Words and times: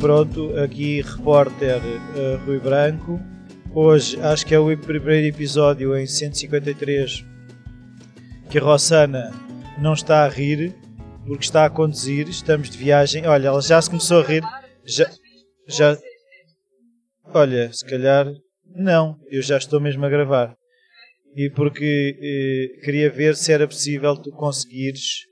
pronto, 0.00 0.56
aqui 0.58 1.02
repórter 1.02 1.78
uh, 1.78 2.46
Rui 2.46 2.58
Branco. 2.58 3.20
Hoje 3.74 4.18
acho 4.22 4.46
que 4.46 4.54
é 4.54 4.58
o 4.58 4.74
primeiro 4.78 5.26
episódio 5.26 5.94
em 5.94 6.06
153 6.06 7.22
que 8.48 8.58
a 8.58 8.62
Rossana 8.62 9.30
não 9.78 9.92
está 9.92 10.24
a 10.24 10.28
rir 10.28 10.74
porque 11.26 11.44
está 11.44 11.66
a 11.66 11.70
conduzir. 11.70 12.28
Estamos 12.28 12.70
de 12.70 12.78
viagem. 12.78 13.26
Olha, 13.26 13.48
ela 13.48 13.60
já 13.60 13.80
se 13.80 13.90
começou 13.90 14.20
a 14.20 14.24
rir. 14.24 14.42
Já, 14.86 15.10
já. 15.68 15.98
Olha, 17.34 17.70
se 17.70 17.84
calhar 17.84 18.26
não, 18.74 19.18
eu 19.30 19.42
já 19.42 19.58
estou 19.58 19.80
mesmo 19.80 20.04
a 20.06 20.08
gravar. 20.08 20.56
E 21.36 21.50
porque 21.50 22.16
eh, 22.18 22.80
queria 22.84 23.10
ver 23.10 23.36
se 23.36 23.52
era 23.52 23.68
possível 23.68 24.16
tu 24.16 24.30
conseguires 24.30 25.26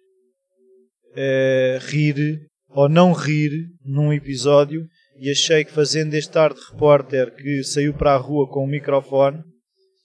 eh, 1.17 1.79
rir 1.81 2.49
ou 2.69 2.89
não 2.89 3.13
rir 3.13 3.51
num 3.85 4.13
episódio 4.13 4.87
e 5.19 5.31
achei 5.31 5.65
que 5.65 5.73
fazendo 5.73 6.15
este 6.15 6.37
ar 6.39 6.53
de 6.53 6.61
repórter 6.71 7.35
que 7.35 7.63
saiu 7.65 7.95
para 7.95 8.15
a 8.15 8.17
rua 8.17 8.49
com 8.49 8.65
o 8.65 8.69
microfone 8.69 9.43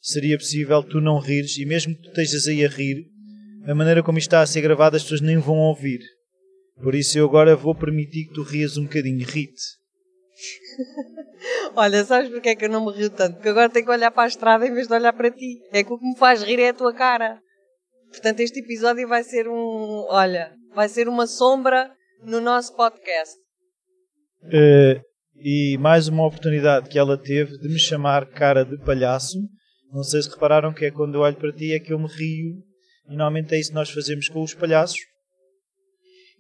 seria 0.02 0.38
possível 0.38 0.82
tu 0.84 1.00
não 1.00 1.20
rires 1.20 1.58
e 1.58 1.66
mesmo 1.66 1.96
que 1.96 2.02
tu 2.02 2.10
estejas 2.10 2.48
aí 2.48 2.66
a 2.66 2.70
rir 2.70 3.06
a 3.66 3.76
maneira 3.76 4.02
como 4.02 4.18
isto 4.18 4.28
está 4.28 4.42
a 4.42 4.46
ser 4.46 4.62
gravado 4.62 4.96
as 4.96 5.04
pessoas 5.04 5.22
nem 5.22 5.38
vão 5.38 5.58
ouvir 5.58 6.00
por 6.82 6.96
isso 6.96 7.18
eu 7.18 7.26
agora 7.26 7.56
vou 7.56 7.76
permitir 7.76 8.26
que 8.26 8.34
tu 8.34 8.44
rias 8.44 8.78
um 8.78 8.84
bocadinho, 8.84 9.26
rite 9.26 9.62
Olha, 11.76 12.04
sabes 12.04 12.30
porque 12.30 12.50
é 12.50 12.56
que 12.56 12.66
eu 12.66 12.70
não 12.70 12.86
me 12.86 12.92
rio 12.92 13.10
tanto? 13.10 13.36
Porque 13.36 13.50
agora 13.50 13.70
tenho 13.70 13.86
que 13.86 13.92
olhar 13.92 14.12
para 14.12 14.24
a 14.24 14.28
estrada 14.28 14.66
em 14.66 14.74
vez 14.74 14.88
de 14.88 14.94
olhar 14.94 15.14
para 15.14 15.30
ti. 15.32 15.62
É 15.72 15.84
que 15.84 15.92
o 15.92 15.98
que 15.98 16.06
me 16.06 16.18
faz 16.18 16.42
rir 16.42 16.60
é 16.60 16.70
a 16.70 16.74
tua 16.74 16.94
cara. 16.94 17.40
Portanto, 18.10 18.40
este 18.40 18.60
episódio 18.60 19.08
vai 19.08 19.24
ser 19.24 19.48
um. 19.48 20.06
Olha, 20.10 20.52
vai 20.74 20.88
ser 20.88 21.08
uma 21.08 21.28
sombra 21.28 21.92
no 22.26 22.40
nosso 22.40 22.76
podcast. 22.76 23.36
Uh, 24.44 25.02
e 25.36 25.78
mais 25.80 26.08
uma 26.08 26.26
oportunidade 26.26 26.90
que 26.90 26.98
ela 26.98 27.18
teve 27.18 27.58
de 27.58 27.68
me 27.68 27.80
chamar 27.80 28.26
cara 28.26 28.64
de 28.64 28.78
palhaço. 28.78 29.38
Não 29.92 30.04
sei 30.04 30.22
se 30.22 30.30
repararam 30.30 30.74
que 30.74 30.86
é 30.86 30.92
quando 30.92 31.16
eu 31.16 31.22
olho 31.22 31.36
para 31.36 31.52
ti 31.52 31.74
é 31.74 31.80
que 31.80 31.94
eu 31.94 32.00
me 32.00 32.08
rio. 32.08 32.56
E 33.08 33.16
normalmente 33.16 33.54
é 33.54 33.60
isso 33.60 33.70
que 33.70 33.76
nós 33.76 33.90
fazemos 33.90 34.30
com 34.30 34.42
os 34.42 34.54
palhaços. 34.54 35.00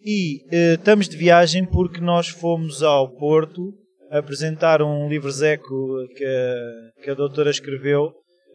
E 0.05 0.43
uh, 0.47 0.75
estamos 0.75 1.07
de 1.07 1.17
viagem 1.17 1.65
porque 1.65 1.99
nós 1.99 2.27
fomos 2.27 2.81
ao 2.81 3.15
Porto 3.15 3.73
apresentar 4.09 4.81
um 4.81 5.09
livro 5.09 5.31
Zeco 5.31 6.07
que 6.15 6.25
a, 6.25 7.01
que 7.03 7.09
a 7.09 7.13
doutora 7.13 7.49
escreveu. 7.49 8.05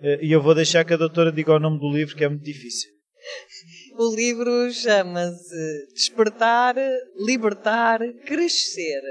Uh, 0.00 0.22
e 0.22 0.32
eu 0.32 0.40
vou 0.40 0.54
deixar 0.54 0.84
que 0.84 0.94
a 0.94 0.98
doutora 0.98 1.32
diga 1.32 1.52
o 1.52 1.60
nome 1.60 1.78
do 1.78 1.90
livro, 1.90 2.16
que 2.16 2.24
é 2.24 2.28
muito 2.28 2.44
difícil. 2.44 2.90
O 4.00 4.14
livro 4.14 4.70
chama-se 4.72 5.92
Despertar, 5.92 6.76
Libertar, 7.16 7.98
Crescer. 8.24 9.02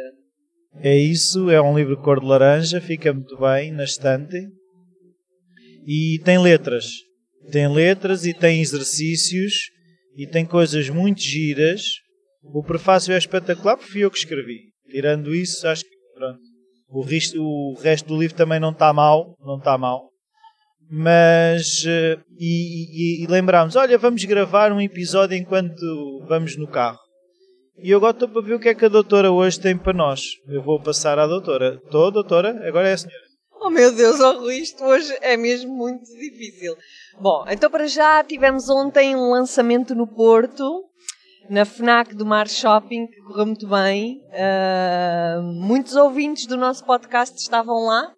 É 0.80 0.96
isso, 0.96 1.50
é 1.50 1.62
um 1.62 1.78
livro 1.78 2.02
cor 2.02 2.22
de 2.22 2.26
laranja, 2.26 2.80
fica 2.80 3.12
muito 3.12 3.38
bem 3.38 3.70
na 3.74 3.84
estante. 3.84 4.48
E 5.86 6.22
tem 6.24 6.42
letras. 6.42 6.86
Tem 7.52 7.68
letras 7.68 8.26
e 8.26 8.34
tem 8.34 8.62
exercícios 8.62 9.70
e 10.16 10.26
tem 10.26 10.46
coisas 10.46 10.90
muito 10.90 11.20
giras. 11.20 11.82
O 12.42 12.64
prefácio 12.64 13.14
é 13.14 13.18
espetacular 13.18 13.76
porque 13.76 13.92
fui 13.92 14.06
eu 14.06 14.10
que 14.10 14.20
escrevi. 14.20 14.72
Tirando 14.90 15.36
isso, 15.36 15.68
acho 15.68 15.84
que 15.84 15.98
pronto. 16.16 16.40
O 16.88 17.02
resto, 17.02 17.44
o 17.44 17.74
resto 17.74 18.08
do 18.08 18.18
livro 18.18 18.38
também 18.38 18.62
não 18.62 18.72
está 18.72 18.94
mal, 18.94 19.36
não 19.42 19.58
está 19.58 19.78
mal 19.78 20.14
mas 20.90 21.84
eh, 21.86 22.18
e, 22.40 23.22
e, 23.22 23.24
e 23.24 23.28
lembrámos, 23.28 23.76
olha, 23.76 23.98
vamos 23.98 24.24
gravar 24.26 24.72
um 24.72 24.82
episódio 24.82 25.38
enquanto 25.38 26.26
vamos 26.28 26.58
no 26.58 26.68
carro. 26.68 27.00
E 27.78 27.92
eu 27.92 27.98
agora 27.98 28.14
estou 28.14 28.30
para 28.30 28.42
ver 28.42 28.56
o 28.56 28.60
que 28.60 28.70
é 28.70 28.74
que 28.74 28.86
a 28.86 28.90
doutora 28.90 29.32
hoje 29.32 29.60
tem 29.60 29.78
para 29.78 29.94
nós. 29.94 30.22
Eu 30.48 30.64
vou 30.64 30.82
passar 30.82 31.20
à 31.20 31.28
doutora. 31.28 31.80
Estou, 31.84 32.10
doutora? 32.10 32.68
Agora 32.68 32.90
é 32.90 32.94
a 32.94 32.98
senhora. 32.98 33.28
Oh 33.60 33.70
meu 33.70 33.94
Deus, 33.94 34.20
oh 34.20 34.40
Rui, 34.40 34.60
isto 34.60 34.84
hoje 34.84 35.16
é 35.22 35.36
mesmo 35.36 35.76
muito 35.76 36.06
difícil. 36.06 36.76
Bom, 37.20 37.44
então 37.50 37.70
para 37.70 37.88
já 37.88 38.24
tivemos 38.24 38.70
ontem 38.70 39.16
um 39.16 39.32
lançamento 39.32 39.94
no 39.94 40.08
Porto, 40.08 40.86
na 41.50 41.66
FNAC 41.66 42.16
do 42.16 42.26
Mar 42.26 42.48
Shopping, 42.48 43.08
que 43.08 43.22
correu 43.22 43.48
muito 43.48 43.68
bem. 43.68 44.22
Uh, 44.32 45.42
muitos 45.42 45.96
ouvintes 45.96 46.46
do 46.46 46.56
nosso 46.56 46.86
podcast 46.86 47.38
estavam 47.38 47.86
lá. 47.86 48.14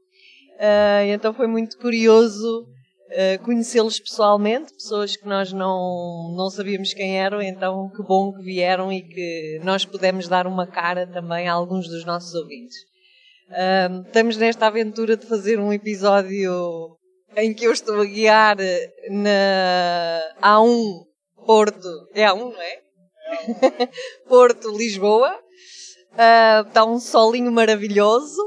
Uh, 0.60 1.08
então 1.08 1.34
foi 1.34 1.48
muito 1.48 1.78
curioso 1.78 2.64
uh, 2.64 3.44
conhecê-los 3.44 4.00
pessoalmente, 4.00 4.74
pessoas 4.74 5.16
que 5.16 5.26
nós 5.26 5.54
não, 5.54 6.34
não 6.36 6.50
sabíamos 6.50 6.94
quem 6.94 7.18
eram, 7.18 7.42
então 7.42 7.90
que 7.96 8.04
bom 8.04 8.34
que 8.34 8.44
vieram 8.44 8.92
e 8.92 9.02
que 9.02 9.62
nós 9.64 9.86
pudemos 9.86 10.28
dar 10.28 10.46
uma 10.46 10.68
cara 10.68 11.08
também 11.08 11.48
a 11.48 11.54
alguns 11.54 11.88
dos 11.88 12.06
nossos 12.06 12.34
ouvintes. 12.36 12.76
Uh, 13.50 14.02
estamos 14.06 14.36
nesta 14.36 14.68
aventura 14.68 15.16
de 15.16 15.26
fazer 15.26 15.60
um 15.60 15.72
episódio 15.72 16.98
em 17.38 17.54
que 17.54 17.66
eu 17.66 17.72
estou 17.72 18.02
a 18.02 18.06
guiar 18.06 18.58
na 19.10 20.22
A1 20.42 21.10
Porto, 21.46 22.08
é 22.14 22.26
A1, 22.26 22.38
não 22.38 22.62
é? 22.62 22.80
Porto, 24.28 24.78
Lisboa. 24.78 25.36
Uh, 26.12 26.68
está 26.68 26.86
um 26.86 27.00
solinho 27.00 27.52
maravilhoso. 27.52 28.40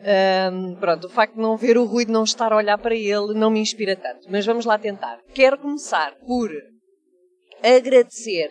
Um, 0.00 0.76
pronto, 0.76 1.08
o 1.08 1.10
facto 1.10 1.34
de 1.34 1.40
não 1.40 1.56
ver 1.56 1.76
o 1.76 1.84
Rui, 1.84 2.04
de 2.04 2.12
não 2.12 2.22
estar 2.22 2.52
a 2.52 2.56
olhar 2.56 2.78
para 2.78 2.94
ele, 2.94 3.34
não 3.34 3.50
me 3.50 3.60
inspira 3.60 3.96
tanto. 3.96 4.28
Mas 4.30 4.46
vamos 4.46 4.64
lá 4.64 4.78
tentar. 4.78 5.18
Quero 5.34 5.58
começar 5.58 6.14
por 6.26 6.50
agradecer 7.62 8.48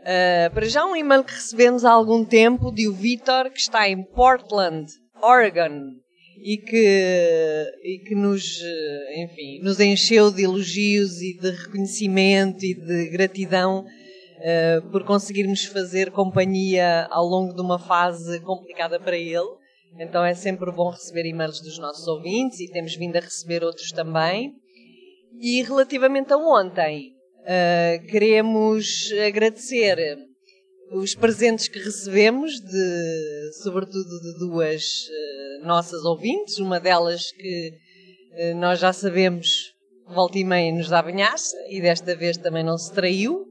uh, 0.00 0.52
para 0.52 0.66
já 0.66 0.84
um 0.84 0.96
e-mail 0.96 1.22
que 1.22 1.34
recebemos 1.34 1.84
há 1.84 1.92
algum 1.92 2.24
tempo 2.24 2.72
de 2.72 2.88
o 2.88 2.92
Vitor, 2.92 3.50
que 3.50 3.60
está 3.60 3.88
em 3.88 4.02
Portland, 4.02 4.86
Oregon, 5.22 5.92
e 6.42 6.58
que, 6.58 7.72
e 7.82 7.98
que 8.06 8.14
nos, 8.14 8.60
enfim, 9.16 9.60
nos 9.62 9.80
encheu 9.80 10.30
de 10.30 10.44
elogios 10.44 11.20
e 11.22 11.38
de 11.38 11.50
reconhecimento 11.50 12.64
e 12.64 12.74
de 12.74 13.08
gratidão 13.08 13.84
uh, 13.84 14.90
por 14.90 15.04
conseguirmos 15.04 15.64
fazer 15.64 16.10
companhia 16.10 17.06
ao 17.10 17.24
longo 17.24 17.54
de 17.54 17.60
uma 17.60 17.78
fase 17.78 18.40
complicada 18.40 19.00
para 19.00 19.16
ele. 19.16 19.65
Então 19.98 20.24
é 20.24 20.34
sempre 20.34 20.70
bom 20.70 20.90
receber 20.90 21.26
e-mails 21.26 21.60
dos 21.60 21.78
nossos 21.78 22.06
ouvintes 22.06 22.60
e 22.60 22.70
temos 22.70 22.94
vindo 22.96 23.16
a 23.16 23.20
receber 23.20 23.64
outros 23.64 23.90
também. 23.92 24.52
E 25.40 25.62
relativamente 25.62 26.32
a 26.32 26.36
ontem, 26.36 27.12
uh, 27.42 28.06
queremos 28.06 29.10
agradecer 29.26 30.18
os 30.92 31.14
presentes 31.14 31.68
que 31.68 31.78
recebemos, 31.78 32.60
de, 32.60 33.52
sobretudo 33.62 34.20
de 34.20 34.38
duas 34.38 34.82
uh, 34.82 35.66
nossas 35.66 36.04
ouvintes, 36.04 36.58
uma 36.58 36.78
delas 36.78 37.30
que 37.32 37.70
uh, 37.70 38.56
nós 38.56 38.78
já 38.78 38.92
sabemos 38.92 39.74
volta 40.06 40.38
e 40.38 40.44
meia 40.44 40.72
nos 40.72 40.88
dá 40.88 41.02
banhaça 41.02 41.56
e 41.68 41.80
desta 41.80 42.14
vez 42.14 42.36
também 42.36 42.62
não 42.62 42.78
se 42.78 42.92
traiu, 42.92 43.44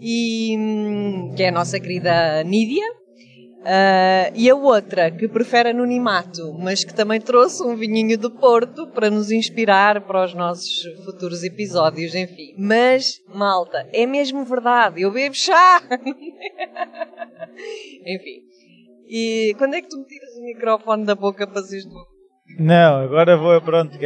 e, 0.00 0.56
um, 0.58 1.34
que 1.34 1.42
é 1.42 1.48
a 1.48 1.52
nossa 1.52 1.80
querida 1.80 2.44
Nídia. 2.44 2.84
Uh, 3.60 4.32
e 4.34 4.48
a 4.48 4.54
outra, 4.54 5.10
que 5.10 5.28
prefere 5.28 5.68
anonimato, 5.68 6.54
mas 6.58 6.82
que 6.82 6.94
também 6.94 7.20
trouxe 7.20 7.62
um 7.62 7.76
vinhinho 7.76 8.16
do 8.16 8.30
Porto 8.30 8.86
para 8.86 9.10
nos 9.10 9.30
inspirar 9.30 10.00
para 10.00 10.24
os 10.24 10.32
nossos 10.32 10.82
futuros 11.04 11.44
episódios, 11.44 12.14
enfim. 12.14 12.54
Mas, 12.56 13.20
malta, 13.28 13.86
é 13.92 14.06
mesmo 14.06 14.46
verdade, 14.46 15.02
eu 15.02 15.12
bebo 15.12 15.34
chá! 15.34 15.82
enfim. 18.06 18.40
E 19.06 19.54
quando 19.58 19.74
é 19.74 19.82
que 19.82 19.90
tu 19.90 19.98
me 19.98 20.06
tiras 20.06 20.36
o 20.38 20.42
microfone 20.42 21.04
da 21.04 21.14
boca 21.14 21.46
para 21.46 21.62
seres 21.62 21.84
tu? 21.84 22.06
Não, 22.58 22.96
agora 23.02 23.36
vou, 23.36 23.60
pronto. 23.60 23.98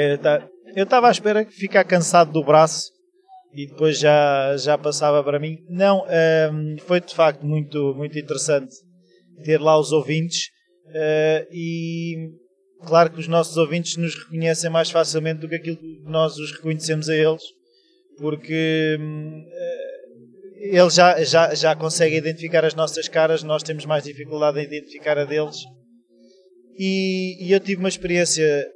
Eu 0.75 0.83
estava 0.83 1.07
à 1.07 1.11
espera 1.13 1.45
que 1.45 1.53
ficar 1.53 1.85
cansado 1.85 2.33
do 2.33 2.43
braço 2.43 2.91
e 3.55 3.69
depois 3.69 4.01
já, 4.01 4.57
já 4.57 4.77
passava 4.77 5.23
para 5.23 5.39
mim. 5.39 5.59
Não, 5.69 6.05
um, 6.53 6.77
foi 6.81 7.01
de 7.01 7.15
facto 7.15 7.47
muito, 7.47 7.95
muito 7.95 8.19
interessante 8.19 8.75
ter 9.43 9.61
lá 9.61 9.79
os 9.79 9.93
ouvintes 9.93 10.49
uh, 10.87 11.47
e 11.53 12.31
claro 12.87 13.11
que 13.11 13.21
os 13.21 13.29
nossos 13.29 13.57
ouvintes 13.57 13.97
nos 13.97 14.15
reconhecem 14.15 14.71
mais 14.71 14.91
facilmente 14.91 15.41
do 15.41 15.49
que 15.49 15.57
aquilo 15.57 15.77
que 15.77 16.03
nós 16.05 16.37
os 16.37 16.53
reconhecemos 16.53 17.09
a 17.09 17.17
eles, 17.17 17.43
porque 18.19 18.97
uh, 18.99 19.55
eles 20.61 20.95
já, 20.95 21.23
já, 21.25 21.55
já 21.55 21.77
conseguem 21.77 22.19
identificar 22.19 22.65
as 22.65 22.75
nossas 22.75 23.09
caras, 23.09 23.43
nós 23.43 23.63
temos 23.63 23.85
mais 23.85 24.05
dificuldade 24.05 24.61
em 24.61 24.65
identificar 24.65 25.19
a 25.19 25.25
deles. 25.25 25.57
E, 26.77 27.47
e 27.47 27.53
eu 27.53 27.61
tive 27.61 27.81
uma 27.81 27.89
experiência 27.89 28.67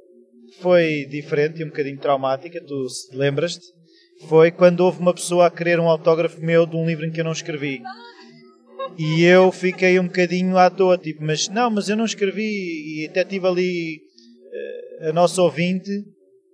foi 0.61 1.05
diferente 1.05 1.61
e 1.61 1.63
um 1.63 1.67
bocadinho 1.67 1.97
traumática, 1.97 2.61
tu 2.63 2.85
lembras-te? 3.13 3.65
Foi 4.27 4.51
quando 4.51 4.81
houve 4.81 4.99
uma 4.99 5.13
pessoa 5.13 5.47
a 5.47 5.51
querer 5.51 5.79
um 5.79 5.87
autógrafo 5.87 6.41
meu 6.41 6.65
de 6.65 6.75
um 6.75 6.85
livro 6.85 7.05
em 7.05 7.11
que 7.11 7.21
eu 7.21 7.25
não 7.25 7.31
escrevi. 7.31 7.81
E 8.97 9.23
eu 9.23 9.51
fiquei 9.51 9.99
um 9.99 10.07
bocadinho 10.07 10.57
à 10.57 10.69
toa, 10.69 10.97
tipo, 10.97 11.23
mas 11.23 11.47
não, 11.49 11.69
mas 11.69 11.89
eu 11.89 11.95
não 11.95 12.05
escrevi. 12.05 13.01
E 13.01 13.07
até 13.09 13.23
tive 13.23 13.47
ali 13.47 14.01
uh, 15.01 15.09
a 15.09 15.13
nossa 15.13 15.41
ouvinte, 15.41 15.89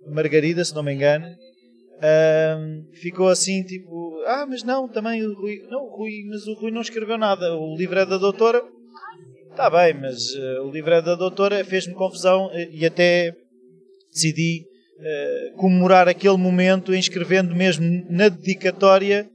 Margarida, 0.08 0.64
se 0.64 0.74
não 0.74 0.82
me 0.82 0.94
engano, 0.94 1.26
uh, 1.26 2.92
ficou 3.00 3.28
assim, 3.28 3.62
tipo, 3.62 4.22
ah, 4.26 4.46
mas 4.48 4.62
não, 4.62 4.88
também 4.88 5.24
o 5.24 5.34
Rui. 5.34 5.62
Não, 5.68 5.84
o 5.84 5.96
Rui, 5.96 6.24
mas 6.28 6.46
o 6.46 6.54
Rui 6.54 6.70
não 6.70 6.80
escreveu 6.80 7.18
nada. 7.18 7.54
O 7.56 7.76
livro 7.76 7.98
é 7.98 8.06
da 8.06 8.18
doutora. 8.18 8.62
Está 9.50 9.70
bem, 9.70 9.94
mas 9.94 10.34
uh, 10.34 10.62
o 10.66 10.70
livro 10.70 10.92
é 10.92 11.00
da 11.00 11.14
doutora, 11.14 11.64
fez-me 11.64 11.94
confusão 11.94 12.50
e 12.70 12.84
até 12.84 13.34
decidi 14.12 14.66
uh, 14.98 15.56
comemorar 15.56 16.08
aquele 16.08 16.36
momento 16.36 16.94
escrevendo 16.94 17.54
mesmo 17.54 18.04
na 18.10 18.28
dedicatória 18.28 19.26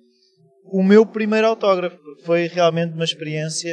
o 0.72 0.82
meu 0.82 1.06
primeiro 1.06 1.48
autógrafo, 1.48 2.01
foi 2.24 2.48
realmente 2.48 2.94
uma 2.94 3.04
experiência 3.04 3.72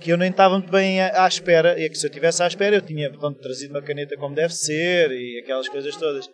que 0.00 0.10
eu 0.10 0.16
nem 0.16 0.30
estava 0.30 0.58
muito 0.58 0.70
bem 0.70 1.00
à, 1.00 1.26
espera, 1.26 1.78
e 1.78 1.84
é 1.84 1.88
que 1.88 1.96
se 1.96 2.06
eu 2.06 2.10
estivesse 2.10 2.42
à 2.42 2.46
espera 2.46 2.76
eu 2.76 2.82
tinha 2.82 3.08
portanto, 3.10 3.40
trazido 3.40 3.74
uma 3.74 3.82
caneta 3.82 4.16
como 4.16 4.34
deve 4.34 4.52
ser 4.54 5.10
e 5.12 5.38
aquelas 5.38 5.68
coisas 5.68 5.96
todas. 5.96 6.28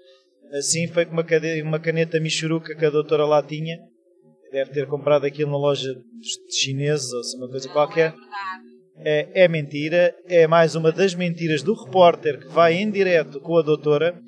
Assim 0.52 0.86
foi 0.86 1.04
com 1.04 1.12
uma, 1.12 1.78
caneta 1.78 2.18
Michuruca 2.18 2.74
que 2.74 2.84
a 2.84 2.90
doutora 2.90 3.26
lá 3.26 3.42
tinha, 3.42 3.78
deve 4.50 4.70
ter 4.70 4.86
comprado 4.86 5.26
aquilo 5.26 5.50
na 5.50 5.58
loja 5.58 5.94
de 5.94 6.56
chineses 6.56 7.12
ou 7.12 7.20
uma 7.38 7.50
coisa 7.50 7.68
qualquer. 7.68 8.14
É, 9.00 9.44
é 9.44 9.48
mentira, 9.48 10.14
é 10.26 10.46
mais 10.46 10.74
uma 10.74 10.90
das 10.90 11.14
mentiras 11.14 11.62
do 11.62 11.74
repórter 11.74 12.40
que 12.40 12.48
vai 12.48 12.74
em 12.74 12.90
direto 12.90 13.40
com 13.40 13.58
a 13.58 13.62
doutora. 13.62 14.18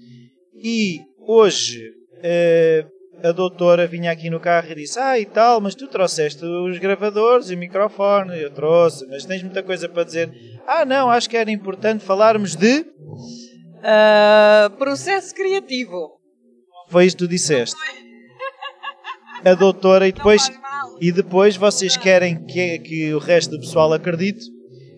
E 0.55 1.01
hoje 1.19 1.91
eh, 2.23 2.85
a 3.23 3.33
doutora 3.33 3.87
vinha 3.87 4.11
aqui 4.11 4.31
no 4.31 4.41
carro 4.41 4.71
e 4.71 4.75
disse: 4.75 4.99
Ah, 4.99 5.19
e 5.19 5.27
tal, 5.27 5.61
mas 5.61 5.75
tu 5.75 5.87
trouxeste 5.87 6.45
os 6.45 6.79
gravadores 6.79 7.51
e 7.51 7.55
o 7.55 7.59
microfone. 7.59 8.41
Eu 8.41 8.51
trouxe, 8.51 9.07
mas 9.09 9.25
tens 9.25 9.43
muita 9.43 9.63
coisa 9.63 9.89
para 9.89 10.05
dizer. 10.05 10.33
Ah, 10.67 10.85
não, 10.85 11.11
acho 11.11 11.29
que 11.29 11.37
era 11.37 11.51
importante 11.51 12.05
falarmos 12.05 12.57
de. 12.57 12.81
Uh, 13.81 14.71
processo 14.79 15.35
criativo. 15.35 16.21
Foi 16.89 17.07
isso 17.07 17.17
que 17.17 17.25
tu 17.25 17.29
disseste. 17.29 17.77
A 19.45 19.55
doutora, 19.55 20.07
e 20.07 20.13
depois, 20.13 20.51
e 21.01 21.11
depois 21.11 21.57
vocês 21.57 21.97
querem 21.97 22.45
que, 22.45 22.79
que 22.81 23.15
o 23.15 23.19
resto 23.19 23.53
do 23.53 23.61
pessoal 23.61 23.93
acredite 23.93 24.45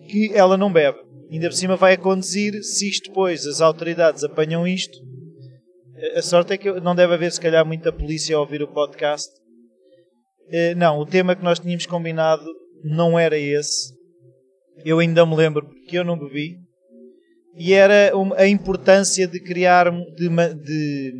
que 0.09 0.31
ela 0.33 0.57
não 0.57 0.71
bebe. 0.71 0.97
Ainda 1.31 1.47
por 1.47 1.55
cima 1.55 1.75
vai 1.75 1.93
a 1.93 1.97
conduzir, 1.97 2.61
se 2.61 2.89
isto 2.89 3.09
depois 3.09 3.47
as 3.47 3.61
autoridades 3.61 4.23
apanham 4.23 4.67
isto, 4.67 4.97
a 6.15 6.21
sorte 6.21 6.53
é 6.53 6.57
que 6.57 6.71
não 6.81 6.95
deve 6.95 7.13
haver, 7.13 7.31
se 7.31 7.39
calhar, 7.39 7.65
muita 7.65 7.91
polícia 7.91 8.35
a 8.35 8.39
ouvir 8.39 8.61
o 8.61 8.67
podcast. 8.67 9.31
Eh, 10.49 10.75
não, 10.75 10.99
o 10.99 11.05
tema 11.05 11.35
que 11.35 11.43
nós 11.43 11.59
tínhamos 11.59 11.85
combinado 11.85 12.45
não 12.83 13.17
era 13.17 13.37
esse. 13.37 13.93
Eu 14.83 14.99
ainda 14.99 15.25
me 15.25 15.35
lembro 15.35 15.65
porque 15.65 15.97
eu 15.97 16.03
não 16.03 16.17
bebi. 16.17 16.57
E 17.55 17.73
era 17.73 18.11
a 18.35 18.47
importância 18.47 19.27
de 19.27 19.39
criar, 19.39 19.89
de, 19.91 20.29
de 20.55 21.13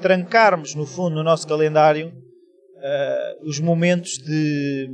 trancarmos, 0.00 0.74
no 0.74 0.86
fundo, 0.86 1.16
no 1.16 1.24
nosso 1.24 1.46
calendário, 1.46 2.08
uh, 2.08 3.48
os 3.48 3.58
momentos 3.58 4.18
de, 4.18 4.88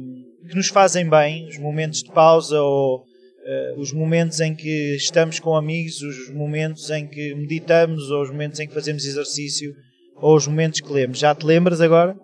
que 0.48 0.56
nos 0.56 0.68
fazem 0.68 1.08
bem, 1.08 1.46
os 1.48 1.58
momentos 1.58 2.02
de 2.02 2.10
pausa 2.10 2.60
ou 2.60 3.04
uh, 3.44 3.80
os 3.80 3.92
momentos 3.92 4.40
em 4.40 4.54
que 4.54 4.96
estamos 4.96 5.38
com 5.38 5.54
amigos, 5.54 6.02
os 6.02 6.30
momentos 6.30 6.90
em 6.90 7.06
que 7.06 7.34
meditamos, 7.34 8.10
ou 8.10 8.22
os 8.22 8.30
momentos 8.30 8.58
em 8.60 8.66
que 8.66 8.74
fazemos 8.74 9.04
exercício, 9.04 9.74
ou 10.16 10.36
os 10.36 10.46
momentos 10.46 10.80
que 10.80 10.92
lemos. 10.92 11.18
Já 11.18 11.34
te 11.34 11.44
lembras 11.44 11.80
agora? 11.80 12.16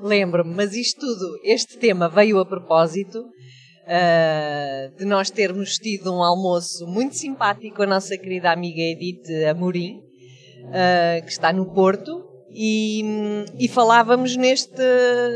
Lembro-me, 0.00 0.54
mas 0.54 0.74
isto 0.74 1.00
tudo, 1.00 1.38
este 1.44 1.78
tema 1.78 2.08
veio 2.08 2.38
a 2.38 2.44
propósito 2.44 3.20
uh, 3.20 4.96
de 4.98 5.04
nós 5.04 5.30
termos 5.30 5.78
tido 5.78 6.12
um 6.12 6.22
almoço 6.22 6.86
muito 6.86 7.16
simpático 7.16 7.76
com 7.76 7.82
a 7.82 7.86
nossa 7.86 8.16
querida 8.16 8.50
amiga 8.50 8.80
Edith 8.80 9.28
Amorim, 9.48 9.98
uh, 9.98 11.24
que 11.24 11.30
está 11.30 11.52
no 11.52 11.66
Porto, 11.66 12.34
e, 12.56 13.02
e, 13.58 13.66
falávamos 13.66 14.36
neste 14.36 14.80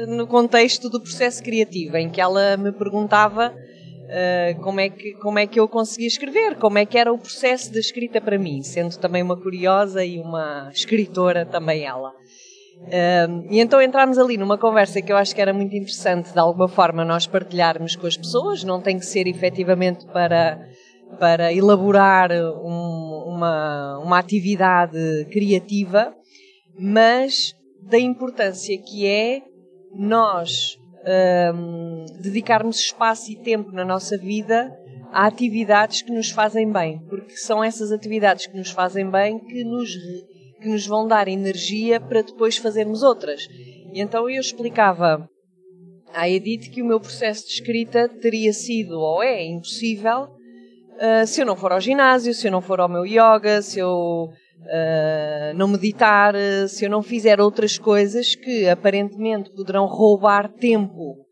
no 0.06 0.24
contexto 0.28 0.88
do 0.88 1.00
processo 1.00 1.42
criativo, 1.42 1.96
em 1.96 2.08
que 2.08 2.20
ela 2.20 2.56
me 2.56 2.70
perguntava 2.70 3.52
uh, 4.08 4.60
como, 4.62 4.80
é 4.80 4.88
que, 4.88 5.12
como 5.14 5.38
é 5.38 5.46
que 5.46 5.60
eu 5.60 5.68
conseguia 5.68 6.06
escrever, 6.06 6.56
como 6.56 6.78
é 6.78 6.86
que 6.86 6.98
era 6.98 7.12
o 7.12 7.18
processo 7.18 7.70
de 7.70 7.78
escrita 7.78 8.20
para 8.20 8.38
mim, 8.38 8.62
sendo 8.62 8.96
também 8.96 9.22
uma 9.22 9.36
curiosa 9.36 10.04
e 10.04 10.18
uma 10.18 10.70
escritora 10.72 11.44
também 11.44 11.84
ela. 11.84 12.10
Uh, 12.78 13.46
e 13.50 13.60
então 13.60 13.82
entramos 13.82 14.18
ali 14.18 14.36
numa 14.36 14.56
conversa 14.56 15.02
que 15.02 15.12
eu 15.12 15.16
acho 15.16 15.34
que 15.34 15.40
era 15.40 15.52
muito 15.52 15.74
interessante, 15.74 16.32
de 16.32 16.38
alguma 16.38 16.68
forma, 16.68 17.04
nós 17.04 17.26
partilharmos 17.26 17.96
com 17.96 18.06
as 18.06 18.16
pessoas, 18.16 18.64
não 18.64 18.80
tem 18.80 18.98
que 18.98 19.06
ser 19.06 19.26
efetivamente 19.26 20.06
para, 20.06 20.60
para 21.18 21.52
elaborar 21.52 22.30
um, 22.32 23.24
uma, 23.26 23.98
uma 23.98 24.18
atividade 24.18 25.26
criativa, 25.30 26.14
mas 26.78 27.54
da 27.82 27.98
importância 27.98 28.76
que 28.78 29.06
é 29.06 29.42
nós 29.94 30.78
um, 31.54 32.04
dedicarmos 32.20 32.78
espaço 32.78 33.30
e 33.30 33.36
tempo 33.36 33.72
na 33.72 33.84
nossa 33.84 34.16
vida 34.18 34.76
a 35.12 35.26
atividades 35.26 36.02
que 36.02 36.12
nos 36.12 36.30
fazem 36.30 36.70
bem, 36.70 37.00
porque 37.08 37.36
são 37.36 37.64
essas 37.64 37.90
atividades 37.92 38.46
que 38.46 38.56
nos 38.56 38.70
fazem 38.70 39.10
bem 39.10 39.38
que 39.38 39.64
nos, 39.64 39.90
que 40.60 40.68
nos 40.68 40.86
vão 40.86 41.06
dar 41.06 41.28
energia 41.28 42.00
para 42.00 42.22
depois 42.22 42.58
fazermos 42.58 43.02
outras. 43.02 43.46
E 43.92 44.00
então 44.00 44.28
eu 44.28 44.40
explicava 44.40 45.28
à 46.12 46.28
Edith 46.28 46.70
que 46.70 46.82
o 46.82 46.86
meu 46.86 47.00
processo 47.00 47.46
de 47.46 47.54
escrita 47.54 48.08
teria 48.08 48.52
sido 48.52 48.98
ou 48.98 49.22
é 49.22 49.44
impossível 49.44 50.24
uh, 50.98 51.26
se 51.26 51.40
eu 51.40 51.46
não 51.46 51.56
for 51.56 51.72
ao 51.72 51.80
ginásio, 51.80 52.34
se 52.34 52.46
eu 52.46 52.52
não 52.52 52.60
for 52.60 52.80
ao 52.80 52.88
meu 52.88 53.06
yoga, 53.06 53.62
se 53.62 53.78
eu 53.78 54.28
uh, 54.62 55.56
não 55.56 55.68
meditar, 55.68 56.34
se 56.68 56.84
eu 56.84 56.90
não 56.90 57.02
fizer 57.02 57.40
outras 57.40 57.78
coisas 57.78 58.34
que 58.34 58.68
aparentemente 58.68 59.50
poderão 59.50 59.86
roubar 59.86 60.48
tempo 60.52 61.26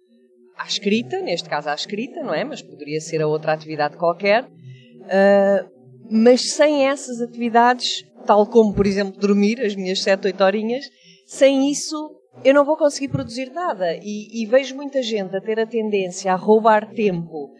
à 0.56 0.66
escrita, 0.66 1.20
neste 1.20 1.48
caso 1.48 1.68
à 1.68 1.74
escrita, 1.74 2.22
não 2.22 2.34
é? 2.34 2.44
Mas 2.44 2.62
poderia 2.62 3.00
ser 3.00 3.20
a 3.20 3.26
outra 3.26 3.52
atividade 3.52 3.96
qualquer. 3.96 4.44
Uh, 4.44 5.76
mas 6.10 6.52
sem 6.52 6.88
essas 6.88 7.20
atividades, 7.20 8.04
tal 8.24 8.46
como, 8.46 8.72
por 8.72 8.86
exemplo, 8.86 9.20
dormir 9.20 9.60
as 9.60 9.74
minhas 9.74 10.02
7, 10.02 10.26
8 10.26 10.44
horinhas, 10.44 10.84
sem 11.26 11.70
isso 11.70 12.16
eu 12.44 12.54
não 12.54 12.64
vou 12.64 12.76
conseguir 12.76 13.08
produzir 13.08 13.50
nada. 13.52 13.94
E, 14.02 14.42
e 14.42 14.46
vejo 14.46 14.74
muita 14.74 15.02
gente 15.02 15.34
a 15.36 15.40
ter 15.40 15.58
a 15.58 15.66
tendência 15.66 16.32
a 16.32 16.36
roubar 16.36 16.90
tempo 16.90 17.50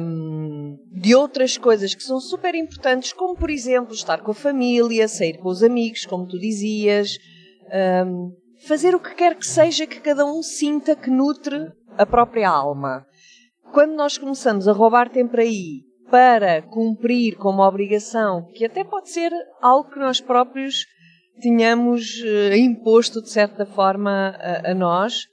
um, 0.00 0.78
de 0.92 1.14
outras 1.14 1.56
coisas 1.56 1.94
que 1.94 2.02
são 2.02 2.20
super 2.20 2.54
importantes, 2.54 3.12
como 3.12 3.36
por 3.36 3.50
exemplo 3.50 3.94
estar 3.94 4.20
com 4.22 4.30
a 4.30 4.34
família, 4.34 5.08
sair 5.08 5.38
com 5.38 5.48
os 5.48 5.62
amigos, 5.62 6.06
como 6.06 6.26
tu 6.26 6.38
dizias, 6.38 7.18
um, 8.06 8.32
fazer 8.66 8.94
o 8.94 9.00
que 9.00 9.14
quer 9.14 9.36
que 9.36 9.46
seja 9.46 9.86
que 9.86 10.00
cada 10.00 10.24
um 10.24 10.42
sinta 10.42 10.96
que 10.96 11.10
nutre 11.10 11.70
a 11.96 12.06
própria 12.06 12.48
alma. 12.48 13.06
Quando 13.72 13.94
nós 13.94 14.16
começamos 14.16 14.66
a 14.66 14.72
roubar 14.72 15.10
tempo 15.10 15.38
aí 15.38 15.82
para 16.10 16.62
cumprir 16.62 17.36
como 17.36 17.62
obrigação, 17.62 18.48
que 18.54 18.64
até 18.64 18.82
pode 18.82 19.10
ser 19.10 19.30
algo 19.60 19.90
que 19.90 19.98
nós 19.98 20.20
próprios 20.20 20.86
tenhamos 21.40 22.20
uh, 22.22 22.54
imposto 22.54 23.22
de 23.22 23.30
certa 23.30 23.66
forma 23.66 24.34
a, 24.38 24.70
a 24.70 24.74
nós, 24.74 25.26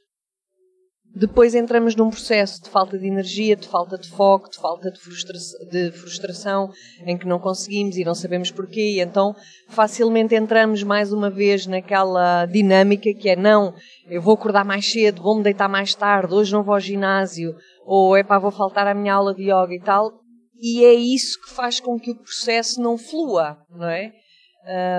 depois 1.15 1.55
entramos 1.55 1.95
num 1.95 2.09
processo 2.09 2.61
de 2.61 2.69
falta 2.69 2.99
de 2.99 3.07
energia, 3.07 3.55
de 3.55 3.67
falta 3.67 3.97
de 3.97 4.09
foco, 4.09 4.49
de 4.49 4.57
falta 4.57 4.91
de, 4.91 4.99
frustra 4.99 5.37
de 5.71 5.91
frustração, 5.91 6.69
em 7.05 7.17
que 7.17 7.25
não 7.25 7.39
conseguimos 7.39 7.95
e 7.95 8.03
não 8.03 8.13
sabemos 8.13 8.51
porquê, 8.51 8.95
e 8.95 8.99
então 8.99 9.33
facilmente 9.69 10.35
entramos 10.35 10.83
mais 10.83 11.13
uma 11.13 11.29
vez 11.29 11.65
naquela 11.65 12.45
dinâmica 12.45 13.13
que 13.13 13.29
é 13.29 13.35
não, 13.35 13.73
eu 14.09 14.21
vou 14.21 14.33
acordar 14.33 14.65
mais 14.65 14.91
cedo, 14.91 15.21
vou-me 15.21 15.41
deitar 15.41 15.69
mais 15.69 15.95
tarde, 15.95 16.33
hoje 16.33 16.51
não 16.51 16.63
vou 16.63 16.73
ao 16.73 16.79
ginásio, 16.81 17.55
ou 17.85 18.17
é 18.17 18.23
pá, 18.23 18.37
vou 18.37 18.51
faltar 18.51 18.85
à 18.85 18.93
minha 18.93 19.13
aula 19.13 19.33
de 19.33 19.43
yoga 19.43 19.73
e 19.73 19.79
tal, 19.79 20.11
e 20.59 20.83
é 20.83 20.93
isso 20.93 21.39
que 21.41 21.53
faz 21.53 21.79
com 21.79 21.97
que 21.97 22.11
o 22.11 22.15
processo 22.15 22.81
não 22.81 22.97
flua, 22.97 23.57
não 23.69 23.87
é? 23.87 24.11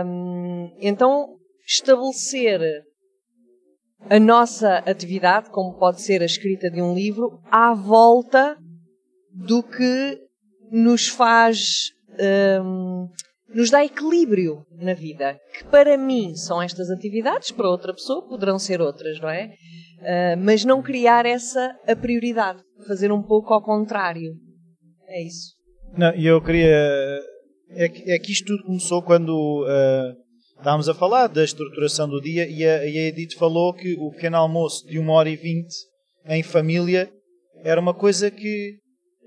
Um, 0.07 0.71
então, 0.81 1.37
estabelecer 1.67 2.61
a 4.09 4.21
nossa 4.21 4.79
atividade, 4.79 5.51
como 5.51 5.79
pode 5.79 6.01
ser 6.03 6.23
a 6.23 6.27
escrita 6.27 6.71
de 6.71 6.81
um 6.81 6.95
livro, 6.95 7.41
à 7.51 7.75
volta 7.75 8.57
do 9.33 9.63
que 9.63 10.19
nos 10.71 11.09
faz, 11.09 11.91
um, 12.63 13.09
nos 13.55 13.71
dá 13.71 13.85
equilíbrio 13.85 14.65
na 14.79 14.95
vida. 14.95 15.39
Que 15.59 15.65
para 15.65 15.97
mim 15.97 16.35
são 16.35 16.63
estas 16.63 16.91
atividades, 16.91 17.51
para 17.51 17.69
outra 17.69 17.93
pessoa 17.93 18.27
poderão 18.27 18.59
ser 18.59 18.81
outras, 18.81 19.21
não 19.21 19.29
é? 19.29 19.47
Uh, 19.99 20.37
mas 20.39 20.65
não 20.65 20.83
criar 20.83 21.27
essa 21.27 21.75
a 21.87 21.97
prioridade, 21.97 22.63
fazer 22.87 23.11
um 23.11 23.23
pouco 23.23 23.53
ao 23.53 23.63
contrário. 23.63 24.33
É 25.09 25.27
isso. 25.27 25.55
Não, 25.97 26.15
e 26.15 26.27
eu 26.27 26.43
queria. 26.43 26.69
É 27.71 27.89
que, 27.89 28.11
é 28.11 28.19
que 28.19 28.33
isto 28.33 28.47
tudo 28.47 28.65
começou 28.65 29.03
quando. 29.03 29.65
Uh 29.65 30.26
estávamos 30.59 30.89
a 30.89 30.95
falar 30.95 31.29
da 31.29 31.45
estruturação 31.45 32.09
do 32.09 32.21
dia 32.21 32.49
e 32.49 32.65
a, 32.65 32.87
e 32.87 32.99
a 32.99 33.03
Edith 33.09 33.37
falou 33.37 33.73
que 33.75 33.95
o 33.95 34.11
pequeno 34.11 34.37
almoço 34.37 34.87
de 34.87 34.99
uma 34.99 35.13
hora 35.13 35.29
e 35.29 35.37
vinte 35.37 35.75
em 36.27 36.43
família 36.43 37.11
era 37.63 37.81
uma 37.81 37.95
coisa 37.95 38.31
que. 38.31 38.79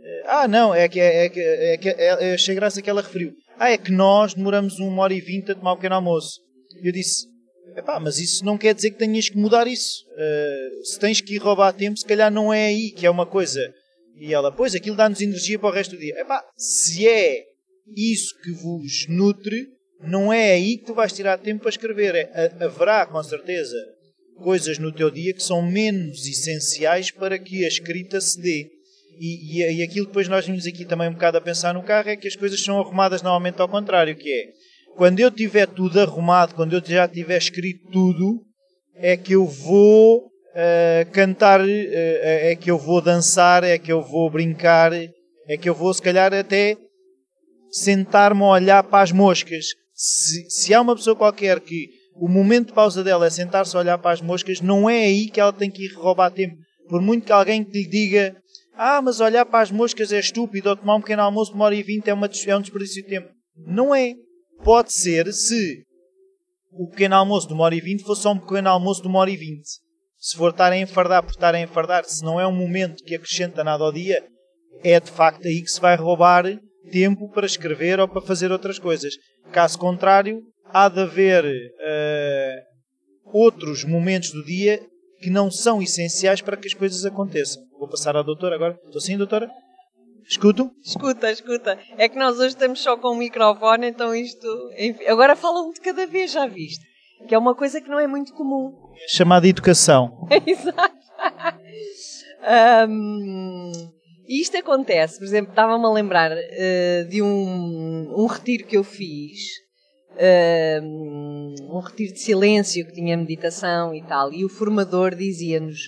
Eh, 0.01 0.23
ah, 0.27 0.47
não, 0.47 0.73
é 0.73 0.87
que, 0.87 0.99
é, 0.99 1.29
que, 1.29 1.39
é 1.39 1.77
que 1.77 1.89
é, 1.89 2.33
achei 2.33 2.55
graça 2.55 2.81
que 2.81 2.89
ela 2.89 3.01
referiu. 3.01 3.33
Ah, 3.57 3.71
é 3.71 3.77
que 3.77 3.91
nós 3.91 4.33
demoramos 4.33 4.79
uma 4.79 5.03
hora 5.03 5.13
e 5.13 5.21
vinte 5.21 5.51
a 5.51 5.55
tomar 5.55 5.73
o 5.73 5.75
pequeno 5.75 5.95
almoço. 5.95 6.39
E 6.81 6.87
eu 6.87 6.93
disse: 6.93 7.27
Epá, 7.75 7.99
mas 7.99 8.19
isso 8.19 8.43
não 8.43 8.57
quer 8.57 8.73
dizer 8.73 8.91
que 8.91 8.97
tenhas 8.97 9.29
que 9.29 9.37
mudar 9.37 9.67
isso. 9.67 10.05
Uh, 10.11 10.85
se 10.85 10.99
tens 10.99 11.21
que 11.21 11.35
ir 11.35 11.37
roubar 11.37 11.73
tempo, 11.73 11.97
se 11.97 12.05
calhar 12.05 12.31
não 12.31 12.53
é 12.53 12.67
aí 12.67 12.91
que 12.91 13.05
é 13.05 13.09
uma 13.09 13.25
coisa 13.25 13.61
E 14.15 14.33
ela, 14.33 14.51
pois, 14.51 14.75
aquilo 14.75 14.95
dá-nos 14.95 15.21
energia 15.21 15.59
para 15.59 15.69
o 15.69 15.73
resto 15.73 15.95
do 15.95 15.99
dia. 15.99 16.19
Epá, 16.19 16.43
se 16.57 17.07
é 17.07 17.45
isso 17.95 18.37
que 18.41 18.51
vos 18.51 19.07
nutre, 19.07 19.67
não 20.01 20.31
é 20.31 20.51
aí 20.53 20.77
que 20.77 20.85
tu 20.85 20.93
vais 20.93 21.11
tirar 21.11 21.37
tempo 21.37 21.61
para 21.61 21.69
escrever. 21.69 22.15
É, 22.15 22.51
haverá, 22.63 23.05
com 23.05 23.21
certeza, 23.21 23.75
coisas 24.37 24.79
no 24.79 24.91
teu 24.91 25.11
dia 25.11 25.33
que 25.33 25.43
são 25.43 25.61
menos 25.61 26.25
essenciais 26.25 27.11
para 27.11 27.37
que 27.37 27.65
a 27.65 27.67
escrita 27.67 28.19
se 28.21 28.41
dê. 28.41 28.69
E, 29.19 29.61
e, 29.61 29.79
e 29.79 29.83
aquilo 29.83 30.05
que 30.05 30.11
depois 30.11 30.29
nós 30.29 30.45
vimos 30.45 30.65
aqui 30.65 30.85
também 30.85 31.09
um 31.09 31.13
bocado 31.13 31.37
a 31.37 31.41
pensar 31.41 31.73
no 31.73 31.83
carro 31.83 32.09
é 32.09 32.15
que 32.15 32.27
as 32.27 32.37
coisas 32.37 32.61
são 32.63 32.79
arrumadas 32.79 33.21
normalmente 33.21 33.61
ao 33.61 33.67
contrário, 33.67 34.15
que 34.15 34.31
é 34.31 34.69
quando 34.95 35.19
eu 35.19 35.29
tiver 35.29 35.67
tudo 35.67 35.99
arrumado, 35.99 36.55
quando 36.55 36.73
eu 36.73 36.81
já 36.85 37.07
tiver 37.07 37.37
escrito 37.37 37.89
tudo, 37.91 38.41
é 38.95 39.15
que 39.15 39.33
eu 39.33 39.45
vou 39.45 40.25
uh, 40.27 41.11
cantar, 41.11 41.61
uh, 41.61 41.67
é 41.67 42.55
que 42.55 42.69
eu 42.69 42.77
vou 42.77 43.01
dançar, 43.01 43.63
é 43.63 43.77
que 43.77 43.91
eu 43.91 44.01
vou 44.01 44.29
brincar, 44.29 44.91
é 44.93 45.57
que 45.57 45.69
eu 45.69 45.73
vou 45.73 45.93
se 45.93 46.01
calhar 46.01 46.33
até 46.33 46.75
sentar-me 47.71 48.43
a 48.43 48.47
olhar 48.47 48.83
para 48.83 49.03
as 49.03 49.11
moscas. 49.11 49.67
Se, 50.01 50.49
se 50.49 50.73
há 50.73 50.79
uma 50.79 50.95
pessoa 50.95 51.13
qualquer 51.13 51.59
que 51.59 51.89
o 52.15 52.29
momento 52.29 52.67
de 52.67 52.73
pausa 52.73 53.03
dela 53.03 53.27
é 53.27 53.29
sentar-se 53.29 53.75
a 53.75 53.79
olhar 53.81 53.97
para 53.97 54.11
as 54.11 54.21
moscas, 54.21 54.61
não 54.61 54.89
é 54.89 55.03
aí 55.03 55.29
que 55.29 55.41
ela 55.41 55.51
tem 55.51 55.69
que 55.69 55.87
ir 55.87 55.93
roubar 55.93 56.31
tempo. 56.31 56.55
Por 56.87 57.01
muito 57.01 57.25
que 57.25 57.33
alguém 57.33 57.63
lhe 57.63 57.85
diga 57.85 58.33
ah, 58.77 59.01
mas 59.01 59.19
olhar 59.19 59.45
para 59.45 59.59
as 59.59 59.71
moscas 59.71 60.13
é 60.13 60.19
estúpido, 60.19 60.69
ou 60.69 60.77
tomar 60.77 60.95
um 60.95 61.01
pequeno 61.01 61.21
almoço 61.21 61.51
de 61.51 61.57
uma 61.57 61.65
hora 61.65 61.75
e 61.75 61.83
vinte 61.83 62.09
é, 62.09 62.13
uma, 62.13 62.27
é 62.27 62.55
um 62.55 62.61
desperdício 62.61 63.03
de 63.03 63.09
tempo. 63.09 63.27
Não 63.57 63.93
é. 63.93 64.13
Pode 64.63 64.93
ser 64.93 65.33
se 65.33 65.83
o 66.71 66.87
pequeno 66.87 67.15
almoço 67.15 67.45
de 67.45 67.53
uma 67.53 67.65
hora 67.65 67.75
e 67.75 67.81
vinte 67.81 68.05
fosse 68.05 68.21
só 68.21 68.31
um 68.31 68.39
pequeno 68.39 68.69
almoço 68.69 69.01
de 69.01 69.09
uma 69.09 69.19
hora 69.19 69.29
e 69.29 69.35
vinte. 69.35 69.67
Se 70.17 70.37
for 70.37 70.51
estar 70.51 70.71
a 70.71 70.77
enfardar 70.77 71.23
por 71.23 71.31
estar 71.31 71.53
a 71.53 71.59
enfardar, 71.59 72.05
se 72.05 72.23
não 72.23 72.39
é 72.39 72.47
um 72.47 72.55
momento 72.55 73.03
que 73.03 73.15
acrescenta 73.15 73.65
nada 73.65 73.83
ao 73.83 73.91
dia, 73.91 74.23
é 74.81 74.97
de 74.97 75.11
facto 75.11 75.45
aí 75.45 75.61
que 75.61 75.69
se 75.69 75.81
vai 75.81 75.97
roubar 75.97 76.45
tempo 76.91 77.29
para 77.31 77.45
escrever 77.45 77.99
ou 77.99 78.07
para 78.07 78.21
fazer 78.21 78.51
outras 78.51 78.79
coisas. 78.79 79.13
Caso 79.51 79.77
contrário, 79.77 80.41
há 80.65 80.89
de 80.89 81.01
haver 81.01 81.45
uh, 81.45 83.37
outros 83.37 83.83
momentos 83.83 84.31
do 84.31 84.43
dia 84.43 84.79
que 85.19 85.29
não 85.29 85.51
são 85.51 85.81
essenciais 85.81 86.41
para 86.41 86.57
que 86.57 86.67
as 86.67 86.73
coisas 86.73 87.05
aconteçam. 87.05 87.61
Vou 87.77 87.87
passar 87.87 88.15
à 88.15 88.21
doutora 88.21 88.55
agora. 88.55 88.79
Estou 88.85 89.01
sim, 89.01 89.17
doutora? 89.17 89.49
Escuto? 90.27 90.71
Escuta, 90.83 91.31
escuta. 91.31 91.79
É 91.97 92.07
que 92.07 92.17
nós 92.17 92.37
hoje 92.37 92.49
estamos 92.49 92.81
só 92.81 92.95
com 92.95 93.09
o 93.09 93.17
microfone, 93.17 93.87
então 93.87 94.13
isto. 94.13 94.47
Agora 95.07 95.35
fala 95.35 95.61
um 95.61 95.71
de 95.71 95.81
cada 95.81 96.05
vez, 96.05 96.31
já 96.31 96.45
viste? 96.45 96.85
Que 97.27 97.35
é 97.35 97.37
uma 97.37 97.55
coisa 97.55 97.81
que 97.81 97.89
não 97.89 97.99
é 97.99 98.07
muito 98.07 98.33
comum. 98.33 98.71
Chamada 99.07 99.47
educação. 99.47 100.27
Exato. 100.45 100.99
um, 102.87 103.71
isto 104.29 104.57
acontece, 104.57 105.17
por 105.17 105.25
exemplo, 105.25 105.51
estava-me 105.51 105.85
a 105.85 105.89
lembrar 105.89 106.31
uh, 106.31 107.09
de 107.09 107.21
um, 107.21 108.13
um 108.15 108.25
retiro 108.27 108.65
que 108.65 108.77
eu 108.77 108.83
fiz, 108.83 109.39
uh, 110.13 110.85
um 111.75 111.79
retiro 111.79 112.13
de 112.13 112.19
silêncio 112.19 112.85
que 112.85 112.93
tinha 112.93 113.17
meditação 113.17 113.93
e 113.93 114.03
tal, 114.03 114.31
e 114.31 114.45
o 114.45 114.49
formador 114.49 115.15
dizia-nos 115.15 115.79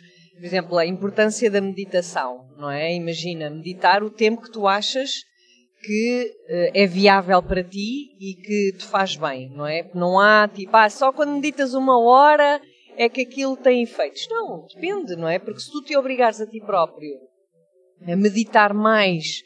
por 0.41 0.47
exemplo, 0.47 0.77
a 0.79 0.85
importância 0.87 1.51
da 1.51 1.61
meditação, 1.61 2.49
não 2.57 2.71
é? 2.71 2.95
Imagina, 2.95 3.47
meditar 3.47 4.01
o 4.01 4.09
tempo 4.09 4.41
que 4.41 4.51
tu 4.51 4.67
achas 4.67 5.23
que 5.83 6.33
uh, 6.49 6.71
é 6.73 6.87
viável 6.87 7.43
para 7.43 7.63
ti 7.63 8.09
e 8.19 8.33
que 8.33 8.75
te 8.75 8.85
faz 8.85 9.15
bem, 9.15 9.49
não 9.49 9.67
é? 9.67 9.87
Não 9.93 10.19
há 10.19 10.47
tipo, 10.47 10.75
ah, 10.75 10.89
só 10.89 11.13
quando 11.13 11.35
meditas 11.35 11.75
uma 11.75 11.99
hora 11.99 12.59
é 12.97 13.07
que 13.07 13.21
aquilo 13.21 13.55
tem 13.55 13.83
efeitos. 13.83 14.27
Não, 14.31 14.65
depende, 14.73 15.15
não 15.15 15.27
é? 15.27 15.37
Porque 15.37 15.59
se 15.59 15.71
tu 15.71 15.83
te 15.83 15.95
obrigares 15.95 16.41
a 16.41 16.47
ti 16.47 16.59
próprio 16.59 17.19
a 18.07 18.15
meditar 18.15 18.73
mais 18.73 19.41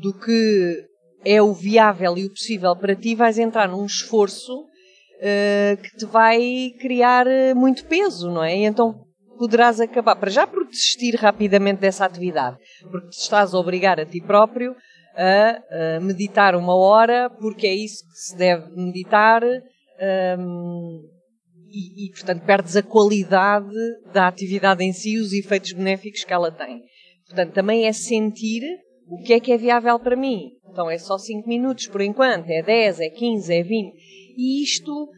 do 0.00 0.12
que 0.12 0.84
é 1.24 1.42
o 1.42 1.52
viável 1.52 2.16
e 2.16 2.26
o 2.26 2.30
possível 2.30 2.76
para 2.76 2.94
ti, 2.94 3.14
vais 3.14 3.38
entrar 3.38 3.68
num 3.68 3.84
esforço 3.84 4.60
uh, 4.60 5.82
que 5.82 5.96
te 5.96 6.06
vai 6.06 6.72
criar 6.80 7.26
eh, 7.26 7.52
muito 7.52 7.84
peso, 7.86 8.30
não 8.30 8.44
é? 8.44 8.56
E 8.56 8.64
então 8.64 9.06
poderás 9.36 9.80
acabar, 9.80 10.16
para 10.16 10.30
já 10.30 10.46
por 10.46 10.66
desistir 10.66 11.14
rapidamente 11.16 11.80
dessa 11.80 12.04
atividade, 12.04 12.56
porque 12.90 13.08
te 13.08 13.18
estás 13.18 13.52
a 13.52 13.58
obrigar 13.58 14.00
a 14.00 14.06
ti 14.06 14.20
próprio 14.20 14.74
a, 15.16 16.00
meditar 16.00 16.54
uma 16.54 16.74
hora, 16.74 17.30
porque 17.30 17.66
é 17.66 17.74
isso 17.74 18.04
que 18.04 18.18
se 18.18 18.36
deve 18.36 18.70
meditar, 18.76 19.42
um, 20.38 21.02
e, 21.68 22.06
e, 22.06 22.10
portanto 22.10 22.44
perdes 22.44 22.76
a 22.76 22.82
qualidade 22.82 23.74
da 24.12 24.28
atividade 24.28 24.84
em 24.84 24.92
si 24.92 25.14
e 25.14 25.18
os 25.18 25.32
efeitos 25.32 25.72
benéficos 25.72 26.24
que 26.24 26.32
ela 26.32 26.50
tem. 26.50 26.82
Portanto, 27.26 27.52
também 27.52 27.86
é 27.86 27.92
sentir 27.92 28.62
o 29.08 29.22
que 29.22 29.32
é 29.32 29.40
que 29.40 29.52
é 29.52 29.56
viável 29.56 29.98
para 29.98 30.16
mim. 30.16 30.52
Então 30.70 30.90
é 30.90 30.98
só 30.98 31.16
5 31.18 31.48
minutos 31.48 31.86
por 31.86 32.00
enquanto, 32.00 32.48
é 32.50 32.62
10, 32.62 33.00
é 33.00 33.08
15, 33.08 33.54
é 33.54 33.62
20. 33.62 33.94
E 34.36 34.62
isto 34.62 35.08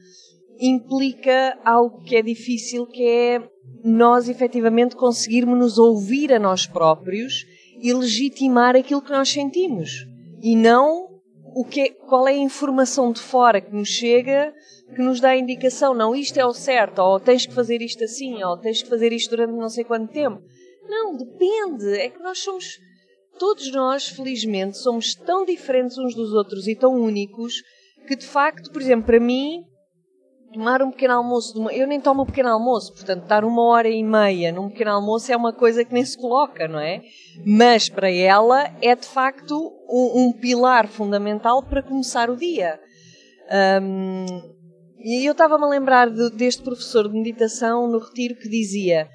implica 0.60 1.58
algo 1.64 2.02
que 2.02 2.16
é 2.16 2.22
difícil, 2.22 2.86
que 2.86 3.02
é 3.02 3.42
nós 3.84 4.28
efetivamente 4.28 4.96
conseguirmos 4.96 5.58
nos 5.58 5.78
ouvir 5.78 6.32
a 6.32 6.38
nós 6.38 6.66
próprios 6.66 7.44
e 7.80 7.92
legitimar 7.92 8.76
aquilo 8.76 9.02
que 9.02 9.10
nós 9.10 9.28
sentimos. 9.28 9.90
E 10.42 10.56
não 10.56 11.08
o 11.54 11.64
que 11.64 11.80
é, 11.80 11.88
qual 11.90 12.28
é 12.28 12.32
a 12.32 12.36
informação 12.36 13.12
de 13.12 13.20
fora 13.20 13.60
que 13.60 13.74
nos 13.74 13.88
chega 13.88 14.52
que 14.94 15.02
nos 15.02 15.20
dá 15.20 15.30
a 15.30 15.36
indicação, 15.36 15.94
não, 15.94 16.14
isto 16.14 16.38
é 16.38 16.46
o 16.46 16.52
certo, 16.52 17.00
ou 17.00 17.20
tens 17.20 17.46
que 17.46 17.54
fazer 17.54 17.82
isto 17.82 18.04
assim, 18.04 18.42
ou 18.42 18.56
tens 18.56 18.82
que 18.82 18.88
fazer 18.88 19.12
isto 19.12 19.30
durante 19.30 19.52
não 19.52 19.68
sei 19.68 19.84
quanto 19.84 20.12
tempo. 20.12 20.40
Não, 20.88 21.16
depende. 21.16 21.98
É 21.98 22.08
que 22.08 22.20
nós 22.20 22.38
somos, 22.38 22.78
todos 23.38 23.70
nós, 23.72 24.08
felizmente, 24.08 24.78
somos 24.78 25.14
tão 25.14 25.44
diferentes 25.44 25.98
uns 25.98 26.14
dos 26.14 26.32
outros 26.32 26.66
e 26.66 26.74
tão 26.74 26.94
únicos 26.94 27.62
que, 28.06 28.16
de 28.16 28.26
facto, 28.26 28.72
por 28.72 28.80
exemplo, 28.80 29.06
para 29.06 29.20
mim, 29.20 29.64
tomar 30.52 30.82
um 30.82 30.90
pequeno 30.90 31.14
almoço, 31.14 31.58
uma... 31.58 31.72
eu 31.72 31.86
nem 31.86 32.00
tomo 32.00 32.22
um 32.22 32.26
pequeno 32.26 32.48
almoço, 32.48 32.92
portanto, 32.94 33.22
estar 33.22 33.44
uma 33.44 33.62
hora 33.64 33.88
e 33.88 34.02
meia 34.02 34.50
num 34.50 34.68
pequeno 34.70 34.92
almoço 34.92 35.30
é 35.30 35.36
uma 35.36 35.52
coisa 35.52 35.84
que 35.84 35.92
nem 35.92 36.04
se 36.04 36.16
coloca, 36.16 36.66
não 36.66 36.80
é? 36.80 37.02
Mas 37.44 37.88
para 37.88 38.10
ela 38.10 38.72
é 38.80 38.94
de 38.94 39.06
facto 39.06 39.54
um, 39.88 40.22
um 40.22 40.32
pilar 40.32 40.88
fundamental 40.88 41.62
para 41.62 41.82
começar 41.82 42.30
o 42.30 42.36
dia. 42.36 42.80
Um, 43.82 44.26
e 44.98 45.24
eu 45.24 45.32
estava-me 45.32 45.64
a 45.64 45.68
lembrar 45.68 46.10
de, 46.10 46.30
deste 46.30 46.62
professor 46.62 47.08
de 47.08 47.14
meditação 47.14 47.86
no 47.88 47.98
retiro 47.98 48.34
que 48.34 48.48
dizia: 48.48 49.08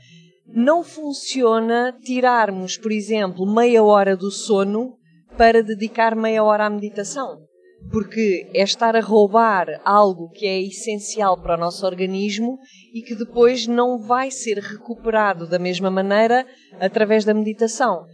não 0.55 0.83
funciona 0.83 1.97
tirarmos, 2.03 2.77
por 2.77 2.91
exemplo, 2.91 3.45
meia 3.45 3.83
hora 3.83 4.15
do 4.15 4.29
sono 4.29 4.97
para 5.37 5.63
dedicar 5.63 6.15
meia 6.15 6.43
hora 6.43 6.65
à 6.65 6.69
meditação 6.69 7.43
porque 7.91 8.49
é 8.53 8.63
estar 8.63 8.95
a 8.95 9.01
roubar 9.01 9.67
algo 9.83 10.29
que 10.29 10.45
é 10.45 10.61
essencial 10.61 11.37
para 11.41 11.55
o 11.55 11.59
nosso 11.59 11.85
organismo 11.85 12.59
e 12.93 13.01
que 13.01 13.15
depois 13.15 13.67
não 13.67 13.99
vai 13.99 14.31
ser 14.31 14.57
recuperado 14.57 15.47
da 15.47 15.59
mesma 15.59 15.89
maneira 15.89 16.45
através 16.79 17.25
da 17.25 17.33
meditação. 17.33 18.05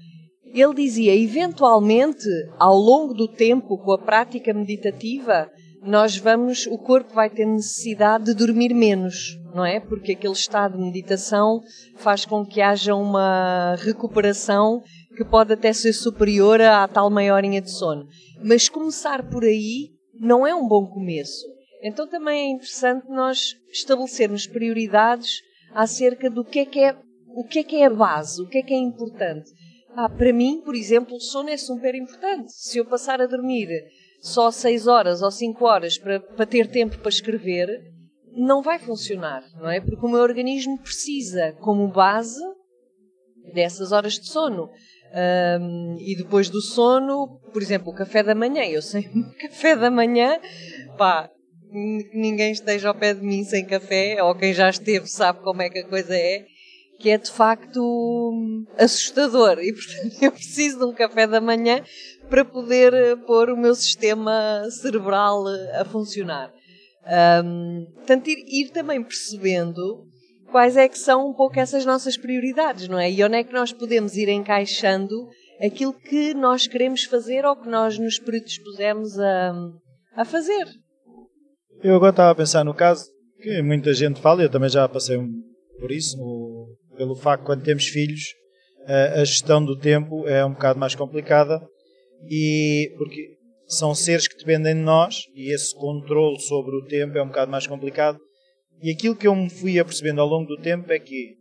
Ele 0.53 0.73
dizia, 0.73 1.15
eventualmente, 1.15 2.27
ao 2.57 2.75
longo 2.75 3.13
do 3.13 3.27
tempo, 3.27 3.77
com 3.77 3.91
a 3.91 3.99
prática 3.99 4.51
meditativa, 4.53 5.49
nós 5.81 6.17
vamos, 6.17 6.67
o 6.67 6.77
corpo 6.77 7.13
vai 7.13 7.29
ter 7.29 7.45
necessidade 7.45 8.25
de 8.25 8.33
dormir 8.33 8.73
menos, 8.73 9.39
não 9.53 9.65
é? 9.65 9.79
Porque 9.79 10.11
aquele 10.11 10.33
estado 10.33 10.77
de 10.77 10.83
meditação 10.83 11.61
faz 11.95 12.25
com 12.25 12.45
que 12.45 12.61
haja 12.61 12.93
uma 12.95 13.75
recuperação 13.75 14.81
que 15.15 15.23
pode 15.23 15.53
até 15.53 15.71
ser 15.73 15.93
superior 15.93 16.61
à 16.61 16.87
tal 16.87 17.09
meia 17.09 17.33
horinha 17.33 17.61
de 17.61 17.71
sono. 17.71 18.07
Mas 18.43 18.69
começar 18.69 19.29
por 19.29 19.43
aí 19.43 19.91
não 20.19 20.45
é 20.45 20.53
um 20.53 20.67
bom 20.67 20.85
começo. 20.85 21.45
Então 21.81 22.07
também 22.07 22.39
é 22.39 22.55
interessante 22.55 23.07
nós 23.09 23.55
estabelecermos 23.71 24.45
prioridades 24.47 25.41
acerca 25.73 26.29
do 26.29 26.43
que 26.43 26.59
é 26.59 26.65
que 26.65 26.79
é, 26.79 26.95
o 27.35 27.43
que 27.45 27.59
é 27.59 27.63
que 27.63 27.75
é 27.77 27.85
a 27.85 27.89
base, 27.89 28.41
o 28.41 28.47
que 28.47 28.57
é 28.57 28.61
que 28.61 28.73
é 28.73 28.77
importante. 28.77 29.49
Ah, 29.95 30.09
para 30.09 30.33
mim, 30.33 30.61
por 30.63 30.75
exemplo, 30.75 31.15
o 31.15 31.21
sono 31.21 31.49
é 31.49 31.57
super 31.57 31.95
importante. 31.95 32.51
Se 32.51 32.77
eu 32.77 32.85
passar 32.85 33.21
a 33.21 33.27
dormir 33.27 33.69
só 34.19 34.51
6 34.51 34.87
horas 34.87 35.21
ou 35.21 35.31
5 35.31 35.65
horas 35.65 35.97
para, 35.97 36.19
para 36.19 36.45
ter 36.45 36.67
tempo 36.67 36.97
para 36.97 37.09
escrever, 37.09 37.69
não 38.33 38.61
vai 38.61 38.79
funcionar, 38.79 39.43
não 39.57 39.69
é? 39.69 39.81
Porque 39.81 40.05
o 40.05 40.09
meu 40.09 40.21
organismo 40.21 40.79
precisa, 40.79 41.53
como 41.59 41.87
base, 41.87 42.39
dessas 43.53 43.91
horas 43.91 44.13
de 44.13 44.27
sono. 44.27 44.69
Um, 45.61 45.97
e 45.99 46.15
depois 46.15 46.49
do 46.49 46.61
sono, 46.61 47.39
por 47.51 47.61
exemplo, 47.61 47.91
o 47.91 47.95
café 47.95 48.21
da 48.21 48.35
manhã. 48.35 48.63
Eu 48.63 48.81
sei 48.81 49.09
café 49.41 49.75
da 49.75 49.89
manhã, 49.89 50.39
pá, 50.97 51.29
ninguém 52.13 52.51
esteja 52.51 52.89
ao 52.89 52.95
pé 52.95 53.13
de 53.13 53.21
mim 53.21 53.43
sem 53.43 53.65
café, 53.65 54.21
ou 54.21 54.35
quem 54.35 54.53
já 54.53 54.69
esteve 54.69 55.07
sabe 55.07 55.41
como 55.41 55.61
é 55.61 55.69
que 55.69 55.79
a 55.79 55.87
coisa 55.87 56.15
é, 56.15 56.45
que 56.99 57.09
é 57.09 57.17
de 57.17 57.31
facto 57.31 58.31
assustador. 58.77 59.57
E 59.59 59.73
portanto 59.73 60.17
eu 60.23 60.31
preciso 60.31 60.79
de 60.79 60.85
um 60.85 60.93
café 60.93 61.25
da 61.25 61.41
manhã 61.41 61.83
para 62.29 62.45
poder 62.45 62.93
eh, 62.93 63.15
pôr 63.15 63.49
o 63.49 63.57
meu 63.57 63.73
sistema 63.73 64.65
cerebral 64.69 65.49
eh, 65.49 65.79
a 65.79 65.85
funcionar. 65.85 66.53
Um, 67.43 67.85
portanto, 67.95 68.27
ir, 68.27 68.43
ir 68.47 68.69
também 68.69 69.03
percebendo 69.03 70.05
quais 70.51 70.77
é 70.77 70.87
que 70.87 70.97
são 70.97 71.29
um 71.29 71.33
pouco 71.33 71.59
essas 71.59 71.85
nossas 71.85 72.17
prioridades, 72.17 72.87
não 72.87 72.99
é? 72.99 73.11
E 73.11 73.23
onde 73.23 73.35
é 73.35 73.43
que 73.43 73.53
nós 73.53 73.73
podemos 73.73 74.15
ir 74.15 74.29
encaixando 74.29 75.27
aquilo 75.59 75.93
que 75.93 76.33
nós 76.33 76.67
queremos 76.67 77.03
fazer 77.03 77.45
ou 77.45 77.55
que 77.55 77.67
nós 77.67 77.97
nos 77.97 78.19
predispusemos 78.19 79.19
a, 79.19 79.53
a 80.15 80.25
fazer. 80.25 80.67
Eu 81.81 81.95
agora 81.95 82.11
estava 82.11 82.31
a 82.31 82.35
pensar 82.35 82.63
no 82.63 82.73
caso 82.73 83.05
que 83.41 83.61
muita 83.61 83.93
gente 83.93 84.21
fala, 84.21 84.43
eu 84.43 84.49
também 84.49 84.69
já 84.69 84.87
passei 84.87 85.17
por 85.79 85.91
isso, 85.91 86.17
pelo 86.97 87.15
facto 87.15 87.41
de 87.41 87.45
quando 87.47 87.63
temos 87.63 87.85
filhos, 87.87 88.21
a, 88.85 89.21
a 89.21 89.25
gestão 89.25 89.63
do 89.63 89.77
tempo 89.77 90.27
é 90.27 90.45
um 90.45 90.51
bocado 90.51 90.79
mais 90.79 90.93
complicada 90.93 91.59
e 92.27 92.93
porque 92.97 93.37
são 93.67 93.93
seres 93.93 94.27
que 94.27 94.37
dependem 94.37 94.75
de 94.75 94.81
nós 94.81 95.25
e 95.35 95.53
esse 95.53 95.75
controle 95.75 96.39
sobre 96.39 96.75
o 96.75 96.85
tempo 96.85 97.17
é 97.17 97.21
um 97.21 97.27
bocado 97.27 97.51
mais 97.51 97.67
complicado. 97.67 98.19
E 98.81 98.91
aquilo 98.91 99.15
que 99.15 99.27
eu 99.27 99.35
me 99.35 99.49
fui 99.49 99.77
apercebendo 99.77 100.21
ao 100.21 100.27
longo 100.27 100.47
do 100.47 100.61
tempo 100.61 100.91
é 100.91 100.99
que 100.99 101.35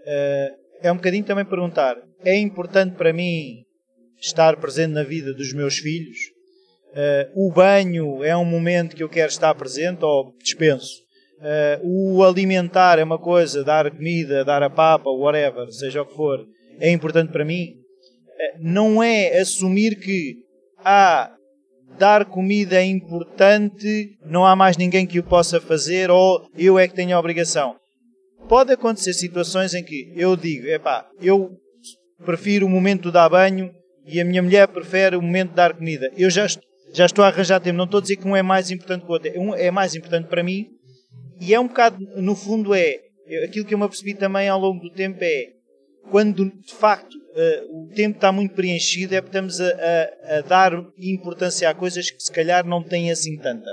uh, 0.00 0.60
é 0.82 0.92
um 0.92 0.96
bocadinho 0.96 1.24
também 1.24 1.44
perguntar: 1.44 1.96
é 2.24 2.36
importante 2.36 2.96
para 2.96 3.12
mim 3.12 3.64
estar 4.20 4.56
presente 4.58 4.92
na 4.92 5.02
vida 5.02 5.32
dos 5.32 5.52
meus 5.52 5.78
filhos? 5.78 6.18
Uh, 6.90 7.46
o 7.46 7.52
banho 7.52 8.24
é 8.24 8.36
um 8.36 8.44
momento 8.44 8.96
que 8.96 9.02
eu 9.02 9.08
quero 9.08 9.30
estar 9.30 9.54
presente 9.54 10.04
ou 10.04 10.34
dispenso? 10.42 11.00
Uh, 11.38 12.18
o 12.18 12.24
alimentar 12.24 12.98
é 12.98 13.04
uma 13.04 13.18
coisa, 13.18 13.64
dar 13.64 13.90
comida, 13.90 14.44
dar 14.44 14.62
a 14.62 14.68
papa, 14.68 15.08
whatever, 15.08 15.72
seja 15.72 16.02
o 16.02 16.06
que 16.06 16.14
for, 16.14 16.44
é 16.78 16.90
importante 16.90 17.32
para 17.32 17.44
mim? 17.44 17.79
Não 18.60 19.02
é 19.02 19.38
assumir 19.38 19.96
que 19.98 20.36
ah, 20.84 21.32
dar 21.98 22.24
comida 22.24 22.76
é 22.76 22.84
importante, 22.84 24.16
não 24.24 24.46
há 24.46 24.56
mais 24.56 24.76
ninguém 24.76 25.06
que 25.06 25.18
o 25.18 25.24
possa 25.24 25.60
fazer 25.60 26.10
ou 26.10 26.48
eu 26.56 26.78
é 26.78 26.88
que 26.88 26.94
tenho 26.94 27.16
a 27.16 27.20
obrigação. 27.20 27.76
Pode 28.48 28.72
acontecer 28.72 29.12
situações 29.12 29.74
em 29.74 29.84
que 29.84 30.12
eu 30.16 30.36
digo, 30.36 30.66
epá, 30.66 31.06
eu 31.20 31.50
prefiro 32.24 32.66
o 32.66 32.70
momento 32.70 33.04
de 33.04 33.12
dar 33.12 33.28
banho 33.28 33.70
e 34.06 34.20
a 34.20 34.24
minha 34.24 34.42
mulher 34.42 34.66
prefere 34.68 35.16
o 35.16 35.22
momento 35.22 35.50
de 35.50 35.56
dar 35.56 35.74
comida. 35.74 36.10
Eu 36.16 36.30
já, 36.30 36.46
já 36.92 37.06
estou 37.06 37.24
a 37.24 37.28
arranjar 37.28 37.60
tempo, 37.60 37.76
não 37.76 37.84
estou 37.84 37.98
a 37.98 38.00
dizer 38.00 38.16
que 38.16 38.26
um 38.26 38.34
é 38.34 38.42
mais 38.42 38.70
importante 38.70 39.04
que 39.04 39.10
o 39.10 39.12
outro, 39.12 39.30
um 39.38 39.54
é 39.54 39.70
mais 39.70 39.94
importante 39.94 40.26
para 40.26 40.42
mim 40.42 40.66
e 41.40 41.54
é 41.54 41.60
um 41.60 41.68
bocado, 41.68 41.98
no 42.16 42.34
fundo 42.34 42.74
é, 42.74 42.96
aquilo 43.44 43.64
que 43.64 43.74
eu 43.74 43.78
me 43.78 43.84
apercebi 43.84 44.14
também 44.14 44.48
ao 44.48 44.58
longo 44.58 44.80
do 44.80 44.90
tempo 44.90 45.18
é, 45.20 45.52
quando 46.10 46.50
de 46.50 46.74
facto 46.74 47.19
uh, 47.34 47.84
o 47.84 47.88
tempo 47.94 48.16
está 48.16 48.32
muito 48.32 48.54
preenchido, 48.54 49.14
é 49.14 49.20
porque 49.20 49.36
estamos 49.36 49.60
a, 49.60 49.68
a, 49.68 50.38
a, 50.38 50.40
dar 50.42 50.72
importância 50.98 51.68
a 51.68 51.74
coisas 51.74 52.10
que 52.10 52.22
se 52.22 52.30
calhar 52.30 52.66
não 52.66 52.82
têm 52.82 53.10
assim 53.10 53.36
tanta. 53.36 53.70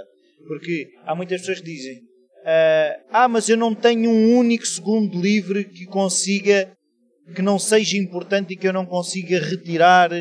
Porque 0.48 0.90
há 1.06 1.16
muitas 1.16 1.42
pessoas 1.42 1.60
que 1.60 1.66
dizem: 1.66 1.98
uh, 1.98 3.04
Ah, 3.12 3.28
mas 3.28 3.50
eu 3.50 3.58
não 3.58 3.74
tenho 3.74 4.10
um 4.10 4.38
único 4.38 4.66
segundo 4.66 5.20
livre 5.20 5.66
que 5.66 5.86
consiga, 5.86 6.72
que 7.36 7.42
não 7.42 7.60
seja 7.60 7.98
importante 7.98 8.54
e 8.54 8.58
que 8.58 8.68
eu 8.68 8.74
não 8.74 8.86
consiga 8.86 9.40
retirar. 9.40 10.12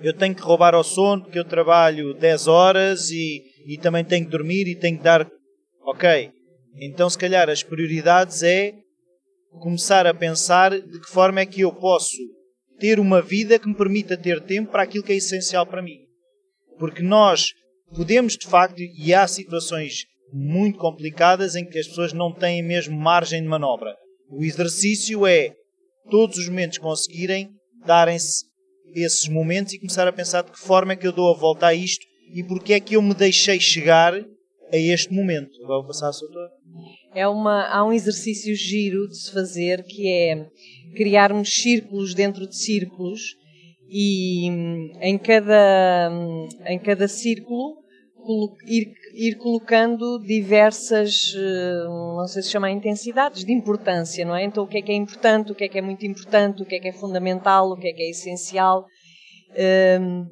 Eu 0.00 0.12
tenho 0.12 0.34
que 0.34 0.42
roubar 0.42 0.74
ao 0.74 0.84
sono 0.84 1.22
porque 1.24 1.38
eu 1.38 1.44
trabalho 1.44 2.14
10 2.14 2.46
horas 2.46 3.10
e, 3.10 3.42
e 3.66 3.78
também 3.78 4.04
tenho 4.04 4.24
que 4.26 4.30
dormir 4.30 4.68
e 4.68 4.76
tenho 4.76 4.98
que 4.98 5.04
dar. 5.04 5.28
Ok, 5.82 6.30
então 6.80 7.08
se 7.08 7.16
calhar 7.16 7.48
as 7.48 7.62
prioridades 7.62 8.42
é 8.42 8.74
começar 9.60 10.06
a 10.06 10.14
pensar 10.14 10.70
de 10.70 11.00
que 11.00 11.10
forma 11.10 11.40
é 11.40 11.46
que 11.46 11.60
eu 11.60 11.72
posso 11.72 12.16
ter 12.78 13.00
uma 13.00 13.20
vida 13.20 13.58
que 13.58 13.68
me 13.68 13.74
permita 13.74 14.16
ter 14.16 14.40
tempo 14.40 14.70
para 14.70 14.82
aquilo 14.82 15.04
que 15.04 15.12
é 15.12 15.16
essencial 15.16 15.66
para 15.66 15.82
mim. 15.82 15.98
Porque 16.78 17.02
nós 17.02 17.52
podemos, 17.94 18.36
de 18.36 18.46
facto, 18.46 18.80
e 18.80 19.12
há 19.12 19.26
situações 19.26 20.04
muito 20.32 20.78
complicadas 20.78 21.56
em 21.56 21.66
que 21.66 21.78
as 21.78 21.88
pessoas 21.88 22.12
não 22.12 22.32
têm 22.32 22.62
mesmo 22.62 22.96
margem 22.96 23.42
de 23.42 23.48
manobra. 23.48 23.96
O 24.30 24.44
exercício 24.44 25.26
é 25.26 25.54
todos 26.10 26.38
os 26.38 26.48
momentos 26.48 26.78
conseguirem 26.78 27.50
darem-se 27.84 28.44
esses 28.94 29.28
momentos 29.28 29.72
e 29.72 29.78
começar 29.78 30.06
a 30.06 30.12
pensar 30.12 30.42
de 30.42 30.52
que 30.52 30.58
forma 30.58 30.92
é 30.92 30.96
que 30.96 31.06
eu 31.06 31.12
dou 31.12 31.34
a 31.34 31.38
volta 31.38 31.66
a 31.66 31.74
isto 31.74 32.04
e 32.34 32.42
porque 32.44 32.74
é 32.74 32.80
que 32.80 32.94
eu 32.94 33.02
me 33.02 33.14
deixei 33.14 33.58
chegar 33.58 34.14
a 34.72 34.76
este 34.76 35.12
momento. 35.12 35.50
Vou 35.66 35.86
passar 35.86 36.08
a 36.08 36.12
sua 36.12 36.28
é 37.14 37.26
uma, 37.26 37.66
há 37.68 37.84
um 37.84 37.92
exercício 37.92 38.54
giro 38.54 39.08
de 39.08 39.16
se 39.16 39.32
fazer 39.32 39.82
que 39.84 40.08
é 40.08 40.46
criarmos 40.94 41.52
círculos 41.52 42.14
dentro 42.14 42.46
de 42.46 42.56
círculos 42.56 43.36
e 43.88 44.46
em 45.00 45.18
cada, 45.18 46.10
em 46.66 46.78
cada 46.78 47.08
círculo 47.08 47.76
ir, 48.66 48.92
ir 49.14 49.36
colocando 49.36 50.18
diversas, 50.18 51.34
hum, 51.34 52.16
não 52.18 52.26
sei 52.26 52.42
se 52.42 52.50
chama 52.50 52.70
intensidades 52.70 53.44
de 53.44 53.52
importância, 53.52 54.24
não 54.24 54.36
é? 54.36 54.44
Então 54.44 54.64
o 54.64 54.68
que 54.68 54.78
é 54.78 54.82
que 54.82 54.92
é 54.92 54.94
importante, 54.94 55.52
o 55.52 55.54
que 55.54 55.64
é 55.64 55.68
que 55.68 55.78
é 55.78 55.82
muito 55.82 56.04
importante, 56.04 56.62
o 56.62 56.66
que 56.66 56.74
é 56.74 56.80
que 56.80 56.88
é 56.88 56.92
fundamental, 56.92 57.70
o 57.70 57.76
que 57.76 57.88
é 57.88 57.92
que 57.92 58.02
é 58.02 58.10
essencial. 58.10 58.84
Um, 60.00 60.26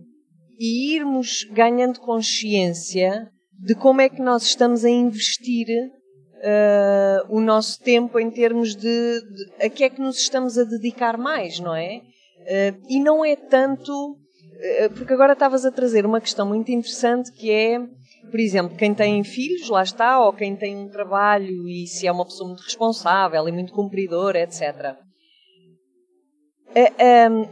e 0.59 0.94
irmos 0.94 1.44
ganhando 1.53 2.01
consciência 2.01 3.31
de 3.59 3.75
como 3.75 4.01
é 4.01 4.09
que 4.09 4.21
nós 4.21 4.42
estamos 4.42 4.85
a 4.85 4.90
investir 4.90 5.66
uh, 6.37 7.35
o 7.37 7.40
nosso 7.40 7.81
tempo 7.81 8.19
em 8.19 8.31
termos 8.31 8.75
de, 8.75 8.81
de, 9.21 9.64
a 9.64 9.69
que 9.69 9.85
é 9.85 9.90
que 9.90 10.01
nos 10.01 10.19
estamos 10.19 10.59
a 10.59 10.64
dedicar 10.64 11.16
mais, 11.16 11.59
não 11.59 11.75
é? 11.75 12.03
Uh, 12.40 12.83
e 12.88 13.01
não 13.01 13.25
é 13.25 13.35
tanto, 13.35 13.92
uh, 13.92 14.90
porque 14.95 15.12
agora 15.12 15.33
estavas 15.33 15.64
a 15.64 15.73
trazer 15.73 16.05
uma 16.05 16.21
questão 16.21 16.47
muito 16.47 16.71
interessante 16.71 17.33
que 17.33 17.51
é, 17.51 17.79
por 18.31 18.38
exemplo, 18.38 18.77
quem 18.77 18.95
tem 18.95 19.25
filhos, 19.25 19.69
lá 19.69 19.83
está, 19.83 20.21
ou 20.21 20.33
quem 20.33 20.55
tem 20.55 20.77
um 20.77 20.88
trabalho 20.88 21.69
e 21.69 21.87
se 21.87 22.07
é 22.07 22.12
uma 22.12 22.25
pessoa 22.25 22.49
muito 22.49 22.62
responsável 22.62 23.49
e 23.49 23.53
muito 23.53 23.73
cumpridora, 23.73 24.40
etc. 24.40 24.97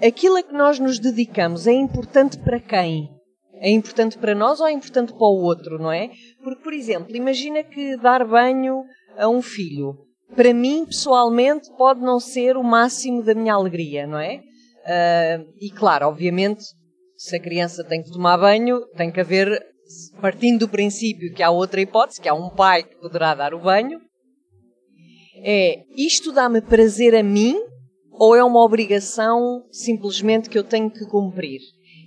aquilo 0.06 0.36
a 0.36 0.42
que 0.42 0.52
nós 0.52 0.78
nos 0.78 0.98
dedicamos 0.98 1.66
é 1.66 1.72
importante 1.72 2.36
para 2.38 2.60
quem? 2.60 3.13
É 3.64 3.70
importante 3.70 4.18
para 4.18 4.34
nós 4.34 4.60
ou 4.60 4.66
é 4.66 4.72
importante 4.72 5.14
para 5.14 5.26
o 5.26 5.42
outro, 5.42 5.78
não 5.78 5.90
é? 5.90 6.10
Porque, 6.42 6.62
por 6.62 6.74
exemplo, 6.74 7.16
imagina 7.16 7.64
que 7.64 7.96
dar 7.96 8.22
banho 8.22 8.84
a 9.16 9.26
um 9.26 9.40
filho, 9.40 9.96
para 10.36 10.52
mim, 10.52 10.84
pessoalmente, 10.84 11.70
pode 11.78 12.02
não 12.02 12.20
ser 12.20 12.58
o 12.58 12.62
máximo 12.62 13.22
da 13.22 13.34
minha 13.34 13.54
alegria, 13.54 14.06
não 14.06 14.18
é? 14.18 14.36
Uh, 14.36 15.48
e 15.58 15.70
claro, 15.70 16.08
obviamente, 16.08 16.62
se 17.16 17.36
a 17.36 17.40
criança 17.40 17.82
tem 17.82 18.02
que 18.02 18.10
tomar 18.10 18.36
banho, 18.36 18.84
tem 18.98 19.10
que 19.10 19.20
haver, 19.20 19.48
partindo 20.20 20.66
do 20.66 20.68
princípio 20.68 21.32
que 21.32 21.42
há 21.42 21.48
outra 21.48 21.80
hipótese, 21.80 22.20
que 22.20 22.28
há 22.28 22.34
um 22.34 22.50
pai 22.50 22.82
que 22.82 22.96
poderá 22.96 23.34
dar 23.34 23.54
o 23.54 23.60
banho, 23.60 23.98
é 25.42 25.84
isto 25.96 26.32
dá-me 26.32 26.60
prazer 26.60 27.14
a 27.14 27.22
mim 27.22 27.58
ou 28.12 28.36
é 28.36 28.44
uma 28.44 28.62
obrigação 28.62 29.64
simplesmente 29.72 30.50
que 30.50 30.58
eu 30.58 30.64
tenho 30.64 30.90
que 30.90 31.06
cumprir? 31.06 31.60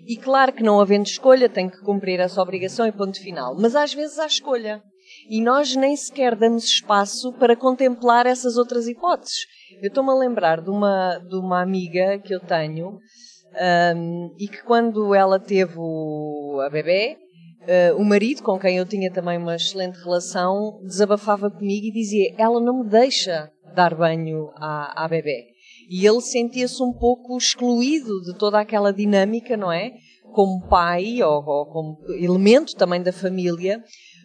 E 0.08 0.16
claro 0.16 0.54
que 0.54 0.64
não 0.64 0.80
havendo 0.80 1.06
escolha, 1.06 1.50
tem 1.50 1.70
que 1.70 1.82
cumprir 1.82 2.22
essa 2.22 2.42
obrigação 2.42 2.88
e 2.88 2.94
ponto 2.94 3.22
final. 3.22 3.54
Mas 3.60 3.76
às 3.76 3.94
vezes 3.94 4.18
há 4.18 4.26
escolha. 4.26 4.82
E 5.30 5.42
nós 5.42 5.76
nem 5.76 5.98
sequer 5.98 6.34
damos 6.34 6.64
espaço 6.64 7.34
para 7.34 7.58
contemplar 7.58 8.26
essas 8.26 8.56
outras 8.56 8.88
hipóteses. 8.88 9.46
Eu 9.82 9.90
estou-me 9.90 10.10
a 10.10 10.16
lembrar 10.16 10.62
de 10.62 10.70
uma, 10.70 11.18
de 11.18 11.36
uma 11.36 11.62
amiga 11.62 12.18
que 12.20 12.34
eu 12.34 12.40
tenho 12.40 13.00
um, 13.96 14.34
e 14.40 14.48
que 14.48 14.64
quando 14.64 15.14
ela 15.14 15.40
teve 15.40 15.76
o, 15.78 16.62
a 16.66 16.70
bebê, 16.70 17.18
uh, 17.64 18.00
o 18.00 18.06
marido, 18.06 18.42
com 18.44 18.58
quem 18.58 18.78
eu 18.78 18.86
tinha 18.86 19.12
também 19.12 19.38
uma 19.38 19.56
excelente 19.56 19.98
relação, 20.00 20.80
desabafava 20.84 21.52
comigo 21.52 21.88
e 21.88 21.92
dizia: 21.92 22.34
Ela 22.38 22.62
não 22.62 22.84
me 22.84 22.90
deixa 22.90 23.52
dar 23.76 23.94
banho 23.94 24.52
à, 24.56 25.04
à 25.04 25.08
bebê. 25.08 25.57
E 25.90 26.06
ele 26.06 26.22
sentia-se 26.22 26.82
um 26.84 26.92
pouco 26.92 27.38
excluído 27.38 28.22
de 28.22 28.38
toda 28.38 28.60
aquela 28.60 28.92
dinâmica, 28.92 29.56
não 29.56 29.72
é? 29.72 29.94
Como 30.34 30.68
pai 30.68 31.24
ou, 31.24 31.44
ou 31.46 31.66
como 31.68 31.98
elemento 32.10 32.76
também 32.76 33.02
da 33.02 33.14
família, 33.14 33.82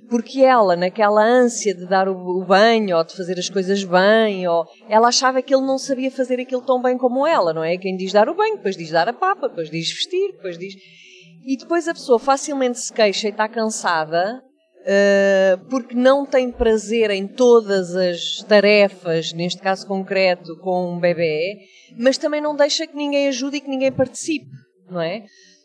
porque 0.09 0.41
ela, 0.41 0.77
naquela 0.77 1.25
ânsia 1.25 1.75
de 1.75 1.87
dar 1.87 2.09
o, 2.09 2.45
banho 2.45 2.97
ou 2.97 3.05
de 3.05 3.17
fazer 3.17 3.39
as 3.39 3.49
coisas 3.49 3.85
bem, 3.85 4.47
ou 4.49 4.67
ela 4.89 5.09
achava 5.09 5.41
que 5.41 5.55
ele 5.55 5.65
não 5.65 5.79
sabia 5.79 6.11
fazer 6.11 6.41
aquilo 6.41 6.63
tão 6.63 6.83
bem 6.83 6.99
como 6.99 7.27
ela, 7.27 7.53
não 7.53 7.63
é? 7.63 7.79
Quem 7.79 7.97
diz 7.97 8.13
dar 8.13 8.29
o 8.29 8.35
banho, 8.35 8.57
depois 8.57 8.77
diz 8.77 8.91
dar 8.91 9.09
a 9.09 9.13
papa, 9.13 9.49
depois 9.49 9.71
diz 9.71 9.89
vestir, 9.89 10.33
depois 10.33 10.59
diz. 10.59 10.75
E 11.47 11.57
depois 11.57 11.89
a 11.89 11.95
pessoa 11.95 12.19
facilmente 12.19 12.79
se 12.79 12.93
queixa 12.93 13.29
e 13.29 13.31
está 13.31 13.49
cansada 13.49 14.43
uh, 14.83 15.65
porque 15.69 15.95
não 15.95 16.27
tem 16.27 16.51
prazer 16.51 17.11
em 17.11 17.27
todas 17.27 17.95
as 17.95 18.43
tarefas, 18.49 19.33
neste 19.33 19.61
caso 19.61 19.87
concreto, 19.87 20.57
com 20.59 20.93
um 20.93 21.01
bebê, 21.01 21.59
mas 21.99 22.19
também 22.19 22.41
não 22.41 22.55
deixa 22.55 22.87
que 22.87 22.97
ninguém 22.97 23.29
ajude 23.29 23.57
e 23.57 23.61
que 23.61 23.71
ninguém 23.71 23.93
participe, 23.93 24.51
não 24.91 25.01
é? 25.01 25.25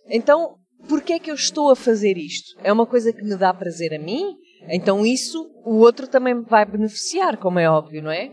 Então, 0.10 0.56
porquê 0.88 1.14
é 1.14 1.20
que 1.20 1.32
eu 1.32 1.36
estou 1.36 1.70
a 1.72 1.76
fazer 1.76 2.18
isto? 2.18 2.58
É 2.64 2.72
uma 2.72 2.86
coisa 2.86 3.12
que 3.12 3.24
me 3.24 3.36
dá 3.36 3.54
prazer 3.54 3.94
a 3.94 4.00
mim? 4.00 4.36
Então 4.70 5.06
isso 5.06 5.50
o 5.66 5.76
outro 5.76 6.08
também 6.08 6.42
vai 6.42 6.66
beneficiar, 6.66 7.38
como 7.38 7.60
é 7.60 7.70
óbvio, 7.70 8.02
não 8.02 8.12
é? 8.12 8.32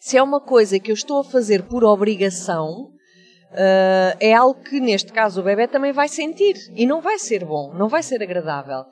Se 0.00 0.16
é 0.16 0.22
uma 0.22 0.40
coisa 0.40 0.78
que 0.78 0.90
eu 0.90 0.94
estou 0.94 1.20
a 1.20 1.24
fazer 1.24 1.62
por 1.64 1.84
obrigação, 1.84 2.92
Uh, 3.50 4.12
é 4.20 4.34
algo 4.34 4.60
que, 4.60 4.78
neste 4.78 5.10
caso, 5.10 5.40
o 5.40 5.44
bebê 5.44 5.66
também 5.66 5.90
vai 5.90 6.06
sentir 6.06 6.54
e 6.74 6.84
não 6.84 7.00
vai 7.00 7.18
ser 7.18 7.46
bom, 7.46 7.72
não 7.72 7.88
vai 7.88 8.02
ser 8.02 8.22
agradável. 8.22 8.84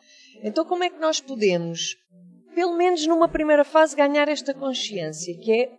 Então, 0.42 0.64
como 0.64 0.84
é 0.84 0.90
que 0.90 1.00
nós 1.00 1.20
podemos, 1.20 1.96
pelo 2.54 2.76
menos 2.76 3.06
numa 3.06 3.28
primeira 3.28 3.64
fase, 3.64 3.96
ganhar 3.96 4.28
esta 4.28 4.54
consciência 4.54 5.36
que 5.42 5.52
é 5.52 5.70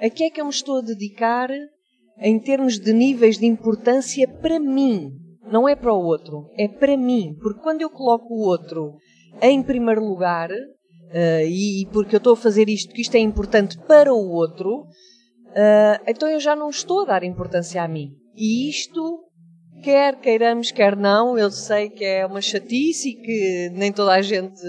a 0.00 0.10
que 0.10 0.24
é 0.24 0.30
que 0.30 0.40
eu 0.40 0.44
me 0.44 0.50
estou 0.50 0.78
a 0.78 0.82
dedicar 0.82 1.50
em 2.18 2.38
termos 2.38 2.78
de 2.78 2.92
níveis 2.92 3.38
de 3.38 3.46
importância 3.46 4.26
para 4.28 4.58
mim, 4.58 5.12
não 5.50 5.68
é 5.68 5.74
para 5.74 5.92
o 5.92 6.04
outro, 6.04 6.50
é 6.56 6.68
para 6.68 6.96
mim. 6.96 7.36
Porque 7.40 7.60
quando 7.60 7.82
eu 7.82 7.90
coloco 7.90 8.32
o 8.32 8.46
outro 8.46 8.96
em 9.42 9.62
primeiro 9.62 10.04
lugar, 10.04 10.50
uh, 10.50 11.46
e 11.46 11.86
porque 11.92 12.14
eu 12.16 12.18
estou 12.18 12.34
a 12.34 12.36
fazer 12.36 12.68
isto, 12.68 12.92
que 12.92 13.02
isto 13.02 13.14
é 13.16 13.20
importante 13.20 13.78
para 13.86 14.12
o 14.12 14.30
outro, 14.30 14.82
uh, 14.82 16.02
então 16.06 16.28
eu 16.28 16.40
já 16.40 16.54
não 16.54 16.70
estou 16.70 17.02
a 17.02 17.06
dar 17.06 17.24
importância 17.24 17.82
a 17.82 17.88
mim. 17.88 18.12
E 18.34 18.68
isto, 18.68 19.24
quer 19.84 20.16
queiramos, 20.16 20.70
quer 20.70 20.96
não, 20.96 21.36
eu 21.38 21.50
sei 21.50 21.90
que 21.90 22.04
é 22.04 22.24
uma 22.24 22.40
chatice 22.40 23.10
e 23.10 23.14
que 23.14 23.70
nem 23.74 23.92
toda 23.92 24.12
a 24.12 24.22
gente 24.22 24.62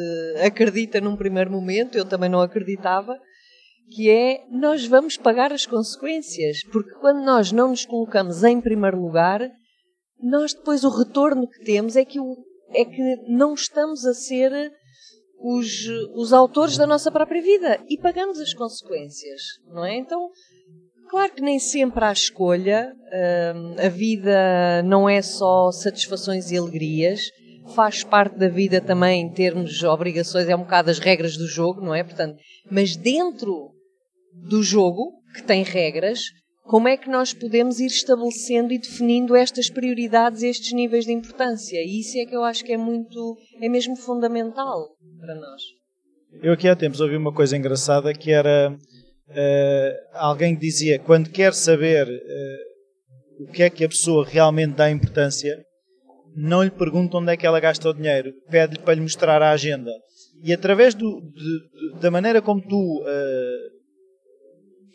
acredita 0.45 0.99
num 0.99 1.15
primeiro 1.15 1.49
momento, 1.49 1.97
eu 1.97 2.03
também 2.03 2.29
não 2.29 2.41
acreditava, 2.41 3.17
que 3.95 4.09
é 4.09 4.43
nós 4.51 4.85
vamos 4.85 5.15
pagar 5.15 5.53
as 5.53 5.65
consequências, 5.65 6.63
porque 6.71 6.91
quando 6.99 7.23
nós 7.23 7.53
não 7.53 7.69
nos 7.69 7.85
colocamos 7.85 8.43
em 8.43 8.59
primeiro 8.59 9.01
lugar, 9.01 9.39
nós 10.21 10.53
depois 10.53 10.83
o 10.83 10.89
retorno 10.89 11.47
que 11.47 11.63
temos 11.63 11.95
é 11.95 12.03
que, 12.03 12.19
o, 12.19 12.35
é 12.73 12.83
que 12.83 13.15
não 13.29 13.53
estamos 13.53 14.05
a 14.05 14.13
ser 14.13 14.51
os, 15.39 15.87
os 16.13 16.33
autores 16.33 16.77
da 16.77 16.85
nossa 16.85 17.09
própria 17.09 17.41
vida 17.41 17.79
e 17.87 17.97
pagamos 17.97 18.39
as 18.39 18.53
consequências, 18.53 19.41
não 19.67 19.85
é? 19.85 19.95
Então, 19.95 20.29
claro 21.09 21.33
que 21.33 21.41
nem 21.41 21.59
sempre 21.59 22.03
há 22.03 22.11
escolha, 22.11 22.93
hum, 23.55 23.75
a 23.77 23.89
vida 23.89 24.83
não 24.83 25.07
é 25.09 25.21
só 25.21 25.71
satisfações 25.71 26.51
e 26.51 26.57
alegrias, 26.57 27.21
faz 27.73 28.03
parte 28.03 28.37
da 28.37 28.47
vida 28.47 28.79
também 28.79 29.31
termos 29.31 29.83
obrigações, 29.83 30.47
é 30.47 30.55
um 30.55 30.63
bocado 30.63 30.91
as 30.91 30.99
regras 30.99 31.37
do 31.37 31.47
jogo, 31.47 31.81
não 31.81 31.95
é? 31.95 32.03
Portanto, 32.03 32.37
mas 32.69 32.95
dentro 32.95 33.71
do 34.33 34.61
jogo, 34.61 35.13
que 35.33 35.43
tem 35.43 35.63
regras, 35.63 36.21
como 36.63 36.87
é 36.87 36.97
que 36.97 37.09
nós 37.09 37.33
podemos 37.33 37.79
ir 37.79 37.87
estabelecendo 37.87 38.73
e 38.73 38.79
definindo 38.79 39.35
estas 39.35 39.69
prioridades, 39.69 40.41
estes 40.41 40.73
níveis 40.73 41.05
de 41.05 41.13
importância? 41.13 41.77
E 41.77 41.99
isso 41.99 42.17
é 42.17 42.25
que 42.25 42.35
eu 42.35 42.43
acho 42.43 42.63
que 42.63 42.73
é 42.73 42.77
muito, 42.77 43.37
é 43.61 43.69
mesmo 43.69 43.95
fundamental 43.95 44.89
para 45.19 45.35
nós. 45.35 45.61
Eu 46.41 46.53
aqui 46.53 46.67
há 46.67 46.75
tempos 46.75 46.99
ouvi 46.99 47.15
uma 47.15 47.33
coisa 47.33 47.55
engraçada 47.55 48.13
que 48.13 48.31
era 48.31 48.75
uh, 49.29 50.07
alguém 50.13 50.55
dizia 50.55 50.99
quando 50.99 51.29
quer 51.29 51.53
saber 51.53 52.07
uh, 52.07 53.43
o 53.43 53.51
que 53.51 53.63
é 53.63 53.69
que 53.69 53.83
a 53.83 53.89
pessoa 53.89 54.25
realmente 54.25 54.75
dá 54.75 54.89
importância, 54.89 55.57
não 56.35 56.63
lhe 56.63 56.71
pergunta 56.71 57.17
onde 57.17 57.31
é 57.31 57.37
que 57.37 57.45
ela 57.45 57.59
gasta 57.59 57.89
o 57.89 57.93
dinheiro, 57.93 58.33
pede-lhe 58.49 58.81
para 58.81 58.95
lhe 58.95 59.01
mostrar 59.01 59.41
a 59.41 59.51
agenda. 59.51 59.91
E 60.43 60.53
através 60.53 60.93
do, 60.93 61.21
de, 61.21 61.93
de, 61.93 61.99
da 62.01 62.11
maneira 62.11 62.41
como 62.41 62.61
tu 62.61 63.01
uh, 63.01 63.75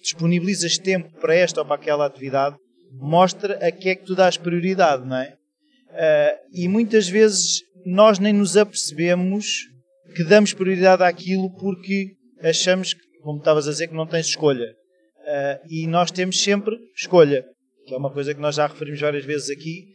disponibilizas 0.01 0.79
tempo 0.79 1.11
para 1.21 1.35
esta 1.35 1.61
ou 1.61 1.66
para 1.66 1.77
aquela 1.77 2.07
atividade, 2.07 2.57
mostra 2.93 3.55
a 3.66 3.71
que 3.71 3.88
é 3.88 3.95
que 3.95 4.05
tu 4.05 4.14
dás 4.14 4.37
prioridade, 4.37 5.07
não 5.07 5.16
é? 5.16 5.35
Uh, 5.90 6.38
e 6.53 6.69
muitas 6.69 7.09
vezes 7.09 7.62
nós 7.85 8.19
nem 8.19 8.33
nos 8.33 8.57
apercebemos 8.57 9.69
que 10.14 10.25
damos 10.25 10.53
prioridade 10.53 11.03
àquilo 11.03 11.51
porque 11.57 12.12
achamos 12.43 12.95
que, 12.95 13.01
como 13.22 13.38
estavas 13.38 13.66
a 13.66 13.70
dizer, 13.70 13.88
que 13.88 13.94
não 13.94 14.06
tens 14.06 14.26
escolha. 14.26 14.66
Uh, 14.66 15.66
e 15.68 15.87
nós 15.87 16.11
temos 16.11 16.42
sempre 16.42 16.76
escolha, 16.96 17.44
que 17.87 17.94
é 17.94 17.96
uma 17.96 18.12
coisa 18.12 18.35
que 18.35 18.40
nós 18.40 18.54
já 18.56 18.66
referimos 18.66 19.00
várias 19.00 19.24
vezes 19.24 19.50
aqui, 19.50 19.87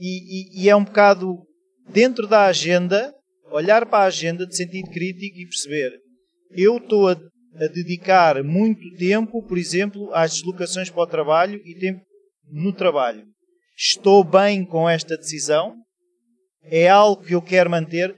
e, 0.00 0.60
e, 0.60 0.64
e 0.64 0.68
é 0.68 0.76
um 0.76 0.84
bocado 0.84 1.38
dentro 1.88 2.26
da 2.26 2.46
agenda, 2.46 3.14
olhar 3.50 3.86
para 3.86 4.04
a 4.04 4.06
agenda 4.06 4.46
de 4.46 4.56
sentido 4.56 4.90
crítico 4.90 5.38
e 5.38 5.46
perceber 5.46 5.92
eu 6.56 6.76
estou 6.76 7.08
a 7.08 7.16
a 7.56 7.68
dedicar 7.68 8.42
muito 8.42 8.96
tempo, 8.96 9.42
por 9.42 9.56
exemplo, 9.56 10.12
às 10.12 10.32
deslocações 10.32 10.90
para 10.90 11.02
o 11.02 11.06
trabalho 11.06 11.60
e 11.64 11.78
tempo 11.78 12.02
no 12.50 12.72
trabalho. 12.72 13.24
Estou 13.76 14.24
bem 14.24 14.64
com 14.64 14.88
esta 14.88 15.16
decisão? 15.16 15.74
É 16.64 16.88
algo 16.88 17.22
que 17.22 17.34
eu 17.34 17.42
quero 17.42 17.70
manter? 17.70 18.14